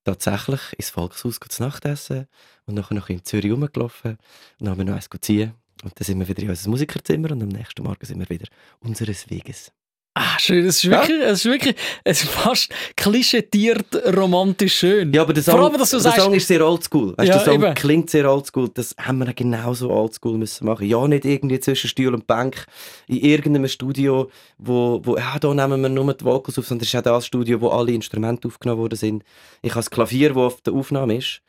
tatsächlich 0.04 0.60
ins 0.78 0.90
Volkshaus 0.90 1.38
zu 1.48 1.62
Nachtessen 1.62 2.28
und 2.66 2.74
nachher 2.74 2.94
noch 2.94 3.10
in 3.10 3.24
Zürich 3.24 3.52
rumgelaufen 3.52 4.12
und 4.12 4.18
dann 4.60 4.70
haben 4.70 4.78
wir 4.78 4.84
noch 4.86 4.94
eins 4.94 5.10
ziehen. 5.20 5.52
Und 5.82 5.98
dann 5.98 6.04
sind 6.04 6.18
wir 6.18 6.28
wieder 6.28 6.42
in 6.42 6.50
unser 6.50 6.70
Musikerzimmer 6.70 7.30
und 7.32 7.42
am 7.42 7.48
nächsten 7.48 7.82
Morgen 7.82 8.04
sind 8.06 8.18
wir 8.18 8.28
wieder 8.30 8.48
unseres 8.80 9.28
Weges. 9.28 9.72
Ah, 10.20 10.36
schön. 10.40 10.66
Es 10.66 10.82
ist 10.82 10.90
wirklich, 10.90 11.20
ja? 11.20 11.26
es 11.26 11.44
ist 11.44 11.44
wirklich, 11.44 11.76
es 12.02 12.24
ist 12.24 12.32
fast 12.32 12.74
klischeetiert 12.96 13.86
romantisch 14.16 14.78
schön. 14.78 15.12
Ja, 15.12 15.22
aber 15.22 15.32
der 15.32 15.44
Song, 15.44 15.54
Vor 15.54 15.66
allem, 15.66 15.78
dass 15.78 15.90
du 15.90 15.96
der 15.98 16.02
sagst, 16.02 16.20
Song 16.20 16.34
ist 16.34 16.48
sehr 16.48 16.66
oldschool. 16.66 17.14
Weißt, 17.16 17.28
ja, 17.28 17.36
der 17.36 17.44
Song 17.44 17.62
eben. 17.62 17.74
klingt 17.74 18.10
sehr 18.10 18.28
oldschool. 18.28 18.68
Das 18.74 18.96
haben 19.00 19.18
wir 19.18 19.32
genauso 19.32 19.90
oldschool 19.90 20.36
müssen 20.36 20.66
machen. 20.66 20.88
Ja, 20.88 21.06
nicht 21.06 21.24
irgendwie 21.24 21.60
zwischen 21.60 21.86
Stuhl 21.86 22.12
und 22.12 22.26
Bank 22.26 22.66
in 23.06 23.18
irgendeinem 23.18 23.68
Studio, 23.68 24.28
wo, 24.58 25.00
wo 25.04 25.16
ja, 25.16 25.38
da 25.38 25.54
nehmen 25.54 25.82
wir 25.82 25.88
nur 25.88 26.12
die 26.12 26.24
Vocals 26.24 26.58
auf, 26.58 26.66
sondern 26.66 26.82
es 26.82 26.92
ist 26.92 26.96
auch 26.98 27.02
das 27.02 27.26
Studio, 27.26 27.60
wo 27.60 27.68
alle 27.68 27.92
Instrumente 27.92 28.48
aufgenommen 28.48 28.80
worden 28.80 28.96
sind. 28.96 29.22
Ich 29.62 29.70
habe 29.70 29.78
das 29.78 29.90
Klavier, 29.90 30.30
das 30.30 30.36
auf 30.36 30.60
der 30.62 30.72
Aufnahme 30.72 31.16
ist, 31.16 31.42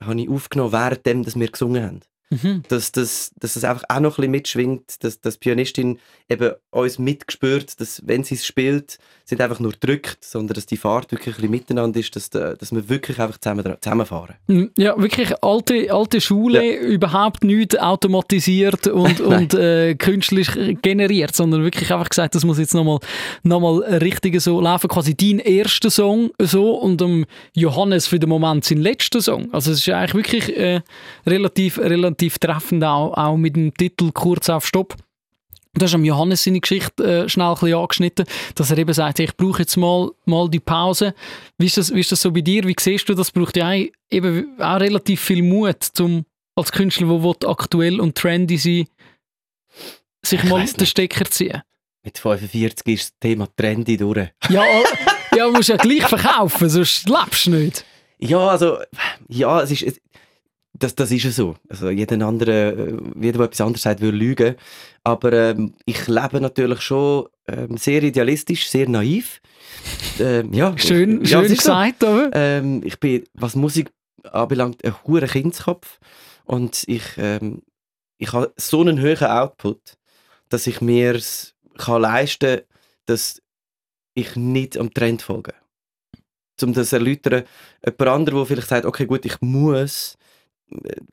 habe 0.00 0.20
ich 0.20 0.28
aufgenommen, 0.28 0.70
währenddem, 0.70 1.24
dass 1.24 1.34
wir 1.34 1.48
gesungen 1.48 1.82
haben. 1.82 2.00
Mhm. 2.32 2.62
Dass, 2.68 2.92
dass, 2.92 3.32
dass 3.38 3.54
das 3.54 3.64
einfach 3.64 3.84
auch 3.88 4.00
noch 4.00 4.12
ein 4.12 4.22
bisschen 4.22 4.30
mitschwingt, 4.30 5.04
dass, 5.04 5.20
dass 5.20 5.34
die 5.34 5.40
Pianistin 5.40 5.98
eben 6.30 6.52
uns 6.70 6.98
mitgespürt, 6.98 7.78
dass 7.78 8.02
wenn 8.06 8.24
sie 8.24 8.36
es 8.36 8.46
spielt, 8.46 8.98
sie 9.24 9.34
nicht 9.34 9.42
einfach 9.42 9.60
nur 9.60 9.72
drückt, 9.72 10.24
sondern 10.24 10.54
dass 10.54 10.64
die 10.64 10.78
Fahrt 10.78 11.12
wirklich 11.12 11.34
ein 11.34 11.40
bisschen 11.42 11.50
miteinander 11.50 12.00
ist, 12.00 12.16
dass, 12.16 12.30
dass 12.30 12.72
wir 12.72 12.88
wirklich 12.88 13.18
einfach 13.20 13.38
zusammen, 13.38 13.76
zusammenfahren. 13.80 14.36
Mhm. 14.46 14.70
Ja, 14.78 14.98
wirklich 15.00 15.32
alte, 15.42 15.92
alte 15.92 16.20
Schule, 16.20 16.64
ja. 16.64 16.80
überhaupt 16.80 17.44
nicht 17.44 17.80
automatisiert 17.80 18.86
und, 18.86 19.20
und 19.20 19.54
äh, 19.54 19.94
künstlich 19.94 20.48
generiert, 20.80 21.36
sondern 21.36 21.62
wirklich 21.62 21.92
einfach 21.92 22.08
gesagt, 22.08 22.34
das 22.34 22.44
muss 22.44 22.58
jetzt 22.58 22.74
nochmal 22.74 22.98
noch 23.42 23.60
mal 23.60 23.82
richtig 23.98 24.40
so 24.40 24.60
laufen. 24.60 24.88
Quasi 24.88 25.14
dein 25.14 25.38
erster 25.38 25.90
Song 25.90 26.30
so 26.40 26.72
und 26.76 27.02
um 27.02 27.26
Johannes 27.54 28.06
für 28.06 28.18
den 28.18 28.30
Moment 28.30 28.64
sein 28.64 28.78
letzter 28.78 29.20
Song. 29.20 29.52
Also 29.52 29.72
es 29.72 29.78
ist 29.78 29.88
eigentlich 29.90 30.14
wirklich 30.14 30.56
äh, 30.56 30.80
relativ, 31.26 31.78
relativ 31.78 32.21
relativ 32.22 32.38
treffend 32.38 32.84
auch, 32.84 33.14
auch 33.14 33.36
mit 33.36 33.56
dem 33.56 33.74
Titel 33.74 34.12
«Kurz 34.12 34.48
auf 34.48 34.66
Stopp». 34.66 34.96
Du 35.74 35.84
hast 35.84 35.94
am 35.94 36.04
Johannes 36.04 36.44
seine 36.44 36.60
Geschichte 36.60 37.24
äh, 37.24 37.28
schnell 37.28 37.46
ein 37.46 37.54
bisschen 37.54 37.74
angeschnitten, 37.74 38.26
dass 38.54 38.70
er 38.70 38.78
eben 38.78 38.92
sagt, 38.92 39.20
ich 39.20 39.34
brauche 39.36 39.60
jetzt 39.60 39.76
mal, 39.76 40.10
mal 40.26 40.48
die 40.50 40.60
Pause. 40.60 41.14
Wie 41.56 41.64
ist, 41.64 41.78
das, 41.78 41.94
wie 41.94 42.00
ist 42.00 42.12
das 42.12 42.20
so 42.20 42.30
bei 42.30 42.42
dir? 42.42 42.64
Wie 42.64 42.76
siehst 42.78 43.08
du, 43.08 43.14
das 43.14 43.30
braucht 43.30 43.56
ja 43.56 43.72
eben 44.10 44.60
auch 44.60 44.80
relativ 44.80 45.22
viel 45.22 45.42
Mut, 45.42 45.82
zum, 45.82 46.26
als 46.56 46.72
Künstler, 46.72 47.34
der 47.40 47.48
aktuell 47.48 48.00
und 48.00 48.16
trendy 48.16 48.58
sein 48.58 48.86
sich 50.24 50.44
ich 50.44 50.48
mal 50.48 50.64
den 50.64 50.86
Stecker 50.86 51.24
ziehen. 51.24 51.62
Mit 52.04 52.18
45 52.18 52.86
ist 52.86 53.10
das 53.10 53.18
Thema 53.18 53.48
trendy 53.56 53.96
durch. 53.96 54.28
Ja, 54.50 54.64
ja 55.34 55.48
musst 55.48 55.70
ja 55.70 55.76
gleich 55.76 56.06
verkaufen, 56.06 56.68
sonst 56.68 57.08
lebst 57.08 57.46
du 57.46 57.50
nicht. 57.50 57.84
Ja, 58.18 58.48
also, 58.48 58.78
ja, 59.28 59.62
es 59.62 59.70
ist, 59.70 60.00
das, 60.82 60.94
das 60.94 61.10
ist 61.12 61.24
ja 61.24 61.30
so. 61.30 61.56
Also 61.68 61.90
jeder 61.90 62.26
andere, 62.26 62.72
äh, 62.72 62.98
jeder, 63.20 63.38
der 63.38 63.46
etwas 63.46 63.60
anderes 63.60 63.82
sagt, 63.82 64.00
würde 64.00 64.16
lügen. 64.16 64.56
Aber 65.04 65.32
ähm, 65.32 65.74
ich 65.84 66.08
lebe 66.08 66.40
natürlich 66.40 66.80
schon 66.80 67.28
ähm, 67.46 67.76
sehr 67.76 68.02
idealistisch, 68.02 68.68
sehr 68.68 68.88
naiv. 68.88 69.40
Ähm, 70.18 70.52
ja, 70.52 70.76
schön, 70.76 71.22
ich, 71.22 71.30
schön 71.30 71.48
gesagt, 71.48 72.00
so. 72.00 72.06
aber. 72.06 72.30
Ähm, 72.32 72.82
ich 72.84 72.98
bin, 72.98 73.24
was 73.34 73.54
Musik 73.54 73.92
anbelangt, 74.24 74.84
ein 74.84 74.94
hoher 75.06 75.26
Kindskopf. 75.26 75.98
Und 76.44 76.82
ich, 76.86 77.04
ähm, 77.16 77.62
ich 78.18 78.32
habe 78.32 78.52
so 78.56 78.80
einen 78.80 79.00
hohen 79.00 79.24
Output, 79.24 79.80
dass 80.48 80.66
ich 80.66 80.80
mir 80.80 81.14
es 81.14 81.54
leisten 81.86 82.56
kann, 82.58 82.66
dass 83.06 83.40
ich 84.14 84.36
nicht 84.36 84.76
am 84.76 84.92
Trend 84.92 85.22
folge. 85.22 85.54
Um 86.60 86.72
das 86.72 86.90
zu 86.90 86.96
erläutern, 86.96 87.44
jemand 87.84 88.02
anderes, 88.02 88.38
der 88.38 88.46
vielleicht 88.46 88.68
sagt, 88.68 88.86
okay, 88.86 89.06
gut, 89.06 89.24
ich 89.24 89.40
muss 89.40 90.16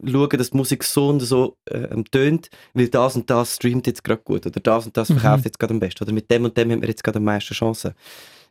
schauen, 0.06 0.30
dass 0.30 0.52
die 0.52 0.58
Musik 0.58 0.84
so 0.84 1.10
und 1.10 1.19
so 1.19 1.58
äh, 1.65 1.88
tönt, 2.12 2.50
weil 2.74 2.88
das 2.88 3.15
und 3.15 3.30
das 3.30 3.56
streamt 3.56 3.88
jetzt 3.88 4.04
gerade 4.04 4.22
gut 4.24 4.45
oder 4.45 4.60
das 4.60 4.86
und 4.86 4.98
das 4.98 5.08
verkauft 5.08 5.39
mhm. 5.39 5.45
jetzt 5.45 5.60
gerade 5.60 5.74
am 5.74 5.80
besten 5.80 6.04
oder 6.04 6.13
mit 6.13 6.30
dem 6.30 6.45
und 6.45 6.58
dem 6.58 6.72
haben 6.72 6.82
wir 6.82 6.89
jetzt 6.89 7.04
gerade 7.04 7.17
am 7.17 7.26
meisten 7.26 7.54
Chancen. 7.54 7.93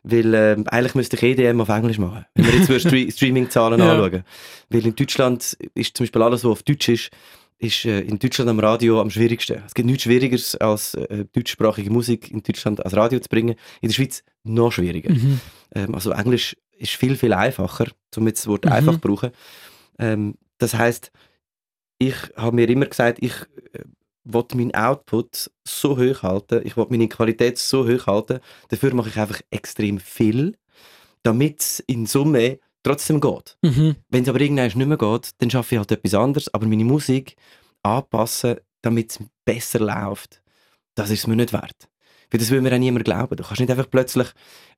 Weil 0.03 0.33
äh, 0.33 0.55
eigentlich 0.67 0.95
müsste 0.95 1.17
ich 1.17 1.23
EDM 1.23 1.59
auf 1.59 1.69
Englisch 1.69 1.97
machen, 1.97 2.25
wenn 2.33 2.45
wir 2.45 2.53
jetzt 2.53 2.87
Stre 2.87 3.11
Streaming-Zahlen 3.11 3.79
ja. 3.79 3.91
anschauen. 3.91 4.23
Weil 4.69 4.85
in 4.85 4.95
Deutschland 4.95 5.57
ist 5.75 5.97
zum 5.97 6.05
Beispiel 6.05 6.21
alles, 6.21 6.43
was 6.43 6.51
auf 6.51 6.63
Deutsch 6.63 6.87
ist, 6.87 7.11
ist 7.57 7.85
äh, 7.85 7.99
in 7.99 8.17
Deutschland 8.17 8.49
am 8.49 8.59
Radio 8.59 9.01
am 9.01 9.09
schwierigsten. 9.09 9.61
Es 9.65 9.73
gibt 9.73 9.85
nichts 9.85 10.03
Schwierigeres, 10.03 10.55
als 10.55 10.93
äh, 10.93 11.25
deutschsprachige 11.33 11.89
Musik 11.89 12.31
in 12.31 12.41
Deutschland 12.41 12.83
als 12.83 12.95
Radio 12.95 13.19
zu 13.19 13.27
bringen. 13.27 13.55
In 13.81 13.89
der 13.89 13.95
Schweiz 13.95 14.23
noch 14.43 14.71
schwieriger. 14.71 15.11
Mhm. 15.11 15.41
Ähm, 15.75 15.93
also 15.93 16.11
Englisch 16.11 16.55
ist 16.77 16.93
viel, 16.93 17.17
viel 17.17 17.33
einfacher, 17.33 17.87
um 18.15 18.27
jetzt 18.27 18.41
das 18.41 18.47
Wort 18.47 18.65
mhm. 18.65 18.71
einfach 18.71 18.93
zu 18.93 18.99
brauchen. 18.99 19.31
Ähm, 19.99 20.35
das 20.59 20.75
heißt, 20.75 21.11
ich 21.97 22.15
habe 22.35 22.55
mir 22.55 22.69
immer 22.69 22.85
gesagt, 22.85 23.17
ich 23.21 23.33
äh, 23.73 23.83
wollte 24.23 24.55
meinen 24.55 24.73
Output 24.73 25.51
so 25.67 25.97
hoch 25.97 26.23
halten, 26.23 26.61
ich 26.65 26.77
wollte 26.77 26.91
meine 26.91 27.09
Qualität 27.09 27.57
so 27.57 27.87
hoch 27.87 28.07
halten, 28.07 28.39
dafür 28.69 28.93
mache 28.93 29.09
ich 29.09 29.17
einfach 29.17 29.41
extrem 29.49 29.99
viel, 29.99 30.57
damit 31.23 31.59
es 31.59 31.79
in 31.81 32.05
Summe 32.05 32.59
trotzdem 32.83 33.19
geht. 33.19 33.57
Mhm. 33.61 33.95
Wenn 34.09 34.23
es 34.23 34.29
aber 34.29 34.39
irgendwann 34.39 34.65
nicht 34.65 34.75
mehr 34.75 34.97
geht, 34.97 35.31
dann 35.39 35.49
schaffe 35.49 35.75
ich 35.75 35.79
halt 35.79 35.91
etwas 35.91 36.13
anderes, 36.13 36.53
aber 36.53 36.67
meine 36.67 36.85
Musik 36.85 37.35
anpassen, 37.83 38.57
damit 38.81 39.11
es 39.11 39.19
besser 39.45 39.79
läuft, 39.79 40.41
das 40.95 41.09
ist 41.09 41.27
mir 41.27 41.35
nicht 41.35 41.53
wert. 41.53 41.89
Weil 42.31 42.39
das 42.39 42.51
will 42.51 42.61
mir 42.61 42.73
auch 42.73 42.77
niemand 42.77 43.05
glauben. 43.05 43.35
Du 43.35 43.43
kannst 43.43 43.59
nicht 43.59 43.71
einfach 43.71 43.89
plötzlich 43.89 44.27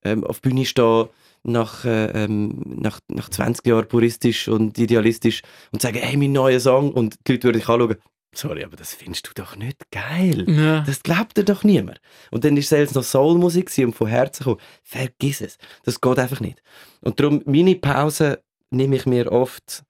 ähm, 0.04 0.24
auf 0.24 0.40
die 0.40 0.50
Bühne 0.50 0.66
stehen, 0.66 1.08
nach, 1.44 1.86
äh, 1.86 2.24
ähm, 2.24 2.62
nach, 2.66 3.00
nach 3.08 3.30
20 3.30 3.66
Jahren 3.66 3.88
puristisch 3.88 4.48
und 4.48 4.78
idealistisch 4.78 5.42
und 5.72 5.82
sagen, 5.82 6.00
hey, 6.00 6.18
mein 6.18 6.32
neuer 6.32 6.60
Song 6.60 6.92
und 6.92 7.16
die 7.28 7.34
Leute 7.34 7.48
würden 7.48 7.60
dich 7.60 7.70
anschauen, 7.70 7.96
sorry, 8.34 8.64
aber 8.64 8.78
das 8.78 8.94
findest 8.94 9.28
du 9.28 9.32
doch 9.34 9.56
nicht 9.56 9.90
geil. 9.92 10.46
Ja. 10.48 10.82
Das 10.82 11.04
glaubt 11.04 11.38
dir 11.38 11.44
doch 11.44 11.64
niemand. 11.64 12.00
Und 12.30 12.46
dann 12.46 12.56
ist 12.58 12.66
es 12.66 12.70
selbst 12.70 12.96
noch 12.96 13.04
Soulmusik 13.04 13.72
und 13.80 13.94
von 13.94 14.08
Herzen 14.08 14.44
kommen. 14.44 14.62
Vergiss 14.84 15.42
es. 15.42 15.58
Das 15.84 16.00
geht 16.00 16.20
einfach 16.20 16.40
nicht. 16.40 16.62
Und 17.02 17.20
darum, 17.20 17.42
meine 17.46 17.76
Pause 17.76 18.42
nehme 18.70 18.96
ich 18.96 19.06
mir 19.06 19.32
oft 19.32 19.84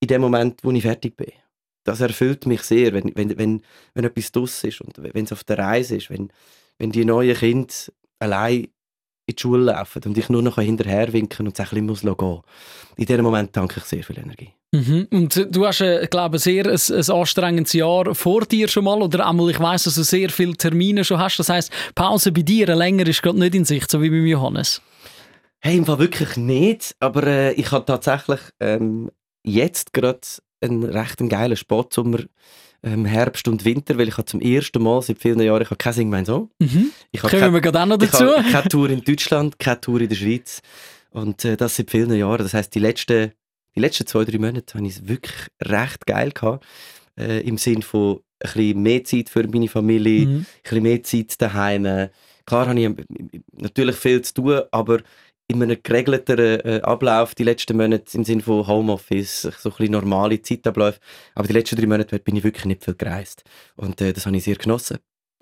in 0.00 0.08
dem 0.08 0.20
Moment, 0.20 0.62
wo 0.62 0.70
ich 0.70 0.82
fertig 0.82 1.16
bin. 1.16 1.32
Das 1.84 2.00
erfüllt 2.00 2.46
mich 2.46 2.62
sehr, 2.62 2.92
wenn, 2.92 3.12
wenn, 3.14 3.38
wenn, 3.38 3.62
wenn 3.94 4.04
etwas 4.04 4.32
draus 4.32 4.64
ist 4.64 4.80
und 4.80 4.98
wenn 4.98 5.24
es 5.24 5.32
auf 5.32 5.44
der 5.44 5.58
Reise 5.58 5.96
ist, 5.96 6.10
wenn, 6.10 6.32
wenn 6.78 6.92
die 6.92 7.04
neuen 7.04 7.36
Kinder 7.36 7.72
allein 8.18 8.68
in 9.26 9.34
die 9.34 9.40
Schule 9.40 9.64
laufen 9.64 10.02
und 10.04 10.16
ich 10.16 10.28
nur 10.28 10.42
noch 10.42 10.56
hinterher 10.56 11.12
winken 11.12 11.46
und 11.46 11.56
sagen, 11.56 11.76
ich 11.76 11.82
muss 11.82 12.02
gehen. 12.02 12.40
In 12.96 13.06
diesem 13.06 13.24
Moment 13.24 13.52
tanke 13.52 13.80
ich 13.80 13.84
sehr 13.84 14.04
viel 14.04 14.18
Energie. 14.18 14.52
Mhm. 14.72 15.08
Und 15.10 15.48
du 15.50 15.66
hast, 15.66 15.80
äh, 15.80 16.06
glaube 16.08 16.38
sehr 16.38 16.66
ein, 16.66 16.72
ein 16.72 17.10
anstrengendes 17.10 17.72
Jahr 17.72 18.14
vor 18.14 18.42
dir 18.42 18.68
schon 18.68 18.84
mal 18.84 19.00
oder 19.02 19.26
einmal, 19.26 19.50
ich 19.50 19.60
weiß, 19.60 19.84
dass 19.84 19.94
du 19.94 20.02
sehr 20.02 20.28
viele 20.30 20.56
Termine 20.56 21.04
schon 21.04 21.18
hast. 21.18 21.38
Das 21.38 21.48
heißt, 21.48 21.72
Pause 21.94 22.32
bei 22.32 22.42
dir 22.42 22.74
länger 22.74 23.06
ist 23.06 23.22
gerade 23.22 23.38
nicht 23.38 23.54
in 23.54 23.64
Sicht, 23.64 23.90
so 23.90 24.00
wie 24.02 24.10
bei 24.10 24.16
Johannes. 24.16 24.80
Hey, 25.60 25.76
im 25.76 25.86
Fall 25.86 25.98
wirklich 25.98 26.36
nicht, 26.36 26.94
aber 27.00 27.26
äh, 27.26 27.52
ich 27.54 27.72
habe 27.72 27.84
tatsächlich 27.84 28.40
ähm, 28.60 29.10
jetzt 29.44 29.92
gerade 29.92 30.20
einen 30.60 30.84
recht 30.84 31.18
geilen 31.28 31.56
Sportsommer 31.56 32.20
ähm, 32.86 33.04
Herbst 33.04 33.48
und 33.48 33.64
Winter, 33.64 33.98
weil 33.98 34.08
ich 34.08 34.16
habe 34.16 34.24
zum 34.26 34.40
ersten 34.40 34.82
Mal 34.82 35.02
seit 35.02 35.18
vielen 35.18 35.40
Jahren 35.40 35.60
ich 35.62 35.68
habe 35.70 35.76
kein 35.76 35.92
Sing 35.92 36.08
mein 36.08 36.24
Song. 36.24 36.50
Mhm. 36.60 36.92
Ich 37.10 37.20
habe 37.22 37.30
Kommen 37.30 37.40
keine, 37.42 37.52
wir 37.54 37.60
gerade 37.60 37.80
auch 37.82 37.86
noch 37.86 38.00
ich 38.02 38.10
dazu. 38.10 38.24
habe 38.26 38.50
keine 38.50 38.68
Tour 38.68 38.90
in 38.90 39.00
Deutschland, 39.02 39.58
keine 39.58 39.80
Tour 39.80 40.00
in 40.00 40.08
der 40.08 40.16
Schweiz. 40.16 40.62
Und 41.10 41.44
äh, 41.44 41.56
das 41.56 41.76
seit 41.76 41.90
vielen 41.90 42.12
Jahren. 42.14 42.38
Das 42.38 42.54
heißt, 42.54 42.74
die 42.74 42.78
letzten, 42.78 43.32
die 43.74 43.80
letzten 43.80 44.06
zwei, 44.06 44.24
drei 44.24 44.38
Monate 44.38 44.74
habe 44.74 44.86
ich 44.86 44.96
es 44.96 45.08
wirklich 45.08 45.34
recht 45.62 46.06
geil 46.06 46.30
gehabt. 46.32 46.64
Äh, 47.18 47.40
Im 47.40 47.58
Sinn 47.58 47.82
von 47.82 48.20
ein 48.40 48.52
bisschen 48.52 48.82
mehr 48.82 49.02
Zeit 49.04 49.28
für 49.30 49.46
meine 49.48 49.68
Familie, 49.68 50.26
Mhm. 50.26 50.34
ein 50.36 50.46
bisschen 50.62 50.82
mehr 50.82 51.02
Zeit 51.02 51.40
daheim. 51.40 52.08
Klar 52.44 52.68
habe 52.68 52.78
ich 52.78 52.90
natürlich 53.52 53.96
viel 53.96 54.22
zu 54.22 54.34
tun, 54.34 54.60
aber 54.70 55.00
in 55.48 55.62
einem 55.62 55.78
geregelteren 55.82 56.60
äh, 56.60 56.80
Ablauf 56.82 57.34
die 57.34 57.44
letzten 57.44 57.76
Monate 57.76 58.16
im 58.16 58.24
Sinne 58.24 58.42
von 58.42 58.66
Homeoffice, 58.66 59.42
so 59.42 59.70
ein 59.70 59.76
bisschen 59.76 59.92
normale 59.92 60.42
Zeitabläufe. 60.42 60.98
Aber 61.34 61.46
die 61.46 61.52
letzten 61.52 61.76
drei 61.76 61.86
Monate 61.86 62.18
bin 62.18 62.36
ich 62.36 62.44
wirklich 62.44 62.64
nicht 62.64 62.84
viel 62.84 62.94
gereist. 62.94 63.44
Und 63.76 64.00
äh, 64.00 64.12
das 64.12 64.26
habe 64.26 64.36
ich 64.36 64.44
sehr 64.44 64.56
genossen. 64.56 64.98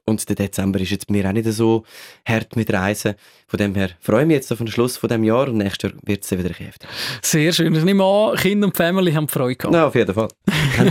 Und 0.07 0.29
der 0.29 0.37
Dezember 0.37 0.79
ist 0.81 0.91
jetzt 0.91 1.07
bei 1.07 1.13
mir 1.15 1.27
auch 1.27 1.33
nicht 1.33 1.51
so 1.51 1.85
hart 2.27 2.57
mit 2.57 2.71
Reisen. 2.71 3.15
Von 3.47 3.57
dem 3.57 3.75
her 3.75 3.91
freue 4.01 4.23
ich 4.23 4.27
mich 4.27 4.35
jetzt 4.35 4.53
auf 4.53 4.59
den 4.59 4.67
Schluss 4.67 4.99
von 4.99 5.09
dem 5.09 5.25
Jahr 5.25 5.49
und 5.49 5.57
nächstes 5.57 5.93
Jahr 5.93 6.01
wird 6.05 6.25
es 6.25 6.31
wieder 6.31 6.51
heftig. 6.51 6.89
Sehr 7.23 7.53
schön. 7.53 7.75
Ich 7.75 7.85
nehme 7.85 8.05
an, 8.05 8.37
Kinder 8.37 8.67
und 8.67 8.77
Family 8.77 9.13
haben 9.13 9.29
Freude 9.29 9.57
gehabt. 9.57 9.73
Na, 9.73 9.87
auf 9.87 9.95
jeden 9.95 10.15
Fall. 10.15 10.29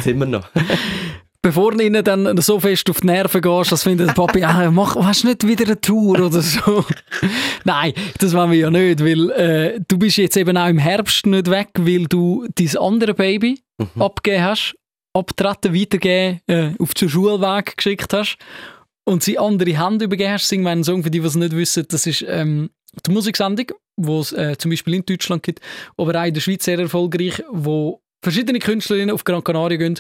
Sie 0.02 0.12
immer 0.12 0.26
noch. 0.26 0.50
Bevor 1.46 1.72
du 1.74 1.84
ihnen 1.84 2.04
dann 2.06 2.38
so 2.42 2.58
fest 2.60 2.90
auf 2.90 3.02
die 3.02 3.08
Nerven 3.08 3.42
gehst, 3.42 3.72
dass 3.72 3.84
findet 3.84 4.08
der 4.08 4.14
Papi, 4.14 4.44
ah, 4.46 4.72
mach, 4.72 4.96
hast 4.96 5.26
nicht 5.26 5.46
wieder 5.46 5.66
eine 5.66 5.80
Tour 5.82 6.20
oder 6.22 6.42
so? 6.42 6.86
Nein, 7.66 7.94
das 8.20 8.34
wollen 8.34 8.52
wir 8.52 8.58
ja 8.58 8.72
nicht, 8.72 9.02
weil 9.04 9.30
äh, 9.32 9.80
du 9.86 9.98
bist 9.98 10.16
jetzt 10.18 10.38
eben 10.38 10.56
auch 10.56 10.70
im 10.70 10.78
Herbst 10.78 11.26
nicht 11.26 11.50
weg, 11.50 11.68
weil 11.78 12.06
du 12.06 12.48
dein 12.56 12.78
andere 12.78 13.14
Baby 13.14 13.60
Mhm. 13.80 14.02
abgegeben 14.04 14.44
hast, 14.44 14.76
abtreten, 15.14 15.74
weitergegeben, 15.74 16.40
äh, 16.48 16.72
auf 16.80 16.94
den 16.94 17.10
Schulweg 17.10 17.76
geschickt 17.76 18.14
hast 18.14 18.38
und 19.04 19.24
sie 19.24 19.40
andere 19.40 19.84
Hände 19.84 20.06
übergeben 20.06 20.34
hast. 20.34 20.48
Sing 20.48 20.62
meinen 20.62 20.84
Song, 20.84 21.04
für 21.04 21.10
die, 21.10 21.20
die 21.20 21.26
es 21.26 21.36
nicht 21.36 21.56
wissen, 21.56 21.86
das 21.90 22.06
ist 22.06 22.24
ähm, 22.28 22.70
die 23.06 23.12
Musiksendung, 23.12 23.66
die 23.98 24.12
es 24.12 24.32
äh, 24.32 24.56
zum 24.58 24.70
Beispiel 24.72 24.94
in 24.94 25.06
Deutschland 25.06 25.42
gibt, 25.44 25.60
aber 25.98 26.22
auch 26.22 26.26
in 26.26 26.36
der 26.36 26.42
Schweiz 26.42 26.64
sehr 26.64 26.78
erfolgreich, 26.80 27.44
wo 27.52 28.02
verschiedene 28.24 28.60
Künstlerinnen 28.60 29.14
auf 29.14 29.24
Gran 29.24 29.44
Canaria 29.44 29.78
gehen 29.78 30.00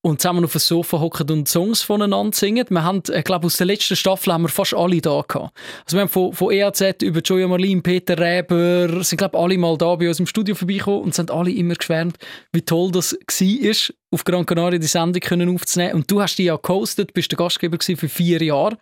und 0.00 0.22
zusammen 0.22 0.44
auf 0.44 0.52
dem 0.52 0.60
Sofa 0.60 1.00
hocken 1.00 1.28
und 1.30 1.48
Songs 1.48 1.82
voneinander 1.82 2.36
singen. 2.36 2.66
Wir 2.68 2.84
haben, 2.84 3.02
ich 3.12 3.24
glaube, 3.24 3.46
aus 3.46 3.56
der 3.56 3.66
letzten 3.66 3.96
Staffel 3.96 4.32
haben 4.32 4.42
wir 4.42 4.48
fast 4.48 4.74
alle 4.74 5.00
da 5.00 5.22
gehabt. 5.26 5.52
Also 5.84 5.96
wir 5.96 6.02
haben 6.02 6.08
von, 6.08 6.32
von 6.32 6.52
EAZ 6.52 7.02
über 7.02 7.20
Joya 7.20 7.48
Marlin, 7.48 7.82
Peter 7.82 8.16
Räber, 8.16 9.02
sind 9.02 9.18
glaube 9.18 9.36
alle 9.38 9.58
mal 9.58 9.76
da 9.76 9.96
bei 9.96 10.08
uns 10.08 10.20
im 10.20 10.26
Studio 10.26 10.54
vorbeigekommen 10.54 11.02
und 11.02 11.14
sind 11.14 11.30
alle 11.30 11.50
immer 11.50 11.74
geschwärmt, 11.74 12.16
wie 12.52 12.62
toll 12.62 12.92
das 12.92 13.12
war, 13.12 13.94
auf 14.10 14.24
Gran 14.24 14.46
Canaria 14.46 14.78
die 14.78 14.86
Sendung 14.86 15.20
können 15.20 15.54
aufzunehmen. 15.54 15.94
Und 15.94 16.10
du 16.10 16.22
hast 16.22 16.36
die 16.36 16.44
ja 16.44 16.56
gehostet, 16.56 17.12
bist 17.12 17.32
der 17.32 17.36
Gastgeber 17.36 17.78
für 17.80 18.08
vier 18.08 18.42
Jahre. 18.42 18.78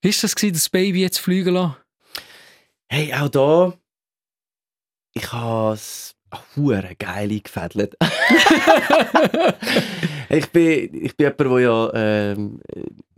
Wie 0.00 0.08
war 0.08 0.20
das, 0.22 0.36
gewesen, 0.36 0.54
das 0.54 0.68
Baby 0.68 1.00
jetzt 1.02 1.18
fliegen 1.18 1.54
lassen? 1.54 1.76
Hey, 2.88 3.12
auch 3.12 3.28
da, 3.28 3.74
ich 5.14 5.32
habe 5.32 5.74
es 5.74 6.14
hure 6.56 6.94
geil 6.98 7.30
eingefädelt. 7.30 7.96
ich 10.30 10.50
bin, 10.50 10.94
ich 10.94 11.16
bin 11.16 11.26
jemand, 11.26 11.40
der 11.40 11.60
ja, 11.60 11.90
ähm, 11.94 12.60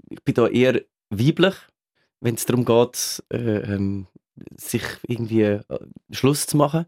ich 0.09 0.23
bin 0.23 0.35
da 0.35 0.47
eher 0.49 0.81
weiblich, 1.11 1.55
wenn 2.21 2.35
es 2.35 2.47
darum 2.47 2.65
geht, 2.65 3.23
äh, 3.33 3.75
ähm, 3.75 4.07
sich 4.57 4.83
irgendwie 5.07 5.43
äh, 5.43 5.63
Schluss 6.11 6.47
zu 6.47 6.57
machen. 6.57 6.87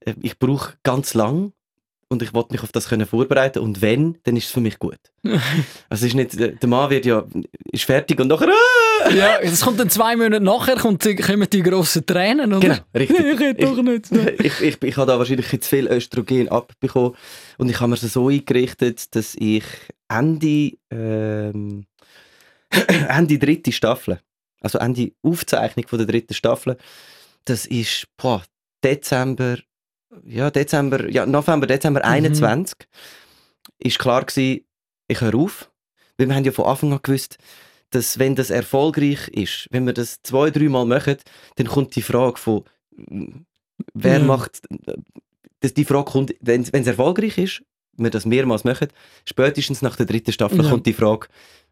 Äh, 0.00 0.14
ich 0.22 0.38
brauche 0.38 0.74
ganz 0.82 1.14
lang 1.14 1.52
und 2.10 2.22
ich 2.22 2.34
wollte 2.34 2.52
mich 2.52 2.62
auf 2.62 2.72
das 2.72 2.88
können 2.88 3.06
vorbereiten 3.06 3.60
und 3.60 3.80
wenn, 3.80 4.18
dann 4.24 4.36
ist 4.36 4.46
es 4.46 4.50
für 4.50 4.60
mich 4.60 4.78
gut. 4.80 4.98
also 5.22 5.40
es 5.90 6.02
ist 6.02 6.14
nicht, 6.14 6.38
der 6.38 6.68
Mann 6.68 6.90
wird 6.90 7.06
ja, 7.06 7.24
ist 7.70 7.84
fertig 7.84 8.18
und 8.20 8.26
nachher, 8.26 8.48
ah! 8.48 9.10
ja, 9.10 9.40
das 9.40 9.60
kommt 9.62 9.78
dann 9.78 9.88
zwei 9.90 10.16
Monate 10.16 10.42
nachher, 10.42 10.74
kommt, 10.76 11.02
kommen 11.24 11.48
die 11.48 11.62
grossen 11.62 12.04
Tränen, 12.04 12.52
oder? 12.52 12.60
Genau, 12.60 12.82
richtig. 12.94 13.20
Ich 13.30 13.40
hätte 13.40 13.64
doch 13.64 13.82
nicht. 13.82 14.10
ich, 14.40 14.60
ich, 14.60 14.82
ich 14.82 14.96
habe 14.96 15.06
da 15.06 15.18
wahrscheinlich 15.18 15.48
zu 15.48 15.68
viel 15.68 15.86
Östrogen 15.86 16.48
abbekommen 16.48 17.12
und 17.58 17.70
ich 17.70 17.78
habe 17.78 17.90
mir 17.90 17.94
es 17.94 18.00
so 18.00 18.28
eingerichtet, 18.28 19.14
dass 19.14 19.36
ich 19.36 19.64
Ende, 20.08 20.72
ähm, 20.90 21.86
Ende 23.08 23.38
dritte 23.38 23.70
Staffel, 23.70 24.20
also 24.60 24.78
Ende 24.78 25.12
Aufzeichnung 25.22 25.86
von 25.86 25.98
der 25.98 26.08
dritten 26.08 26.34
Staffel, 26.34 26.76
das 27.44 27.66
ist 27.66 28.06
boah, 28.16 28.42
Dezember, 28.82 29.58
ja 30.24 30.50
Dezember, 30.50 31.08
ja 31.10 31.26
November, 31.26 31.66
Dezember 31.66 32.04
21, 32.04 32.76
ist 33.78 33.98
klar 33.98 34.24
gewesen, 34.24 34.64
ich 35.08 35.20
höre 35.20 35.34
auf, 35.34 35.70
weil 36.18 36.28
wir 36.28 36.34
haben 36.34 36.44
ja 36.44 36.52
von 36.52 36.66
Anfang 36.66 36.92
an 36.92 37.00
gewusst, 37.02 37.38
dass 37.90 38.18
wenn 38.18 38.36
das 38.36 38.50
erfolgreich 38.50 39.28
ist, 39.28 39.66
wenn 39.70 39.84
wir 39.86 39.92
das 39.92 40.20
zwei, 40.22 40.50
dreimal 40.50 40.86
machen, 40.86 41.16
dann 41.56 41.66
kommt 41.66 41.96
die 41.96 42.02
Frage 42.02 42.38
von, 42.38 42.64
mm, 42.96 43.40
wer 43.94 44.18
Ja. 44.18 44.24
macht, 44.24 44.62
dass 45.60 45.74
die 45.74 45.84
Frage 45.84 46.10
kommt, 46.10 46.34
wenn 46.40 46.62
es 46.62 46.86
erfolgreich 46.86 47.36
ist, 47.38 47.62
wir 47.96 48.10
das 48.10 48.24
mehrmals 48.26 48.64
machen, 48.64 48.88
spätestens 49.26 49.82
nach 49.82 49.96
der 49.96 50.06
dritten 50.06 50.32
Staffel 50.32 50.62
Ja. 50.62 50.70
kommt 50.70 50.86
die 50.86 50.92
Frage, 50.92 51.26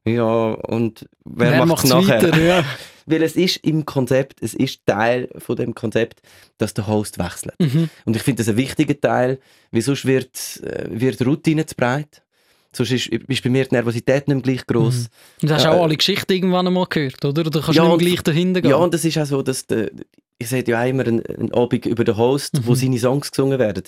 ja, 0.09 0.25
und 0.25 1.09
wer, 1.25 1.53
Wer 1.53 1.67
macht 1.67 1.85
es 1.85 1.91
nachher? 1.91 2.23
weiter? 2.23 2.39
Ja. 2.41 2.65
Weil 3.07 3.23
es 3.23 3.37
ist 3.37 3.57
im 3.59 3.87
Konzept, 3.87 4.43
es 4.43 4.53
ist 4.53 4.85
Teil 4.85 5.31
von 5.39 5.57
dem 5.57 5.75
Konzept, 5.75 6.21
dass 6.59 6.75
der 6.75 6.87
Host 6.87 7.19
wechselt. 7.19 7.55
Mhm. 7.59 7.89
Und 8.05 8.17
ich 8.17 8.23
finde 8.23 8.43
das 8.43 8.51
ein 8.51 8.59
wichtiger 8.59 9.01
Teil, 9.01 9.39
weil 9.71 9.81
sonst 9.81 10.05
wird, 10.05 10.61
äh, 10.63 10.89
wird 10.91 11.19
die 11.19 11.25
Routine 11.25 11.65
zu 11.65 11.75
breit. 11.75 12.23
Sonst 12.73 12.93
ist, 12.93 13.07
ist 13.07 13.43
bei 13.43 13.51
mir 13.51 13.65
die 13.65 13.75
Nervosität 13.75 14.29
nicht 14.29 14.35
mehr 14.37 14.43
gleich 14.43 14.67
gross. 14.67 15.09
Mhm. 15.43 15.47
Du 15.49 15.55
hast 15.55 15.65
Ja, 15.65 15.71
auch 15.73 15.81
äh, 15.81 15.83
alle 15.85 15.97
Geschichten 15.97 16.33
irgendwann 16.33 16.67
einmal 16.67 16.87
gehört, 16.87 17.25
oder? 17.25 17.45
Du 17.45 17.51
kannst 17.61 17.75
Ja, 17.75 17.83
nicht 17.89 17.99
mehr 17.99 18.09
gleich 18.11 18.23
dahinter 18.23 18.61
gehen. 18.61 18.71
Ja, 18.71 18.77
und 18.77 18.93
es 18.95 19.05
ist 19.05 19.17
auch 19.19 19.25
so, 19.27 19.43
dass 19.43 19.67
der, 19.67 19.91
ich 20.39 20.49
sehe 20.49 20.63
ja 20.67 20.85
immer 20.85 21.07
einen, 21.07 21.25
einen 21.27 21.53
Abend 21.55 21.87
über 21.87 22.05
den 22.05 22.17
Host, 22.17 22.61
wo 22.67 22.73
Mhm. 22.73 22.77
seine 22.77 22.99
Songs 22.99 23.31
gesungen 23.31 23.59
werden. 23.59 23.85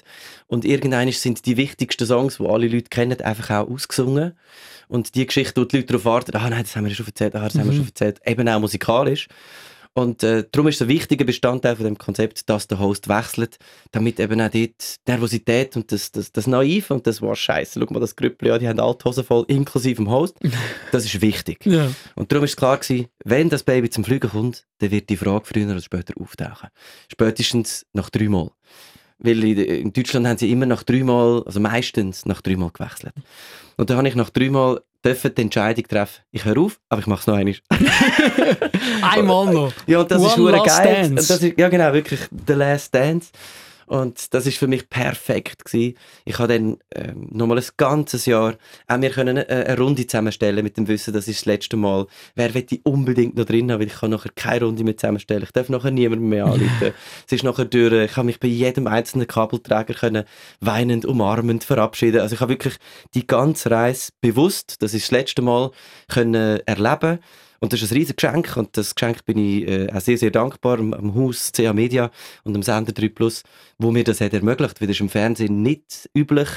Und 0.46 0.64
irgendwann 0.64 1.12
sind 1.12 1.44
die 1.46 1.56
wichtigsten 1.56 2.06
Songs, 2.06 2.38
die 2.38 2.46
alle 2.46 2.68
Leute 2.68 2.88
kennen, 2.88 3.20
einfach 3.20 3.50
auch 3.50 3.70
ausgesungen. 3.70 4.32
Und 4.88 5.14
die 5.14 5.26
Geschichte, 5.26 5.60
wo 5.60 5.64
die 5.66 5.76
Leute 5.76 5.88
darauf 5.88 6.04
warten, 6.06 6.34
ah 6.34 6.50
nein, 6.50 6.62
das 6.62 6.74
haben 6.74 6.86
wir 6.86 6.94
schon 6.94 7.06
erzählt, 7.06 7.36
ah, 7.36 7.44
das 7.44 7.54
haben 7.58 7.66
wir 7.66 7.72
Mhm. 7.72 7.76
schon 7.76 7.86
erzählt, 7.86 8.20
eben 8.26 8.48
auch 8.48 8.58
musikalisch. 8.60 9.28
Und 9.92 10.22
äh, 10.22 10.44
darum 10.52 10.68
ist 10.68 10.76
es 10.76 10.82
ein 10.82 10.88
wichtiger 10.88 11.24
Bestandteil 11.24 11.74
von 11.74 11.84
dem 11.84 11.98
Konzept, 11.98 12.48
dass 12.48 12.68
der 12.68 12.78
Host 12.78 13.08
wechselt, 13.08 13.58
damit 13.90 14.20
eben 14.20 14.40
auch 14.40 14.48
dort 14.48 14.54
die 14.54 15.10
Nervosität 15.10 15.76
und 15.76 15.90
das, 15.90 16.12
das, 16.12 16.30
das 16.30 16.46
Naive 16.46 16.94
und 16.94 17.06
das 17.06 17.20
war 17.20 17.34
scheiße. 17.34 17.80
Schau 17.80 17.92
mal, 17.92 18.00
das 18.00 18.14
Grüppel, 18.14 18.48
ja, 18.48 18.58
die 18.58 18.68
haben 18.68 18.78
alle 18.78 18.96
Hosen 19.04 19.24
voll, 19.24 19.44
inklusive 19.48 19.96
dem 19.96 20.10
Host. 20.10 20.36
Das 20.92 21.04
ist 21.04 21.20
wichtig. 21.20 21.64
Ja. 21.66 21.90
Und 22.16 22.32
darum 22.32 22.44
ist 22.44 22.56
klar 22.56 22.76
gewesen, 22.76 23.06
wenn 23.24 23.48
das 23.48 23.62
Baby 23.62 23.90
zum 23.90 24.04
Fliegen 24.04 24.30
kommt, 24.30 24.66
dann 24.78 24.90
wird 24.90 25.08
die 25.08 25.16
Frage 25.16 25.44
früher 25.44 25.66
oder 25.66 25.80
später 25.80 26.14
auftauchen. 26.20 26.68
Spätestens 27.10 27.86
nach 27.92 28.10
dreimal. 28.10 28.50
Weil 29.20 29.44
in, 29.44 29.92
Deutschland 29.92 30.26
haben 30.26 30.38
sie 30.38 30.50
immer 30.50 30.66
nach 30.66 30.82
dreimal, 30.82 31.42
also 31.44 31.60
meistens 31.60 32.26
nach 32.26 32.40
dreimal 32.40 32.70
gewechselt. 32.72 33.12
Und 33.76 33.90
da 33.90 33.96
habe 33.96 34.08
ich 34.08 34.14
nach 34.14 34.30
dreimal 34.30 34.80
dürfen 35.04 35.34
die 35.34 35.42
Entscheidung 35.42 35.84
treffen, 35.88 36.22
ich 36.30 36.44
höre 36.44 36.58
auf, 36.58 36.80
aber 36.88 37.00
ich 37.00 37.06
mache 37.06 37.20
es 37.20 37.26
noch 37.26 37.34
einmal. 37.34 37.56
Einmal 39.02 39.52
noch. 39.52 39.72
Ja, 39.86 40.00
und 40.00 40.10
das 40.10 40.22
ist 40.22 40.38
One 40.38 40.50
last 40.50 40.66
geil. 40.66 41.10
Das 41.14 41.30
ist, 41.30 41.58
ja, 41.58 41.68
genau, 41.68 41.92
wirklich 41.92 42.20
The 42.46 42.52
Last 42.52 42.94
Dance. 42.94 43.30
Und 43.90 44.34
das 44.34 44.46
ist 44.46 44.56
für 44.56 44.68
mich 44.68 44.88
perfekt 44.88 45.64
gewesen. 45.64 45.96
Ich 46.24 46.38
habe 46.38 46.52
dann 46.52 46.76
ähm, 46.94 47.26
nochmal 47.32 47.58
ein 47.58 47.64
ganzes 47.76 48.24
Jahr 48.24 48.54
auch 48.86 49.00
wir 49.00 49.10
können 49.10 49.38
eine, 49.38 49.48
eine 49.48 49.76
Runde 49.76 50.06
zusammenstellen 50.06 50.62
mit 50.62 50.76
dem 50.76 50.86
Wissen, 50.86 51.12
das 51.12 51.26
ist 51.26 51.40
das 51.40 51.46
letzte 51.46 51.76
Mal. 51.76 52.06
Wer 52.36 52.54
will 52.54 52.64
ich 52.70 52.86
unbedingt 52.86 53.36
noch 53.36 53.46
drin 53.46 53.72
haben, 53.72 53.80
weil 53.80 53.88
ich 53.88 53.98
kann 53.98 54.12
nachher 54.12 54.30
keine 54.36 54.66
Runde 54.66 54.84
mehr 54.84 54.96
zusammenstellen. 54.96 55.42
Ich 55.42 55.50
darf 55.50 55.68
nachher 55.70 55.90
niemandem 55.90 56.28
mehr 56.28 56.44
anrufen. 56.44 56.92
es 57.26 57.32
ist 57.32 57.42
nachher 57.42 57.64
durch. 57.64 57.92
Ich 57.92 58.16
habe 58.16 58.26
mich 58.26 58.38
bei 58.38 58.46
jedem 58.46 58.86
einzelnen 58.86 59.26
Kabelträger 59.26 59.94
können 59.94 60.22
weinend, 60.60 61.04
umarmend 61.04 61.64
verabschieden. 61.64 62.20
Also 62.20 62.36
ich 62.36 62.40
habe 62.40 62.52
wirklich 62.52 62.76
die 63.14 63.26
ganze 63.26 63.72
Reise 63.72 64.12
bewusst, 64.20 64.82
das 64.82 64.94
ist 64.94 65.06
das 65.06 65.10
letzte 65.10 65.42
Mal, 65.42 65.72
können 66.06 66.60
erleben. 66.64 67.18
Und 67.62 67.74
das 67.74 67.82
ist 67.82 67.92
ein 67.92 67.98
riesiges 67.98 68.16
Geschenk 68.16 68.56
und 68.56 68.74
das 68.76 68.94
Geschenk 68.94 69.24
bin 69.26 69.36
ich 69.36 69.68
äh, 69.68 69.92
auch 69.92 70.00
sehr, 70.00 70.16
sehr 70.16 70.30
dankbar 70.30 70.78
am, 70.78 70.94
am 70.94 71.14
Haus 71.14 71.52
CA 71.52 71.74
Media 71.74 72.10
und 72.42 72.56
am 72.56 72.62
Sender 72.62 72.92
3 72.92 73.10
Plus, 73.10 73.42
wo 73.78 73.90
mir 73.90 74.02
das 74.02 74.22
hat 74.22 74.32
ermöglicht, 74.32 74.80
weil 74.80 74.88
das 74.88 74.96
ist 74.96 75.00
im 75.02 75.10
Fernsehen 75.10 75.60
nicht 75.60 76.08
üblich, 76.16 76.48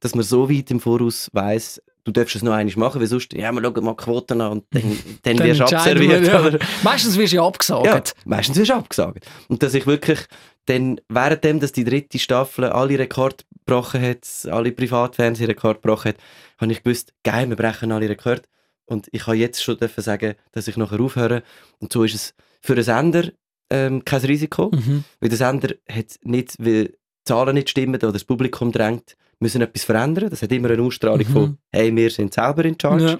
dass 0.00 0.14
man 0.14 0.22
so 0.22 0.50
weit 0.50 0.70
im 0.70 0.78
Voraus 0.78 1.30
weiß, 1.32 1.80
du 2.04 2.12
darfst 2.12 2.36
es 2.36 2.42
noch 2.42 2.52
einmal 2.52 2.74
machen, 2.76 3.00
weil 3.00 3.08
sonst, 3.08 3.32
ja, 3.32 3.50
wir 3.52 3.62
schauen 3.62 3.84
mal 3.84 3.92
die 3.92 4.04
Quoten 4.04 4.40
an 4.42 4.52
und 4.52 4.64
dann, 4.70 4.82
dann, 5.22 5.36
Dann 5.38 5.48
wirst 5.48 5.60
du 5.60 5.64
abserviert. 5.64 6.22
wir, 6.22 6.52
ja. 6.52 6.58
Meistens 6.82 7.16
wirst 7.16 7.32
du 7.32 7.36
ja 7.36 7.46
abgesagt. 7.46 7.86
Ja, 7.86 8.22
meistens 8.26 8.56
wirst 8.58 8.70
du 8.70 8.74
abgesagt. 8.74 9.26
Und 9.48 9.62
dass 9.62 9.72
ich 9.72 9.86
wirklich 9.86 10.20
dann, 10.66 11.00
währenddem, 11.08 11.60
dass 11.60 11.72
die 11.72 11.84
dritte 11.84 12.18
Staffel 12.18 12.66
alle 12.66 12.98
Rekorde 12.98 13.44
gebrochen 13.64 14.02
hat, 14.02 14.26
alle 14.50 14.72
Privatfernsehrekorde 14.72 15.80
gebrochen 15.80 16.10
hat, 16.10 16.16
habe 16.60 16.72
ich 16.72 16.82
gewusst, 16.82 17.14
geil, 17.24 17.48
wir 17.48 17.56
brechen 17.56 17.92
alle 17.92 18.08
Rekorde. 18.10 18.42
Und 18.90 19.08
ich 19.12 19.22
kann 19.24 19.38
jetzt 19.38 19.62
schon 19.62 19.76
dürfen 19.78 20.02
sagen, 20.02 20.34
dass 20.52 20.66
ich 20.66 20.76
nachher 20.76 21.00
aufhöre. 21.00 21.42
Und 21.78 21.92
so 21.92 22.02
ist 22.02 22.14
es 22.14 22.34
für 22.60 22.72
einen 22.72 22.82
Sender 22.82 23.30
ähm, 23.70 24.04
kein 24.04 24.20
Risiko. 24.22 24.70
Mhm. 24.74 25.04
Weil 25.20 25.28
der 25.28 25.38
Sender 25.38 25.74
hat 25.88 26.06
nicht, 26.24 26.56
weil 26.58 26.94
Zahlen 27.24 27.54
nicht 27.54 27.70
stimmen 27.70 27.94
oder 27.94 28.12
das 28.12 28.24
Publikum 28.24 28.72
drängt, 28.72 29.16
müssen 29.38 29.62
etwas 29.62 29.84
verändern. 29.84 30.28
Das 30.28 30.42
hat 30.42 30.50
immer 30.50 30.70
eine 30.70 30.82
Ausstrahlung 30.82 31.26
Mhm. 31.28 31.32
von, 31.32 31.58
hey, 31.70 31.94
wir 31.94 32.10
sind 32.10 32.34
selber 32.34 32.64
in 32.64 32.76
Charge. 32.80 33.04
Ja. 33.06 33.18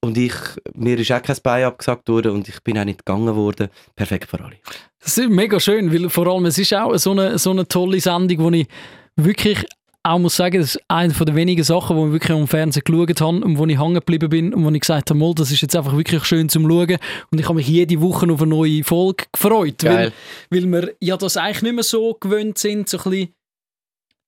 Und 0.00 0.16
ich, 0.16 0.34
mir 0.74 0.96
ist 1.00 1.10
auch 1.10 1.20
kein 1.20 1.36
Bein 1.42 1.64
abgesagt 1.64 2.08
worden 2.08 2.30
und 2.30 2.48
ich 2.48 2.62
bin 2.62 2.78
auch 2.78 2.84
nicht 2.84 3.04
gegangen 3.04 3.34
worden. 3.34 3.68
Perfekt 3.96 4.30
für 4.30 4.38
alle. 4.40 4.54
Das 5.00 5.18
ist 5.18 5.28
mega 5.28 5.58
schön, 5.58 5.92
weil 5.92 6.08
vor 6.08 6.28
allem 6.28 6.46
es 6.46 6.58
ist 6.58 6.72
auch 6.72 6.96
so 6.96 7.10
eine, 7.10 7.36
so 7.38 7.50
eine 7.50 7.66
tolle 7.66 8.00
Sendung, 8.00 8.38
wo 8.38 8.50
ich 8.50 8.68
wirklich 9.16 9.64
auch 10.02 10.18
muss 10.18 10.36
sagen, 10.36 10.60
das 10.60 10.76
ist 10.76 10.82
eine 10.88 11.12
der 11.12 11.34
wenigen 11.34 11.62
Sachen, 11.64 11.96
die 11.96 12.06
ich 12.06 12.12
wirklich 12.12 12.36
am 12.36 12.46
Fernsehen 12.46 12.82
geschaut 12.84 13.20
habe 13.20 13.44
und 13.44 13.58
wo 13.58 13.66
ich 13.66 13.78
hängen 13.78 13.94
geblieben 13.94 14.28
bin 14.30 14.54
und 14.54 14.64
wo 14.64 14.70
ich 14.70 14.80
gesagt 14.80 15.10
habe, 15.10 15.34
das 15.34 15.50
ist 15.50 15.60
jetzt 15.60 15.76
einfach 15.76 15.96
wirklich 15.96 16.24
schön 16.24 16.48
zum 16.48 16.68
Schauen 16.68 16.98
und 17.30 17.38
ich 17.38 17.44
habe 17.44 17.54
mich 17.54 17.68
jede 17.68 18.00
Woche 18.00 18.30
auf 18.32 18.40
eine 18.40 18.50
neue 18.50 18.84
Folge 18.84 19.24
gefreut, 19.32 19.84
weil, 19.84 19.96
Geil. 19.96 20.12
weil 20.50 20.66
wir 20.66 20.94
ja 21.00 21.16
das 21.16 21.36
eigentlich 21.36 21.62
nicht 21.62 21.74
mehr 21.74 21.84
so 21.84 22.16
gewöhnt 22.18 22.58
sind, 22.58 22.88
so 22.88 22.98
ein 22.98 23.10
bisschen 23.10 23.34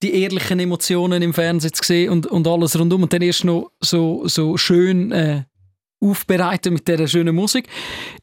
die 0.03 0.15
ehrlichen 0.23 0.59
Emotionen 0.61 1.23
im 1.23 1.35
Fernsehen 1.35 1.75
zu 1.75 1.85
sehen 1.85 2.11
und, 2.11 2.27
und 2.27 2.47
alles 2.47 2.79
rundum 2.79 3.03
und 3.03 3.13
dann 3.13 3.23
erst 3.23 3.45
noch 3.45 3.71
so, 3.81 4.27
so 4.27 4.57
schön 4.57 5.13
äh, 5.13 5.45
aufbereiten 6.01 6.73
mit 6.73 6.89
dieser 6.89 7.07
schönen 7.07 7.35
Musik. 7.35 7.69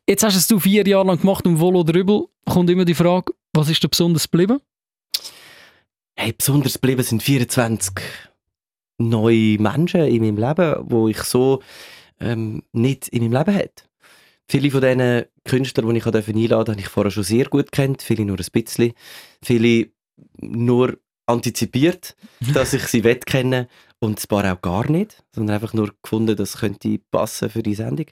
Jetzt 0.10 0.24
hast 0.24 0.36
es 0.36 0.48
du 0.48 0.60
vier 0.60 0.88
Jahre 0.88 1.08
lang 1.08 1.20
gemacht 1.20 1.46
und 1.46 1.60
wohl 1.60 1.76
oder 1.76 1.94
übel 1.94 2.26
kommt 2.46 2.70
immer 2.70 2.86
die 2.86 2.96
Frage, 2.96 3.34
was 3.54 3.70
ist 3.70 3.84
dir 3.84 3.90
besonders 3.90 4.30
geblieben? 4.30 4.60
Hey, 6.20 6.34
besonders 6.34 6.74
geblieben 6.74 7.04
sind 7.04 7.22
24 7.22 7.94
neue 8.98 9.60
Menschen 9.60 10.02
in 10.02 10.24
meinem 10.24 10.38
Leben, 10.38 10.76
wo 10.90 11.08
ich 11.08 11.22
so 11.22 11.62
ähm, 12.20 12.64
nicht 12.72 13.08
in 13.10 13.22
meinem 13.30 13.34
Leben 13.34 13.56
hatte. 13.56 13.84
Viele 14.48 14.72
von 14.72 14.82
diesen 14.82 15.26
Künstlern, 15.44 15.88
die 15.88 15.98
ich 15.98 16.06
einladen 16.08 16.24
durfte, 16.50 16.72
habe 16.72 16.82
ich 16.82 16.88
vorher 16.88 17.12
schon 17.12 17.22
sehr 17.22 17.46
gut 17.46 17.72
kennt, 17.72 18.02
viele 18.02 18.26
nur 18.26 18.40
ein 18.40 18.46
bisschen, 18.52 18.94
viele 19.44 19.92
nur 20.40 20.98
antizipiert, 21.28 22.16
dass 22.56 22.74
ich 22.74 22.88
sie 22.88 23.04
wettkenne 23.04 23.68
und 24.00 24.20
ein 24.20 24.28
paar 24.28 24.52
auch 24.52 24.62
gar 24.62 24.90
nicht, 24.90 25.24
sondern 25.36 25.54
einfach 25.54 25.76
nur 25.76 25.94
gefunden, 26.02 26.36
das 26.36 26.58
könnte 26.58 26.98
passen 27.12 27.52
für 27.52 27.62
die 27.62 27.76
Sendung. 27.76 28.08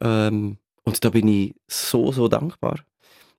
Ähm, 0.00 0.58
und 0.82 1.04
da 1.04 1.10
bin 1.10 1.28
ich 1.28 1.54
so, 1.68 2.10
so 2.10 2.26
dankbar. 2.26 2.80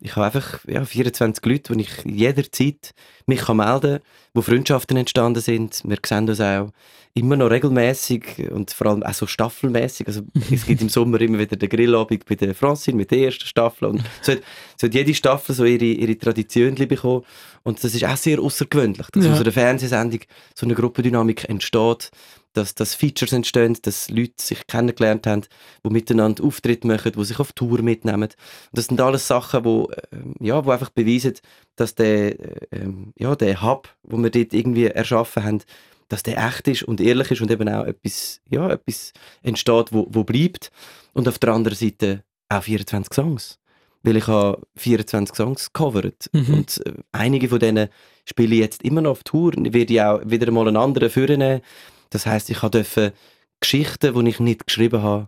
Ich 0.02 0.16
habe 0.16 0.28
einfach 0.28 0.60
ja, 0.68 0.86
24 0.86 1.46
Leute, 1.46 1.76
die 1.76 1.82
ich 1.82 2.06
jederzeit 2.06 2.94
mich 3.26 3.40
kann 3.42 3.58
melden 3.58 3.96
kann, 3.98 4.00
wo 4.34 4.42
Freundschaften 4.42 4.96
entstanden 4.98 5.42
sind. 5.42 5.82
Wir 5.86 5.98
sehen 6.06 6.30
uns 6.30 6.40
auch 6.40 6.70
immer 7.16 7.36
noch 7.36 7.50
regelmäßig 7.50 8.50
und 8.52 8.72
vor 8.72 8.88
allem 8.88 9.04
auch 9.04 9.14
so 9.14 9.28
staffelmäßig. 9.28 10.08
Also 10.08 10.22
es 10.52 10.66
gibt 10.66 10.82
im 10.82 10.90
Sommer 10.90 11.20
immer 11.20 11.40
wieder 11.40 11.58
den 11.58 11.68
Grillabend 11.68 12.26
bei 12.26 12.36
der 12.36 12.56
Francine 12.56 12.96
mit 12.98 13.12
der 13.12 13.20
ersten 13.26 13.46
Staffel 13.46 13.86
und 13.90 14.04
so 14.22 14.32
hat, 14.34 14.42
so 14.78 14.88
hat 14.88 14.94
jede 14.94 15.14
Staffel 15.14 15.54
so 15.54 15.66
ihre, 15.66 15.84
ihre 15.86 16.18
Tradition 16.18 16.76
bekommen 16.76 17.24
und 17.64 17.84
das 17.84 17.94
ist 17.94 18.06
auch 18.06 18.16
sehr 18.16 18.40
außergewöhnlich, 18.40 19.08
dass 19.12 19.26
Ja. 19.26 19.34
aus 19.34 19.42
einer 19.42 19.52
Fernsehsendung 19.52 20.22
so 20.56 20.66
eine 20.66 20.76
Gruppendynamik 20.76 21.50
entsteht, 21.50 22.12
dass, 22.60 22.76
dass 22.76 22.94
Features 22.94 23.32
entstehen, 23.32 23.78
dass 23.82 24.10
Leute 24.10 24.34
sich 24.38 24.68
kennengelernt 24.68 25.26
haben, 25.26 25.44
die 25.86 25.90
miteinander 25.90 26.44
Auftritte 26.44 26.88
machen, 26.88 27.14
die 27.16 27.26
sich 27.26 27.40
auf 27.40 27.54
Tour 27.54 27.82
mitnehmen. 27.82 28.24
Und 28.24 28.36
das 28.74 28.86
sind 28.86 29.00
alles 29.00 29.28
Sachen, 29.28 29.64
wo, 29.64 29.90
ähm, 30.12 30.36
ja, 30.40 30.64
wo 30.66 30.72
einfach 30.72 30.90
beweisen, 30.90 31.36
dass 31.76 31.96
der, 31.96 32.40
äh, 32.40 32.68
ähm, 32.72 33.14
ja, 33.18 33.36
der 33.36 33.62
Hub, 33.62 33.88
wo 34.04 34.18
wir 34.18 34.30
dort 34.30 34.54
irgendwie 34.54 34.86
erschaffen 34.86 35.44
haben, 35.44 35.62
dass 36.10 36.24
der 36.24 36.38
echt 36.38 36.68
ist 36.68 36.84
und 36.84 37.00
ehrlich 37.00 37.32
ist 37.32 37.42
und 37.42 37.50
eben 37.50 37.70
auch 37.70 37.86
etwas, 37.86 38.42
ja, 38.50 38.70
etwas 38.70 39.14
entsteht, 39.42 39.94
wo, 39.94 40.08
wo 40.10 40.24
bleibt. 40.24 40.72
Und 41.14 41.28
auf 41.28 41.40
der 41.40 41.54
anderen 41.54 41.78
Seite 41.78 42.24
auch 42.50 42.64
24 42.64 43.14
Songs. 43.14 43.58
Weil 44.04 44.18
ich 44.18 44.28
habe 44.28 44.62
24 44.76 45.36
Songs 45.36 45.72
gecovert. 45.72 46.30
Mhm. 46.34 46.54
Und 46.54 46.86
äh, 46.86 46.94
einige 47.12 47.48
von 47.48 47.60
denen 47.60 47.90
spiele 48.26 48.56
ich 48.56 48.62
jetzt 48.62 48.84
immer 48.84 49.02
noch 49.02 49.12
auf 49.12 49.24
Tour. 49.24 49.56
Und 49.56 49.74
werde 49.74 49.94
ich 49.94 50.02
auch 50.02 50.22
wieder 50.26 50.52
mal 50.52 50.68
einen 50.68 50.78
anderen 50.78 51.10
vornehmen. 51.10 51.62
Das 52.10 52.26
heisst, 52.26 52.50
ich 52.50 52.60
durfte 52.60 53.14
Geschichten, 53.60 54.14
die 54.24 54.30
ich 54.30 54.40
nicht 54.40 54.66
geschrieben 54.68 55.02
habe, 55.04 55.28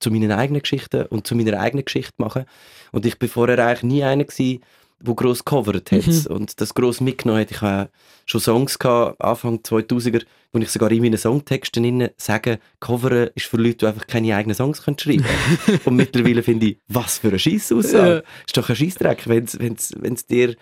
zu 0.00 0.10
meinen 0.10 0.32
eigenen 0.32 0.60
Geschichten 0.62 1.06
und 1.06 1.26
zu 1.26 1.34
meiner 1.34 1.58
eigenen 1.58 1.84
Geschichte 1.84 2.12
machen. 2.18 2.44
Und 2.92 3.06
ich 3.06 3.18
bin 3.18 3.28
vorher 3.28 3.58
eigentlich 3.64 3.82
nie 3.82 4.04
einer 4.04 4.24
gewesen, 4.24 4.60
der 4.98 5.14
gross 5.14 5.44
gecovert 5.44 5.92
hat 5.92 6.06
Mhm. 6.06 6.26
und 6.28 6.60
das 6.60 6.74
gross 6.74 7.00
mitgenommen 7.00 7.40
hat. 7.42 7.50
Ich 7.50 7.60
habe 7.60 7.90
schon 8.24 8.40
Songs 8.40 8.78
gehabt, 8.78 9.20
Anfang 9.20 9.60
2000er, 9.62 10.22
wo 10.52 10.58
ich 10.58 10.70
sogar 10.70 10.90
in 10.90 11.02
meinen 11.02 11.18
Songtexten 11.18 11.84
innen 11.84 12.08
sage, 12.16 12.58
coveren 12.80 13.28
ist 13.34 13.46
für 13.46 13.58
Leute, 13.58 13.76
die 13.78 13.86
einfach 13.86 14.06
keine 14.06 14.34
eigenen 14.34 14.54
Songs 14.54 14.82
können 14.82 14.98
schreiben 14.98 15.24
können. 15.66 15.80
und 15.84 15.96
mittlerweile 15.96 16.42
finde 16.42 16.66
ich, 16.66 16.78
was 16.88 17.18
für 17.18 17.28
eine 17.28 17.38
Scheissaussage. 17.38 18.24
Ist 18.46 18.56
doch 18.56 18.68
ein 18.68 18.76
Scheissdreck, 18.76 19.28
wenn 19.28 19.44
es 19.44 20.26
dir 20.26 20.56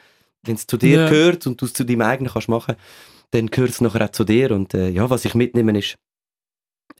zu 0.67 0.77
dir 0.77 0.99
Ja. 1.03 1.09
gehört 1.09 1.47
und 1.47 1.61
du 1.61 1.65
es 1.67 1.73
zu 1.73 1.85
deinem 1.85 2.03
eigenen 2.03 2.33
kannst 2.33 2.49
machen, 2.49 2.75
dann 3.35 3.49
gehört 3.49 3.71
es 3.71 3.81
nachher 3.81 4.05
auch 4.07 4.13
zu 4.13 4.25
dir. 4.25 4.51
Und 4.53 4.75
äh, 4.75 4.89
ja, 4.89 5.11
was 5.11 5.25
ich 5.25 5.35
mitnehme, 5.35 5.77
ist 5.79 5.97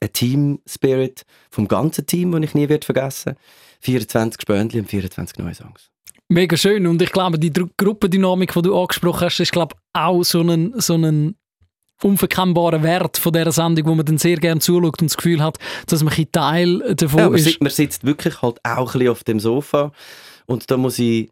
ein 0.01 0.13
Team-Spirit 0.13 1.23
vom 1.51 1.69
ganzen 1.69 2.07
Team, 2.07 2.33
den 2.33 2.43
ich 2.43 2.55
nie 2.55 2.69
werde 2.69 2.85
vergessen 2.85 3.37
24 3.81 4.41
Spöndli 4.41 4.81
und 4.81 4.87
24 4.89 5.39
neue 5.39 5.55
Songs. 5.55 5.91
Mega 6.29 6.57
schön 6.57 6.87
und 6.87 7.01
ich 7.03 7.13
glaube, 7.13 7.39
die 7.39 7.51
Dru- 7.53 7.71
Gruppendynamik, 7.77 8.53
die 8.55 8.63
du 8.63 8.79
angesprochen 8.81 9.27
hast, 9.27 9.41
ist 9.41 9.53
glaube 9.53 9.77
auch 9.93 10.23
so 10.23 10.41
ein, 10.41 10.73
so 10.81 10.95
ein 10.95 11.37
unverkennbarer 12.03 12.83
Wert 12.83 13.19
von 13.19 13.33
dieser 13.33 13.53
Sendung, 13.53 13.87
wo 13.87 13.95
man 13.95 14.05
dann 14.07 14.19
sehr 14.19 14.37
gerne 14.37 14.61
zuschaut 14.61 15.01
und 15.01 15.11
das 15.11 15.17
Gefühl 15.17 15.43
hat, 15.43 15.59
dass 15.87 16.03
man 16.03 16.13
ein 16.15 16.33
Teil 16.33 16.95
davon 16.97 17.19
Ja, 17.21 17.27
man, 17.31 17.39
ist. 17.39 17.45
sitzt, 17.45 17.61
man 17.63 17.71
sitzt 17.71 18.05
wirklich 18.05 18.43
halt 18.43 18.59
auch 18.65 18.95
ein 18.95 18.99
bisschen 18.99 19.09
auf 19.11 19.25
dem 19.25 19.39
Sofa 19.39 19.93
und 20.47 20.71
da 20.71 20.77
muss 20.77 20.99
ich, 20.99 21.31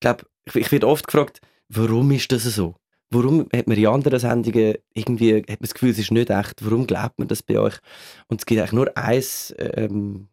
glaube 0.00 0.24
ich, 0.46 0.54
ich 0.56 0.72
werde 0.72 0.86
oft 0.88 1.06
gefragt, 1.06 1.40
warum 1.68 2.10
ist 2.12 2.30
das 2.32 2.44
so? 2.44 2.74
Warum 3.12 3.46
hat 3.54 3.66
man 3.66 3.76
in 3.76 3.86
anderen 3.86 4.18
Sendungen 4.18 4.74
irgendwie, 4.94 5.36
hat 5.36 5.48
man 5.48 5.56
das 5.60 5.74
Gefühl, 5.74 5.90
es 5.90 5.98
ist 5.98 6.10
nicht 6.10 6.30
echt, 6.30 6.64
warum 6.64 6.86
glaubt 6.86 7.18
man 7.18 7.28
das 7.28 7.42
bei 7.42 7.58
euch? 7.58 7.74
Und 8.28 8.40
es 8.40 8.46
gibt 8.46 8.60
eigentlich 8.60 8.72
nur 8.72 8.96
eins, 8.96 9.54
ähm, 9.58 10.28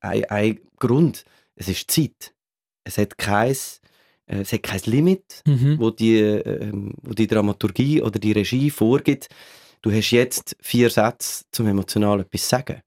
ein, 0.00 0.24
ein 0.26 0.60
Grund, 0.78 1.24
es 1.56 1.68
ist 1.68 1.90
Zeit. 1.90 2.34
Es 2.84 2.98
hat 2.98 3.16
kein, 3.18 3.52
äh, 3.52 4.40
es 4.40 4.52
hat 4.52 4.62
kein 4.62 4.80
Limit, 4.86 5.42
Mhm. 5.46 5.78
wo 5.78 5.90
die, 5.90 6.18
ähm, 6.18 6.94
wo 7.02 7.12
die 7.14 7.26
Dramaturgie 7.26 8.02
oder 8.02 8.18
die 8.18 8.32
Regie 8.32 8.70
vorgibt, 8.70 9.28
du 9.82 9.90
hast 9.92 10.10
jetzt 10.10 10.56
vier 10.60 10.90
Sätze 10.90 11.44
zum 11.52 11.66
emotional 11.68 12.20
etwas 12.20 12.48
sagen. 12.48 12.82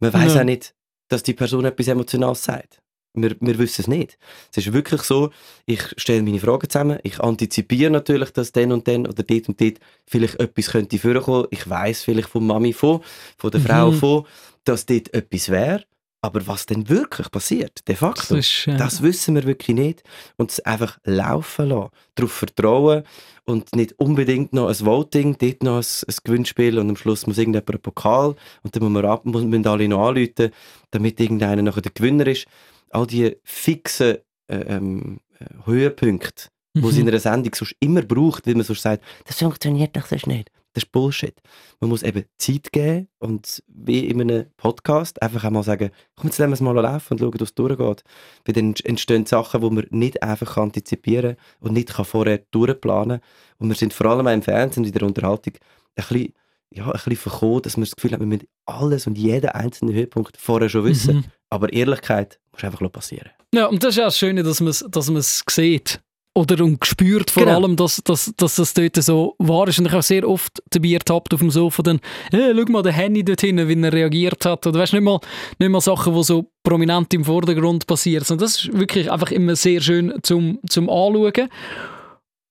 Man 0.00 0.12
weiß 0.12 0.34
Ja. 0.34 0.40
auch 0.40 0.44
nicht, 0.44 0.74
dass 1.08 1.22
die 1.22 1.34
Person 1.34 1.64
etwas 1.64 1.88
Emotionales 1.88 2.42
sagt. 2.42 2.80
Wir, 3.14 3.36
wir 3.40 3.58
wissen 3.58 3.82
es 3.82 3.88
nicht. 3.88 4.18
Es 4.50 4.58
ist 4.66 4.72
wirklich 4.72 5.02
so, 5.02 5.30
ich 5.66 5.82
stelle 5.96 6.22
meine 6.22 6.40
Fragen 6.40 6.68
zusammen, 6.68 6.98
ich 7.04 7.20
antizipiere 7.20 7.90
natürlich, 7.90 8.30
dass 8.32 8.52
dann 8.52 8.72
und 8.72 8.88
dann 8.88 9.06
oder 9.06 9.22
dort 9.22 9.48
und 9.48 9.60
dort 9.60 9.78
vielleicht 10.06 10.40
etwas 10.40 10.70
könnte 10.70 10.98
vorkommen. 10.98 11.46
Ich 11.50 11.68
weiß 11.68 12.02
vielleicht 12.02 12.28
von 12.28 12.46
Mami 12.46 12.72
von, 12.72 13.00
von 13.38 13.50
der 13.50 13.60
Frau 13.60 13.90
Mhm. 13.92 13.96
von, 13.96 14.26
dass 14.64 14.84
dort 14.86 15.14
etwas 15.14 15.48
wäre. 15.48 15.84
Aber 16.22 16.46
was 16.46 16.64
denn 16.64 16.88
wirklich 16.88 17.30
passiert, 17.30 17.86
de 17.86 17.96
Das 17.96 17.98
facto, 17.98 18.36
ist, 18.36 18.66
äh, 18.66 18.76
das 18.78 19.02
wissen 19.02 19.34
wir 19.34 19.44
wirklich 19.44 19.76
nicht. 19.76 20.02
Und 20.38 20.50
es 20.52 20.60
einfach 20.60 20.98
laufen 21.04 21.68
lassen, 21.68 21.90
darauf 22.14 22.32
vertrauen 22.32 23.02
und 23.44 23.76
nicht 23.76 23.92
unbedingt 23.98 24.54
noch 24.54 24.68
ein 24.68 24.86
Voting, 24.86 25.36
dort 25.38 25.62
noch 25.62 25.76
ein, 25.76 25.84
ein 26.08 26.14
Gewinnspiel 26.24 26.78
und 26.78 26.88
am 26.88 26.96
Schluss 26.96 27.26
muss 27.26 27.36
irgendjemand 27.36 27.68
einen 27.68 27.82
Pokal 27.82 28.36
und 28.62 28.74
dann 28.74 28.82
muss 28.82 28.92
man 28.92 29.04
ab, 29.04 29.26
müssen 29.26 29.66
alle 29.66 29.86
noch 29.86 30.08
anrufen, 30.08 30.50
damit 30.92 31.20
irgendeiner 31.20 31.60
nachher 31.60 31.82
der 31.82 31.92
Gewinner 31.92 32.26
ist. 32.26 32.46
All 32.94 33.06
die 33.06 33.36
fixen 33.42 34.18
äh, 34.46 34.56
ähm, 34.56 35.20
äh, 35.38 35.66
Höhepunkte, 35.66 36.48
die 36.76 36.86
es 36.86 36.94
mhm. 36.94 37.00
in 37.00 37.08
einer 37.08 37.20
Sendung 37.20 37.54
sonst 37.54 37.74
immer 37.80 38.02
braucht, 38.02 38.46
weil 38.46 38.54
man 38.54 38.64
sonst 38.64 38.82
sagt, 38.82 39.02
das 39.26 39.38
funktioniert 39.38 39.96
doch 39.96 40.06
sonst 40.06 40.26
nicht. 40.26 40.50
Das 40.74 40.82
ist 40.82 40.92
Bullshit. 40.92 41.34
Man 41.80 41.90
muss 41.90 42.02
eben 42.02 42.24
Zeit 42.36 42.72
geben 42.72 43.08
und 43.20 43.62
wie 43.68 44.06
in 44.06 44.20
einem 44.20 44.46
Podcast 44.56 45.22
einfach 45.22 45.44
einmal 45.44 45.62
sagen, 45.62 45.90
komm, 46.16 46.26
jetzt 46.26 46.38
lassen 46.38 46.50
wir 46.50 46.54
es 46.54 46.60
mal 46.60 46.74
laufen 46.74 47.14
und 47.14 47.20
schauen, 47.20 47.40
es 47.40 47.54
durchgeht. 47.54 48.02
Weil 48.44 48.54
dann 48.54 48.74
entstehen 48.82 49.24
Sachen, 49.24 49.60
die 49.60 49.70
man 49.70 49.86
nicht 49.90 50.22
einfach 50.24 50.56
antizipieren 50.56 51.36
kann 51.36 51.68
und 51.68 51.74
nicht 51.74 51.94
kann 51.94 52.04
vorher 52.04 52.42
durchplanen 52.50 53.20
Und 53.58 53.68
wir 53.68 53.76
sind 53.76 53.94
vor 53.94 54.06
allem 54.06 54.26
auch 54.26 54.32
im 54.32 54.42
Fernsehen 54.42 54.84
in 54.84 54.92
der 54.92 55.04
Unterhaltung 55.04 55.54
ein 55.54 56.04
bisschen, 56.08 56.32
ja, 56.74 56.86
ein 56.86 56.92
bisschen 56.92 57.16
verkommen, 57.16 57.62
dass 57.62 57.76
wir 57.76 57.84
das 57.84 57.94
Gefühl 57.96 58.12
haben, 58.12 58.20
wir 58.20 58.26
müssen 58.26 58.48
alles 58.66 59.06
und 59.06 59.16
jeden 59.16 59.50
einzelnen 59.50 59.94
Höhepunkt 59.94 60.36
vorher 60.36 60.68
schon 60.68 60.84
wissen. 60.84 61.16
Mhm. 61.16 61.24
Aber 61.50 61.72
Ehrlichkeit 61.72 62.40
muss 62.52 62.64
einfach 62.64 62.90
passieren. 62.90 63.30
Ja, 63.54 63.66
und 63.66 63.82
das 63.82 63.90
ist 63.90 63.96
ja 63.98 64.04
das 64.06 64.18
Schöne, 64.18 64.42
dass 64.42 64.60
man 64.60 64.70
es 64.70 64.84
dass 64.90 65.08
man's 65.10 65.44
sieht. 65.48 66.00
Oder 66.36 66.64
und 66.64 66.84
spürt 66.84 67.30
vor 67.30 67.44
Genau. 67.44 67.58
allem, 67.58 67.76
dass, 67.76 68.02
dass, 68.02 68.32
dass 68.36 68.56
das 68.56 68.74
dort 68.74 68.96
so 68.96 69.36
wahr 69.38 69.68
ist. 69.68 69.78
Und 69.78 69.86
ich 69.86 69.92
habe 69.92 70.02
sehr 70.02 70.28
oft 70.28 70.60
dabei 70.70 70.88
ertappt 70.94 71.32
auf 71.32 71.38
dem 71.38 71.52
Sofa, 71.52 71.84
dann, 71.84 72.00
hey, 72.32 72.52
schau 72.56 72.72
mal, 72.72 72.82
der 72.82 72.92
Henny 72.92 73.24
dort 73.24 73.40
hinten, 73.42 73.68
wie 73.68 73.80
er 73.80 73.92
reagiert 73.92 74.44
hat. 74.44 74.66
Oder 74.66 74.80
weißt 74.80 74.94
nicht 74.94 75.02
mal, 75.02 75.20
nicht 75.60 75.68
mal 75.70 75.80
Sachen, 75.80 76.12
die 76.12 76.24
so 76.24 76.50
prominent 76.64 77.14
im 77.14 77.24
Vordergrund 77.24 77.86
passieren. 77.86 78.26
Und 78.28 78.40
das 78.42 78.56
ist 78.64 78.76
wirklich 78.76 79.12
einfach 79.12 79.30
immer 79.30 79.54
sehr 79.54 79.80
schön 79.80 80.12
zum, 80.24 80.58
zum 80.68 80.90
Anschauen. 80.90 81.48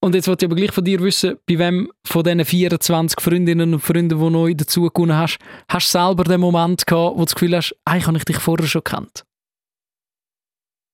Und 0.04 0.16
jetzt 0.16 0.28
wollte 0.28 0.43
ich 0.43 0.51
aber 0.51 0.58
gleich 0.58 0.74
von 0.74 0.84
dir 0.84 0.99
wissen, 0.99 1.38
bei 1.47 1.58
wem 1.58 1.89
von 2.06 2.26
diesen 2.26 2.43
24 2.43 3.22
Freundinnen 3.22 3.74
und 3.74 3.80
Freunden, 3.80 4.20
die 4.20 4.30
neu 4.30 4.54
dazugekommen 4.54 5.16
hast, 5.16 5.38
hast 5.70 5.93
du 5.93 5.97
selber 5.97 6.26
den 6.26 6.41
Moment 6.41 6.86
gehabt, 6.86 7.16
wo 7.16 7.20
du 7.20 7.24
das 7.24 7.36
Gefühl 7.36 7.56
hast, 7.56 7.74
eigentlich 7.86 8.08
habe 8.08 8.18
ich 8.18 8.26
dich 8.26 8.38
vorher 8.38 8.68
schon 8.68 8.84
kennt? 8.84 9.24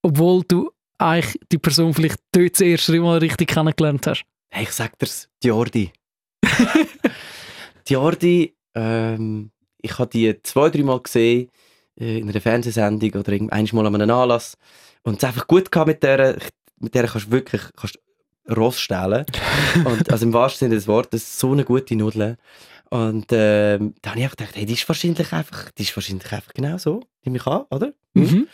Obwohl 0.04 0.44
du 0.48 0.70
eigentlich 1.00 1.40
die 1.52 1.58
Person 1.58 1.92
vielleicht 1.92 2.20
dort 2.32 2.52
das 2.52 2.62
erste 2.62 3.00
Mal 3.00 3.18
richtig 3.18 3.48
kennengelernt 3.48 4.06
hast. 4.06 4.26
Hey, 4.52 4.66
ich 4.66 4.72
sag 4.74 4.96
dir's, 5.00 5.28
die 5.42 5.48
Jordi, 7.88 8.56
ähm, 8.76 9.50
ich 9.82 9.98
habe 9.98 10.12
die 10.12 10.40
zwei, 10.44 10.70
drei 10.70 10.84
Mal 10.84 11.00
gesehen 11.02 11.50
äh, 12.00 12.20
in 12.20 12.30
einer 12.30 12.42
Fernsehsendung 12.42 13.10
oder 13.20 13.32
einmal 13.32 13.88
an 13.88 13.96
einem 13.96 14.12
Anlass 14.12 14.56
und 15.02 15.18
es 15.18 15.24
einfach 15.24 15.48
gut 15.48 15.72
gehabt 15.72 15.88
mit 15.88 16.04
der, 16.04 16.38
mit 16.78 16.94
der 16.94 17.08
kannst 17.08 17.26
du 17.26 17.32
wirklich 17.32 17.64
kannst 17.76 17.98
Ross 18.56 18.80
stehlen. 18.80 19.26
und, 19.86 20.12
also 20.12 20.26
im 20.26 20.34
wahrsten 20.34 20.68
Sinne 20.68 20.76
des 20.76 20.88
Wortes, 20.88 21.40
so 21.40 21.52
eine 21.52 21.66
gute 21.66 21.96
Nudel. 21.96 22.38
Und 22.90 23.28
ähm, 23.32 23.94
da 24.02 24.12
habe 24.12 24.20
ich 24.20 24.26
einfach 24.26 24.38
gedacht, 24.38 24.56
hey, 24.56 24.66
die 24.66 24.74
ist 24.74 24.88
wahrscheinlich 24.88 25.32
einfach, 25.32 25.70
die 25.72 25.84
ist 25.84 25.96
wahrscheinlich 25.96 26.32
einfach 26.32 26.54
genau 26.54 26.78
so, 26.78 27.04
wie 27.22 27.30
mich 27.30 27.46
an, 27.46 27.66
oder? 27.70 27.94
Hm? 28.16 28.24
Mhm. 28.24 28.48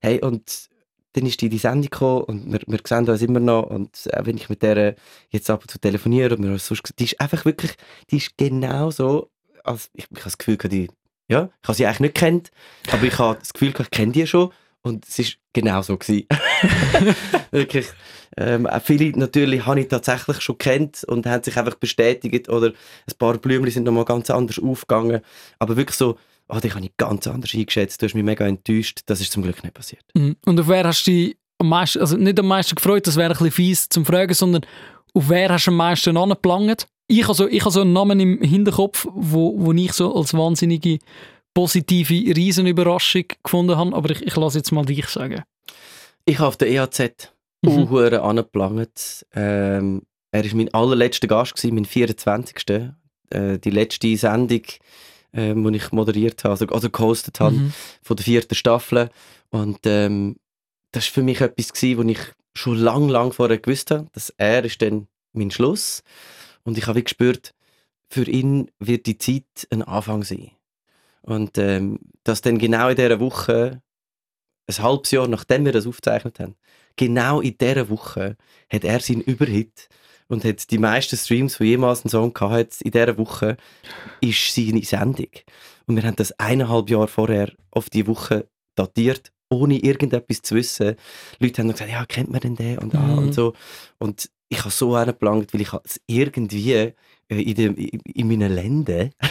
Hey, 0.00 0.20
und 0.20 0.68
dann 1.12 1.26
ist 1.26 1.40
die 1.40 1.46
in 1.46 1.50
die 1.50 1.58
Sendung 1.58 1.90
gekommen 1.90 2.24
und 2.24 2.52
wir, 2.52 2.60
wir 2.66 2.80
sehen 2.84 3.08
uns 3.08 3.22
immer 3.22 3.40
noch 3.40 3.64
und 3.64 4.08
auch 4.14 4.26
wenn 4.26 4.36
ich 4.36 4.48
mit 4.48 4.62
der 4.62 4.96
jetzt 5.30 5.48
ab 5.48 5.62
und 5.62 5.70
zu 5.70 5.78
telefoniere 5.78 6.34
und 6.34 6.42
wir 6.42 6.58
sonst, 6.58 6.82
die 6.98 7.04
ist 7.04 7.20
einfach 7.20 7.44
wirklich, 7.44 7.72
die 8.10 8.16
ist 8.16 8.36
genau 8.36 8.90
so, 8.90 9.30
als, 9.62 9.90
ich, 9.92 10.04
ich 10.04 10.10
habe 10.10 10.24
das 10.24 10.38
Gefühl, 10.38 10.56
die, 10.56 10.90
ja, 11.28 11.50
ich 11.62 11.68
habe 11.68 11.76
sie 11.76 11.86
eigentlich 11.86 12.00
nicht 12.00 12.14
kennt, 12.14 12.50
aber 12.90 13.04
ich 13.04 13.18
habe 13.18 13.38
das 13.38 13.52
Gefühl, 13.52 13.72
ich 13.78 13.90
kenne 13.90 14.12
die 14.12 14.26
schon 14.26 14.50
und 14.84 15.06
es 15.08 15.18
ist 15.18 15.38
genau 15.52 15.82
so 15.82 15.98
wirklich, 17.50 17.86
ähm, 18.36 18.66
auch 18.66 18.82
viele 18.82 19.18
natürlich 19.18 19.64
habe 19.64 19.80
ich 19.80 19.88
tatsächlich 19.88 20.40
schon 20.40 20.58
kennt 20.58 21.04
und 21.04 21.26
haben 21.26 21.42
sich 21.42 21.56
einfach 21.56 21.76
bestätigt 21.76 22.48
oder 22.48 22.68
ein 22.68 23.18
paar 23.18 23.38
Blümchen 23.38 23.72
sind 23.72 23.84
nochmal 23.84 24.04
ganz 24.04 24.30
anders 24.30 24.58
aufgegangen, 24.58 25.22
aber 25.58 25.76
wirklich 25.76 25.96
so, 25.96 26.18
oh, 26.48 26.58
dich 26.58 26.74
habe 26.74 26.84
ich 26.84 26.96
ganz 26.98 27.26
anders 27.26 27.54
eingeschätzt, 27.54 28.02
du 28.02 28.06
hast 28.06 28.14
mich 28.14 28.24
mega 28.24 28.46
enttäuscht, 28.46 29.00
das 29.06 29.20
ist 29.20 29.32
zum 29.32 29.42
Glück 29.42 29.62
nicht 29.62 29.74
passiert. 29.74 30.04
Mhm. 30.14 30.36
Und 30.44 30.60
auf 30.60 30.68
wer 30.68 30.84
hast 30.84 31.06
du 31.06 31.10
dich 31.10 31.36
am 31.58 31.70
meisten, 31.70 32.00
also 32.00 32.16
nicht 32.16 32.38
am 32.38 32.46
meisten 32.46 32.74
gefreut, 32.74 33.06
das 33.06 33.16
wäre 33.16 33.30
ein 33.30 33.38
bisschen 33.38 33.52
fies 33.52 33.88
zum 33.88 34.04
Fragen, 34.04 34.34
sondern 34.34 34.66
auf 35.14 35.28
wer 35.30 35.48
hast 35.48 35.66
du 35.66 35.70
am 35.70 35.78
meisten 35.78 36.16
angeplangt? 36.16 36.86
Ich 37.06 37.24
habe 37.24 37.34
so, 37.34 37.48
ich 37.48 37.60
habe 37.60 37.70
so 37.70 37.80
einen 37.80 37.92
Namen 37.94 38.20
im 38.20 38.42
Hinterkopf, 38.42 39.06
wo, 39.10 39.54
wo 39.58 39.72
ich 39.72 39.92
so 39.92 40.14
als 40.14 40.34
wahnsinnige 40.34 40.98
positive 41.54 42.12
Riesenüberraschung 42.36 43.24
gefunden 43.42 43.76
habe, 43.76 43.94
aber 43.94 44.10
ich, 44.10 44.22
ich 44.22 44.36
lasse 44.36 44.58
jetzt 44.58 44.72
mal 44.72 44.84
dich 44.84 45.06
sagen. 45.06 45.42
Ich 46.26 46.38
habe 46.38 46.48
auf 46.48 46.56
der 46.56 46.68
EAZ 46.68 47.30
Mhm. 47.62 47.94
angeplant. 47.94 49.24
Ähm, 49.34 50.02
er 50.30 50.44
war 50.44 50.54
mein 50.54 50.74
allerletzter 50.74 51.28
Gast, 51.28 51.54
gewesen, 51.56 51.74
mein 51.74 51.84
24. 51.86 52.92
Äh, 53.30 53.58
die 53.58 53.70
letzte 53.70 54.14
Sendung, 54.18 54.62
äh, 55.32 55.54
die 55.54 55.76
ich 55.76 55.90
moderiert 55.92 56.44
habe, 56.44 56.50
also, 56.52 56.66
also 56.66 56.90
gehostet 56.90 57.40
habe, 57.40 57.54
Mhm. 57.56 57.72
von 58.02 58.16
der 58.16 58.24
vierten 58.24 58.54
Staffel. 58.54 59.08
Und 59.50 59.78
ähm, 59.84 60.36
das 60.92 61.06
war 61.06 61.12
für 61.14 61.22
mich 61.22 61.40
etwas, 61.40 61.72
gewesen, 61.72 61.98
wo 61.98 62.02
ich 62.10 62.18
schon 62.54 62.76
lang, 62.76 63.08
lang 63.08 63.32
vorher 63.32 63.58
gewusst 63.58 63.90
habe, 63.90 64.08
dass 64.12 64.30
er 64.36 64.64
ist 64.64 64.82
dann 64.82 65.08
mein 65.32 65.50
Schluss. 65.50 66.02
Und 66.64 66.76
ich 66.76 66.86
habe 66.86 67.02
gespürt, 67.02 67.54
für 68.08 68.28
ihn 68.28 68.70
wird 68.78 69.06
die 69.06 69.16
Zeit 69.18 69.66
ein 69.70 69.82
Anfang 69.82 70.22
sein. 70.22 70.50
Und 71.24 71.58
ähm, 71.58 71.98
dass 72.22 72.42
dann 72.42 72.58
genau 72.58 72.88
in 72.88 72.96
dieser 72.96 73.18
Woche, 73.20 73.82
ein 74.68 74.78
halbes 74.82 75.10
Jahr 75.10 75.28
nachdem 75.28 75.64
wir 75.64 75.72
das 75.72 75.86
aufgezeichnet 75.86 76.38
haben, 76.40 76.54
genau 76.96 77.40
in 77.40 77.56
dieser 77.58 77.88
Woche 77.88 78.36
hat 78.72 78.84
er 78.84 79.00
seinen 79.00 79.22
Überhit 79.22 79.88
und 80.28 80.44
hat 80.44 80.70
die 80.70 80.78
meisten 80.78 81.16
Streams, 81.16 81.58
die 81.58 81.64
jemals 81.64 82.04
einen 82.04 82.10
Song 82.10 82.32
gehabt 82.32 82.52
hat, 82.52 82.80
in 82.82 82.90
dieser 82.90 83.18
Woche, 83.18 83.56
ist 84.20 84.54
seine 84.54 84.82
Sendung. 84.82 85.28
Und 85.86 85.96
wir 85.96 86.02
haben 86.04 86.16
das 86.16 86.32
eineinhalb 86.38 86.88
Jahre 86.90 87.08
vorher 87.08 87.52
auf 87.70 87.90
die 87.90 88.06
Woche 88.06 88.48
datiert, 88.74 89.32
ohne 89.50 89.78
irgendetwas 89.78 90.42
zu 90.42 90.54
wissen. 90.54 90.96
Leute 91.38 91.60
haben 91.62 91.68
dann 91.68 91.76
gesagt, 91.76 91.90
ja, 91.90 92.04
kennt 92.06 92.30
man 92.30 92.40
denn 92.40 92.56
den 92.56 92.78
und, 92.78 92.94
ah, 92.94 92.98
Mhm. 93.00 93.18
und 93.18 93.34
so. 93.34 93.52
Und 93.98 94.30
ich 94.48 94.60
habe 94.60 94.70
so 94.70 94.94
angeplant, 94.94 95.52
weil 95.52 95.60
ich 95.60 95.72
es 95.84 96.00
irgendwie 96.06 96.92
in, 97.28 97.54
dem, 97.54 97.74
in, 97.76 98.00
in 98.00 98.28
meinen 98.28 98.52
Lenden, 98.54 99.10
ich 99.22 99.30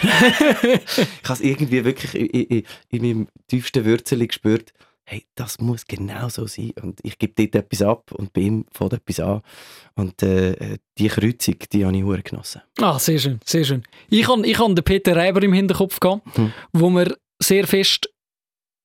habe 1.24 1.34
es 1.34 1.42
irgendwie 1.42 1.84
wirklich 1.86 2.16
in, 2.16 2.28
in, 2.28 2.64
in 2.90 3.02
meinem 3.02 3.28
tiefsten 3.48 3.86
Würzel 3.86 4.26
gespürt, 4.28 4.74
hey, 5.06 5.26
das 5.36 5.60
muss 5.60 5.86
genau 5.86 6.30
so 6.30 6.48
sein. 6.48 6.72
Und 6.82 7.00
ich 7.04 7.20
gebe 7.20 7.34
dort 7.36 7.56
etwas 7.66 7.82
ab 7.82 8.12
und 8.14 8.32
bei 8.34 8.42
ihm 8.42 8.66
fängt 8.72 8.94
etwas 8.94 9.20
an. 9.20 9.42
Und 9.96 10.24
äh, 10.24 10.78
die 10.98 11.08
Kreuzung, 11.10 11.56
die 11.72 11.86
habe 11.86 11.98
ich 11.98 12.06
sehr 12.06 12.22
genossen. 12.22 12.62
Ah, 12.80 12.98
sehr 13.00 13.20
schön, 13.20 13.40
sehr 13.46 13.64
schön. 13.66 13.84
Ich 14.10 14.28
habe 14.28 14.48
ich 14.48 14.58
hab 14.58 14.74
den 14.74 14.84
Peter 14.84 15.16
Reiber 15.16 15.44
im 15.44 15.54
Hinterkopf 15.54 16.00
gehabt, 16.00 16.38
Mhm. 16.38 16.54
wo 16.72 16.90
man 16.90 17.14
sehr 17.40 17.68
fest, 17.68 18.10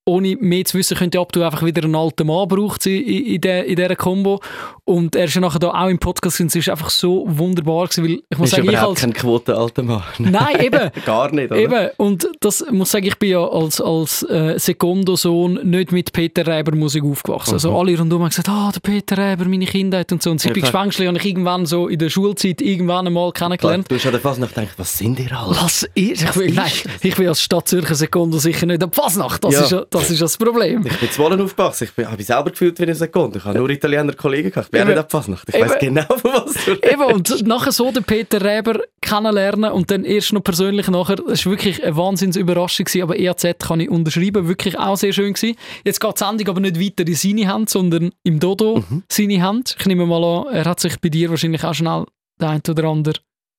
ohne 0.08 0.36
mehr 0.40 0.64
zu 0.64 0.78
wissen, 0.78 0.96
könnte 0.96 1.20
ob 1.20 1.32
du 1.32 1.42
einfach 1.42 1.62
wieder 1.64 1.84
einen 1.84 1.94
alten 1.94 2.26
Mann 2.26 2.48
braucht 2.48 2.86
in, 2.86 3.02
in, 3.04 3.40
der, 3.40 3.66
in 3.66 3.76
dieser 3.76 3.94
Kombo. 3.94 4.40
Und 4.84 5.14
er 5.14 5.24
ist 5.26 5.34
ja 5.34 5.40
nachher 5.42 5.58
da 5.58 5.70
auch 5.70 5.88
im 5.88 5.98
Podcast 5.98 6.40
und 6.40 6.46
es 6.46 6.56
ist 6.56 6.68
einfach 6.70 6.88
so 6.88 7.24
wunderbar 7.28 7.86
gewesen, 7.88 8.04
weil 8.04 8.22
ich 8.30 8.38
muss 8.38 8.48
ist 8.50 8.56
sagen, 8.56 8.70
ich 8.70 8.78
als... 8.78 9.00
kein 9.00 9.12
quotenalter 9.12 9.82
Mann. 9.82 10.02
Nein, 10.18 10.60
eben. 10.60 10.90
Gar 11.04 11.32
nicht, 11.32 11.50
oder? 11.50 11.60
Eben, 11.60 11.90
und 11.98 12.26
das 12.40 12.64
muss 12.70 12.88
ich 12.88 12.92
sagen, 12.92 13.06
ich 13.06 13.18
bin 13.18 13.30
ja 13.30 13.46
als, 13.46 13.80
als 13.80 14.22
äh, 14.22 14.58
Sekundosohn 14.58 15.60
nicht 15.68 15.92
mit 15.92 16.12
Peter 16.12 16.46
Reiber 16.46 16.74
Musik 16.74 17.04
aufgewachsen. 17.04 17.54
Also 17.54 17.76
alle 17.78 17.98
rundum 17.98 18.22
haben 18.22 18.30
gesagt, 18.30 18.48
ah, 18.48 18.70
der 18.74 18.80
Peter 18.80 19.18
Reiber, 19.18 19.44
meine 19.44 19.66
Kindheit 19.66 20.10
und 20.12 20.22
so. 20.22 20.30
Und 20.30 20.42
Ja, 20.42 20.48
Sippi 20.48 20.60
klar. 20.60 20.72
Geschwängschli 20.72 21.06
habe 21.06 21.18
ich 21.18 21.26
irgendwann 21.26 21.66
so 21.66 21.88
in 21.88 21.98
der 21.98 22.08
Schulzeit 22.08 22.60
irgendwann 22.62 23.06
einmal 23.06 23.30
kennengelernt. 23.32 23.90
Du 23.90 23.94
hast 23.96 24.06
an 24.06 24.12
der 24.12 24.20
Fasnacht 24.20 24.54
gedacht, 24.54 24.74
was 24.78 24.96
sind 24.96 25.18
ihr 25.20 25.32
alle? 25.38 25.54
Was 25.56 25.82
ist? 25.94 26.22
Ich 26.22 26.36
will, 26.36 26.52
nein, 26.52 26.70
ich 27.02 27.14
bin 27.14 27.28
als 27.28 27.42
Stadt 27.42 27.68
Zürcher 27.68 27.94
Sekundo 27.94 28.38
sicher 28.38 28.64
nicht 28.66 28.82
am 28.82 28.92
Fasnacht. 28.92 29.44
Das, 29.44 29.52
Ja. 29.54 29.60
ist, 29.62 29.72
ja- 29.72 29.84
das 30.00 30.10
ist 30.10 30.22
das 30.22 30.36
Problem. 30.36 30.84
Ich 30.86 30.98
bin 30.98 31.10
zu 31.10 31.22
Wohlen 31.22 31.40
aufgewachsen. 31.40 31.84
Ich 31.84 31.92
bin- 31.92 32.06
habe 32.06 32.16
mich 32.16 32.26
selber 32.26 32.50
gefühlt 32.50 32.78
wie 32.78 32.82
eine 32.84 32.94
Sekunde. 32.94 33.38
Ich 33.38 33.44
habe 33.44 33.58
nur 33.58 33.68
Italiener 33.70 34.12
Kollegen 34.14 34.50
gehabt. 34.50 34.66
Ich 34.66 34.70
bin 34.70 34.80
Eben. 34.80 34.90
nicht 34.90 34.98
ab 34.98 35.10
Fasnacht. 35.10 35.48
Ich 35.48 35.60
weiß 35.60 35.78
genau, 35.80 36.04
von 36.16 36.30
was 36.32 36.54
du 36.64 36.72
Eben, 36.72 37.02
und 37.14 37.46
nachher 37.46 37.72
so 37.72 37.90
den 37.90 38.04
Peter 38.04 38.40
Reber 38.42 38.80
kennenlernen 39.00 39.72
und 39.72 39.90
dann 39.90 40.04
erst 40.04 40.32
noch 40.32 40.42
persönlich 40.42 40.88
nachher, 40.88 41.16
das 41.16 41.44
war 41.46 41.52
wirklich 41.52 41.82
eine 41.84 41.96
Wahnsinnsüberraschung 41.96 42.84
gewesen, 42.84 43.02
aber 43.02 43.18
EAZ 43.18 43.58
kann 43.58 43.80
ich 43.80 43.90
unterschreiben, 43.90 44.48
wirklich 44.48 44.78
auch 44.78 44.96
sehr 44.96 45.12
schön 45.12 45.32
gewesen. 45.32 45.56
Jetzt 45.84 46.00
geht 46.00 46.14
die 46.20 46.24
Sendung 46.24 46.48
aber 46.48 46.60
nicht 46.60 46.80
weiter 46.80 47.06
in 47.06 47.14
seine 47.14 47.48
Hand, 47.48 47.70
sondern 47.70 48.10
im 48.24 48.40
Dodo 48.40 48.84
seine 49.10 49.42
Hand. 49.42 49.76
Ich 49.78 49.86
nehme 49.86 50.06
mal 50.06 50.22
an, 50.22 50.54
er 50.54 50.64
hat 50.64 50.80
sich 50.80 50.98
bei 51.00 51.08
dir 51.08 51.30
wahrscheinlich 51.30 51.64
auch 51.64 51.74
schnell 51.74 52.04
den 52.40 52.48
ein 52.48 52.62
oder 52.68 52.84
anderen 52.84 53.18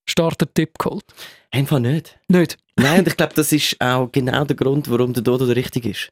Starter-Tipp 0.10 0.78
geholt. 0.80 1.03
Einfach 1.51 1.80
nicht. 1.80 2.20
Nicht? 2.28 2.57
Nein, 2.76 2.99
und 2.99 3.07
ich 3.07 3.18
glaube, 3.18 3.34
das 3.36 3.51
ist 3.51 3.76
auch 3.80 4.12
genau 4.12 4.43
der 4.45 4.55
Grund, 4.55 4.89
warum 4.89 5.14
der 5.14 5.24
Dodo 5.24 5.45
der 5.45 5.55
richtig 5.55 5.86
ist. 5.86 6.10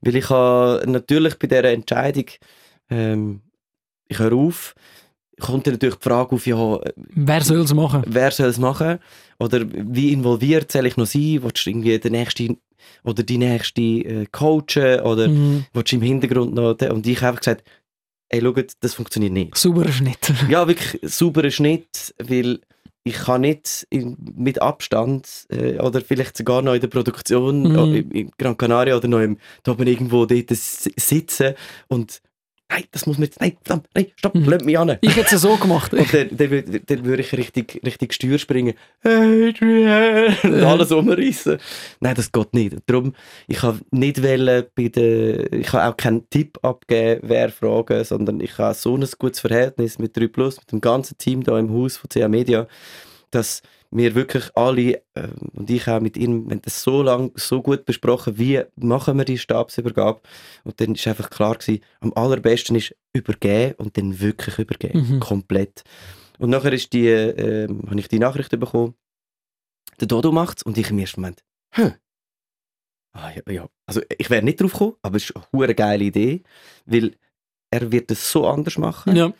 Weil 0.00 0.16
ich 0.16 0.28
habe 0.30 0.82
natürlich 0.86 1.38
bei 1.38 1.46
dieser 1.46 1.64
Entscheidung, 1.64 2.24
ähm, 2.90 3.40
ich 4.08 4.18
höre 4.18 4.34
auf, 4.34 4.74
kommt 5.40 5.66
dann 5.66 5.74
natürlich 5.74 5.96
die 5.96 6.02
Frage 6.08 6.34
auf, 6.34 6.46
ja, 6.46 6.78
Wer 6.96 7.40
soll 7.42 7.60
es 7.60 7.72
machen? 7.74 8.02
wer 8.06 8.30
soll 8.30 8.48
es 8.48 8.58
machen? 8.58 8.98
Oder 9.38 9.62
wie 9.70 10.12
involviert 10.12 10.70
soll 10.70 10.86
ich 10.86 10.96
noch 10.96 11.06
sein? 11.06 11.40
Willst 11.42 11.64
du 11.64 11.70
irgendwie 11.70 11.98
den 11.98 12.12
nächsten 12.12 12.58
oder 13.04 13.22
die 13.22 13.38
nächste 13.38 13.80
äh, 13.80 14.26
coachen? 14.30 15.00
Oder 15.00 15.28
Mhm. 15.28 15.64
willst 15.72 15.92
du 15.92 15.96
im 15.96 16.02
Hintergrund 16.02 16.54
noch... 16.54 16.76
Und 16.90 17.06
ich 17.06 17.16
habe 17.18 17.28
einfach 17.28 17.40
gesagt, 17.40 17.64
ey, 18.28 18.40
schaut, 18.40 18.72
das 18.80 18.94
funktioniert 18.94 19.32
nicht. 19.32 19.56
Sauberer 19.56 19.92
Schnitt. 19.92 20.32
Ja, 20.48 20.66
wirklich 20.66 20.98
sauberer 21.10 21.50
Schnitt, 21.50 22.14
weil 22.18 22.60
ich 23.04 23.14
kann 23.14 23.40
nicht 23.40 23.86
in, 23.90 24.16
mit 24.36 24.62
Abstand 24.62 25.46
äh, 25.50 25.78
oder 25.78 26.00
vielleicht 26.00 26.36
sogar 26.36 26.62
noch 26.62 26.74
in 26.74 26.80
der 26.80 26.88
Produktion 26.88 27.62
Mhm. 27.62 27.76
äh, 27.76 27.98
in, 27.98 28.10
in 28.10 28.30
Gran 28.38 28.56
Canaria 28.56 28.96
oder 28.96 29.08
noch 29.08 29.20
im, 29.20 29.38
da 29.64 29.72
oben 29.72 29.86
irgendwo 29.86 30.26
dort 30.26 30.50
sitzen 30.50 31.54
und 31.88 32.20
nein, 32.72 32.84
das 32.90 33.06
muss 33.06 33.18
man 33.18 33.24
jetzt, 33.26 33.40
nein, 33.40 33.56
verdammt, 33.62 33.88
nein, 33.94 34.06
stopp, 34.16 34.34
Mhm. 34.34 34.44
lass 34.48 34.64
mich 34.64 34.78
an. 34.78 34.96
Ich 35.00 35.16
hätte 35.16 35.34
es 35.34 35.42
so 35.42 35.56
gemacht. 35.56 35.92
Und 35.92 36.12
dann, 36.14 36.28
dann, 36.36 36.48
wür- 36.48 36.80
dann 36.86 37.04
würde 37.04 37.22
ich 37.22 37.32
richtig, 37.32 37.80
richtig 37.84 38.14
Steuer 38.14 38.38
springen. 38.38 38.74
Adrian! 39.02 40.34
Und 40.42 40.62
alles 40.62 40.90
umreißen. 40.92 41.58
Nein, 42.00 42.14
das 42.14 42.30
geht 42.32 42.54
nicht. 42.54 42.76
Darum, 42.86 43.14
ich 43.48 43.62
habe 43.62 43.80
nicht 43.90 44.22
wollen 44.22 44.64
bei 44.74 44.88
der, 44.88 45.52
ich 45.52 45.72
habe 45.72 45.84
auch 45.92 45.96
keinen 45.96 46.28
Tipp 46.30 46.58
abgeben, 46.62 47.20
wer 47.24 47.50
fragen, 47.50 48.04
sondern 48.04 48.40
ich 48.40 48.56
habe 48.58 48.74
so 48.74 48.96
ein 48.96 49.06
gutes 49.18 49.40
Verhältnis 49.40 49.98
mit 49.98 50.16
3 50.16 50.28
Plus, 50.28 50.56
mit 50.58 50.72
dem 50.72 50.80
ganzen 50.80 51.18
Team 51.18 51.42
da 51.42 51.58
im 51.58 51.72
Haus 51.72 51.96
von 51.96 52.08
CA 52.08 52.28
Media, 52.28 52.66
dass 53.30 53.62
wir 53.92 54.14
wirklich 54.14 54.50
alle, 54.56 55.02
ähm, 55.14 55.34
und 55.52 55.70
ich 55.70 55.86
auch 55.86 56.00
mit 56.00 56.16
ihnen, 56.16 56.46
wir 56.46 56.52
haben 56.52 56.62
das 56.62 56.82
so 56.82 57.02
lange, 57.02 57.30
so 57.34 57.62
gut 57.62 57.84
besprochen, 57.84 58.38
wie 58.38 58.62
machen 58.76 59.18
wir 59.18 59.24
die 59.24 59.38
Stabsübergabe. 59.38 60.20
Und 60.64 60.80
dann 60.80 60.94
ist 60.94 61.06
einfach 61.06 61.30
klar 61.30 61.56
gewesen, 61.56 61.84
am 62.00 62.12
allerbesten 62.14 62.76
ist 62.76 62.96
übergeben 63.12 63.74
und 63.76 63.96
dann 63.96 64.18
wirklich 64.18 64.58
übergeben. 64.58 65.16
Mhm. 65.16 65.20
Komplett. 65.20 65.84
Und 66.38 66.50
nachher 66.50 66.72
ist 66.72 66.92
die, 66.92 67.06
ähm, 67.06 67.82
habe 67.86 68.00
ich 68.00 68.08
die 68.08 68.18
Nachricht 68.18 68.50
bekommen, 68.58 68.94
der 70.00 70.08
Dodo 70.08 70.32
macht's 70.32 70.62
und 70.62 70.78
ich 70.78 70.90
im 70.90 70.98
ersten 70.98 71.20
Moment, 71.20 71.44
hm. 71.74 71.92
Ah, 73.14 73.30
ja, 73.30 73.52
ja. 73.52 73.68
Also 73.86 74.00
ich 74.16 74.30
wäre 74.30 74.42
nicht 74.42 74.60
drauf 74.60 74.72
gekommen, 74.72 74.96
aber 75.02 75.16
es 75.16 75.24
ist 75.24 75.34
eine 75.52 75.74
geile 75.74 76.04
Idee, 76.04 76.42
weil 76.86 77.14
er 77.70 77.92
wird 77.92 78.10
es 78.10 78.32
so 78.32 78.46
anders 78.46 78.78
machen. 78.78 79.14
Ja. 79.14 79.32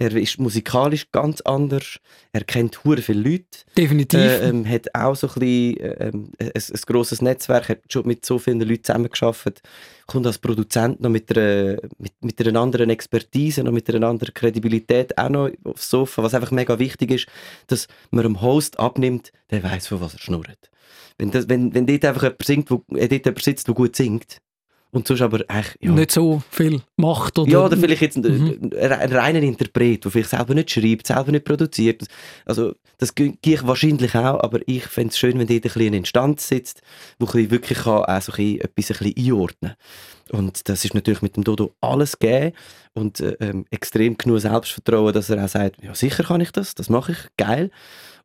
Er 0.00 0.14
ist 0.14 0.38
musikalisch 0.38 1.10
ganz 1.10 1.40
anders. 1.40 1.98
Er 2.30 2.44
kennt 2.44 2.84
hure 2.84 3.02
viele 3.02 3.30
Leute. 3.30 3.58
Definitiv. 3.76 4.20
Äh, 4.20 4.48
ähm, 4.48 4.64
hat 4.64 4.94
auch 4.94 5.16
so 5.16 5.26
ein, 5.26 5.34
bisschen, 5.34 5.76
äh, 5.80 6.06
ähm, 6.06 6.30
ein, 6.38 6.52
ein 6.54 6.80
grosses 6.86 7.20
Netzwerk, 7.20 7.68
hat 7.68 7.80
schon 7.88 8.06
mit 8.06 8.24
so 8.24 8.38
vielen 8.38 8.60
Leuten 8.60 8.84
zusammengearbeitet. 8.84 9.60
Kommt 10.06 10.24
als 10.24 10.38
Produzent 10.38 11.00
noch 11.00 11.10
mit 11.10 11.36
einer, 11.36 11.78
mit, 11.98 12.12
mit 12.20 12.40
einer 12.40 12.60
anderen 12.60 12.90
Expertise, 12.90 13.64
noch 13.64 13.72
mit 13.72 13.92
einer 13.92 14.06
anderen 14.06 14.32
Kredibilität 14.32 15.18
auch 15.18 15.30
noch 15.30 15.50
aufs 15.64 15.90
Sofa. 15.90 16.22
Was 16.22 16.32
einfach 16.32 16.52
mega 16.52 16.78
wichtig 16.78 17.10
ist, 17.10 17.26
dass 17.66 17.88
man 18.12 18.22
dem 18.22 18.40
Host 18.40 18.78
abnimmt, 18.78 19.32
der 19.50 19.64
weiß, 19.64 19.88
von 19.88 20.00
was 20.00 20.14
er 20.14 20.20
schnurrt. 20.20 20.70
Wenn, 21.18 21.32
das, 21.32 21.48
wenn, 21.48 21.74
wenn 21.74 21.86
dort 21.86 22.04
einfach 22.04 22.22
jemand, 22.22 22.44
singt, 22.44 22.70
wo, 22.70 22.84
äh, 22.94 23.08
dort 23.08 23.26
jemand 23.26 23.42
sitzt, 23.42 23.66
der 23.66 23.74
gut 23.74 23.96
singt, 23.96 24.40
und 24.90 25.06
sonst 25.06 25.20
aber 25.20 25.40
eigentlich, 25.48 25.76
ja. 25.80 25.92
Nicht 25.92 26.12
so 26.12 26.42
viel 26.50 26.80
macht 26.96 27.38
oder... 27.38 27.50
Ja, 27.50 27.64
oder 27.64 27.76
vielleicht 27.76 28.00
jetzt 28.00 28.16
ein, 28.16 28.22
mhm. 28.22 28.70
ein 28.78 29.12
reiner 29.12 29.42
Interpret, 29.42 30.04
der 30.04 30.10
vielleicht 30.10 30.30
selber 30.30 30.54
nicht 30.54 30.70
schreibt, 30.70 31.06
selber 31.06 31.30
nicht 31.30 31.44
produziert. 31.44 32.06
Also 32.46 32.74
das 32.96 33.14
gehe 33.14 33.36
ich 33.44 33.66
wahrscheinlich 33.66 34.14
auch, 34.14 34.42
aber 34.42 34.60
ich 34.66 34.84
fände 34.84 35.10
es 35.10 35.18
schön, 35.18 35.38
wenn 35.38 35.46
dort 35.46 35.50
ein 35.58 35.60
bisschen 35.62 35.86
eine 35.86 35.96
Instanz 35.98 36.48
sitzt, 36.48 36.82
wo 37.18 37.26
ein 37.26 37.50
wirklich 37.50 37.78
kann, 37.78 38.04
auch 38.04 38.22
so 38.22 38.32
ein 38.32 38.60
etwas 38.60 38.90
ein 38.90 38.96
bisschen 38.98 39.14
einordnen 39.16 39.74
kann. 40.30 40.40
Und 40.40 40.68
das 40.68 40.84
ist 40.84 40.94
natürlich 40.94 41.22
mit 41.22 41.36
dem 41.36 41.44
Dodo 41.44 41.74
alles 41.80 42.18
gegeben 42.18 42.54
und 42.94 43.20
äh, 43.20 43.36
ähm, 43.40 43.66
extrem 43.70 44.16
genug 44.16 44.40
Selbstvertrauen, 44.40 45.12
dass 45.12 45.30
er 45.30 45.44
auch 45.44 45.48
sagt, 45.48 45.82
ja 45.82 45.94
sicher 45.94 46.24
kann 46.24 46.40
ich 46.40 46.50
das, 46.50 46.74
das 46.74 46.88
mache 46.88 47.12
ich, 47.12 47.18
geil 47.36 47.70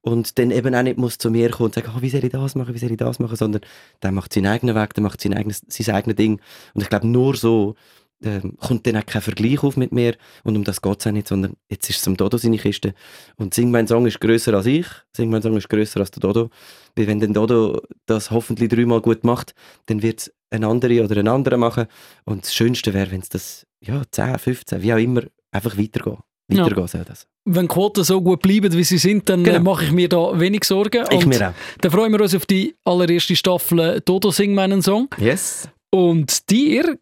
und 0.04 0.38
dann 0.38 0.52
eben 0.52 0.76
auch 0.76 0.84
nicht 0.84 0.98
muss 0.98 1.18
zu 1.18 1.32
mir 1.32 1.50
kommen 1.50 1.68
und 1.68 1.76
sagen, 1.76 1.92
oh, 1.96 2.02
wie 2.02 2.10
soll 2.10 2.24
ich 2.24 2.32
das 2.32 2.56
machen, 2.56 2.74
wie 2.74 2.78
soll 2.78 2.92
ich 2.92 2.98
das 2.98 3.20
machen, 3.20 3.38
sondern 3.38 3.62
der 4.02 4.12
macht 4.12 4.34
seinen 4.34 4.48
eigenen 4.48 4.76
Weg, 4.76 4.94
der 4.94 5.02
macht 5.02 5.22
sein 5.22 5.34
eigenes, 5.34 5.62
sein 5.68 5.96
eigenes 5.96 6.18
Ding. 6.18 6.42
Und 6.74 6.82
ich 6.82 6.90
glaube, 6.90 7.08
nur 7.08 7.38
so 7.38 7.76
ähm, 8.22 8.58
kommt 8.58 8.86
dann 8.86 8.98
auch 8.98 9.06
kein 9.06 9.22
Vergleich 9.22 9.64
auf 9.64 9.78
mit 9.78 9.94
mir. 9.94 10.16
Und 10.44 10.58
um 10.58 10.66
das 10.66 10.82
geht 10.82 11.00
es 11.00 11.08
auch 11.08 11.12
nicht, 11.12 11.30
sondern 11.30 11.54
jetzt 11.70 11.90
ist 11.90 11.98
es 11.98 12.02
zum 12.04 12.18
Dodo 12.18 12.38
seine 12.38 12.58
Kiste. 12.58 12.94
Und 13.38 13.54
Sing 13.54 13.72
mein 13.72 13.88
Song 13.88 14.06
ist 14.06 14.20
grösser 14.20 14.54
als 14.54 14.66
ich, 14.66 14.88
Sing 15.16 15.30
mein 15.30 15.42
Song 15.42 15.56
ist 15.56 15.70
grösser 15.70 16.02
als 16.02 16.12
der 16.12 16.20
Dodo, 16.20 16.50
weil 16.98 17.08
wenn 17.08 17.22
der 17.22 17.30
Dodo 17.30 17.82
das 18.06 18.30
hoffentlich 18.30 18.70
dreimal 18.70 19.00
gut 19.00 19.24
macht, 19.24 19.56
dann 19.86 20.02
wird 20.02 20.20
es 20.20 20.34
ein 20.50 20.66
andere 20.66 21.02
oder 21.02 21.16
ein 21.18 21.30
anderer 21.30 21.58
machen. 21.58 21.86
Und 22.26 22.44
das 22.44 22.54
Schönste 22.54 22.94
wäre, 22.94 23.12
wenn 23.12 23.22
es 23.22 23.30
das 23.30 23.66
ja, 23.80 24.02
10, 24.12 24.38
15, 24.38 24.82
wie 24.82 24.94
auch 24.94 24.98
immer, 24.98 25.24
einfach 25.52 25.78
weitergeht 25.78 26.20
weitergehen 26.50 26.88
soll 26.88 27.06
das. 27.06 27.28
Wenn 27.46 27.68
Quoten 27.68 28.04
so 28.04 28.22
gut 28.22 28.42
bleiben, 28.42 28.72
wie 28.74 28.84
sie 28.84 28.98
sind, 28.98 29.28
dann 29.28 29.42
äh, 29.42 29.52
genau. 29.52 29.72
mache 29.72 29.86
ich 29.86 29.92
mir 29.92 30.08
da 30.08 30.40
wenig 30.40 30.64
Sorgen. 30.64 31.06
Ich 31.12 31.26
mir 31.26 31.50
auch. 31.50 31.54
Dann 31.82 31.92
freuen 31.92 32.12
wir 32.14 32.22
uns 32.22 32.34
auf 32.34 32.46
die 32.46 32.76
allererste 32.86 33.36
Staffel 33.36 34.02
Dodo 34.06 34.32
Sing 34.32 34.54
meinen 34.54 34.82
Song. 34.82 35.10
Yes. 35.18 35.68
Und 35.92 36.50
dir, 36.50 36.98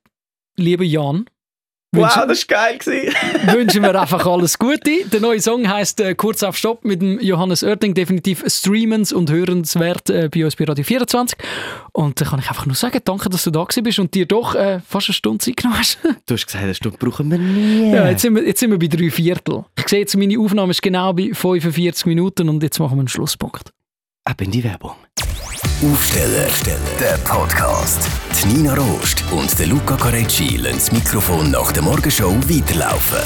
lieber 0.58 0.84
Jan, 0.84 1.26
Wow, 1.94 2.26
das 2.26 2.48
war 2.50 2.78
geil. 2.78 2.80
wünschen 3.54 3.84
wir 3.84 4.00
einfach 4.00 4.26
alles 4.26 4.58
Gute. 4.58 5.04
Der 5.12 5.20
neue 5.20 5.42
Song 5.42 5.68
heisst 5.68 6.00
äh, 6.00 6.16
Kurz 6.16 6.42
auf 6.42 6.56
Stopp 6.56 6.86
mit 6.86 7.02
dem 7.02 7.20
Johannes 7.20 7.64
Oerding. 7.64 7.94
Definitiv 7.94 8.46
streamens 8.48 9.12
und 9.12 9.30
hörenswert 9.30 10.10
äh, 10.10 10.30
bei 10.34 10.46
uns 10.46 10.56
bei 10.56 10.64
Radio 10.64 10.86
24. 10.86 11.38
Und 11.92 12.22
da 12.22 12.26
kann 12.26 12.40
ich 12.40 12.48
einfach 12.48 12.66
nur 12.66 12.76
sagen, 12.76 13.02
danke, 13.04 13.28
dass 13.28 13.44
du 13.44 13.52
da 13.52 13.66
bist 13.84 14.00
und 14.00 14.14
dir 14.14 14.26
doch 14.26 14.56
äh, 14.56 14.80
fast 14.80 15.10
eine 15.10 15.16
Stunde 15.16 15.40
Zeit 15.40 15.58
genommen 15.58 15.80
hast. 15.80 16.00
du 16.26 16.34
hast 16.34 16.46
gesagt, 16.46 16.64
eine 16.64 16.74
Stunde 16.76 16.98
brauchen 16.98 17.30
wir 17.30 17.38
nie. 17.38 17.92
Ja, 17.92 18.08
jetzt 18.08 18.22
sind 18.22 18.36
wir, 18.36 18.46
jetzt 18.46 18.62
sind 18.62 18.72
wir 18.72 18.80
bei 18.80 18.88
drei 18.88 19.10
Viertel. 19.10 19.66
Ich 19.78 19.90
sehe 19.90 20.00
jetzt, 20.00 20.16
meine 20.16 20.40
Aufnahme 20.40 20.72
ist 20.72 20.82
genau 20.82 21.12
bei 21.12 21.32
45 21.34 22.06
Minuten 22.06 22.48
und 22.48 22.64
jetzt 22.64 22.80
machen 22.80 22.96
wir 22.96 23.02
einen 23.02 23.10
Schlusspunkt. 23.10 23.74
Ab 24.24 24.40
in 24.40 24.52
die 24.52 24.64
Werbung. 24.64 24.96
Aufsteller, 25.84 26.48
der 27.00 27.18
Podcast. 27.24 28.08
Die 28.44 28.48
Nina 28.48 28.74
Rost 28.74 29.24
und 29.32 29.58
der 29.58 29.68
Luca 29.68 29.96
Carecci 29.96 30.58
lassen 30.58 30.78
das 30.78 30.92
Mikrofon 30.92 31.52
nach 31.52 31.72
der 31.72 31.84
Morgenshow 31.84 32.36
weiterlaufen. 32.48 33.20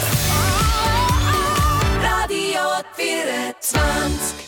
Radio 2.02 2.62
24 2.96 4.45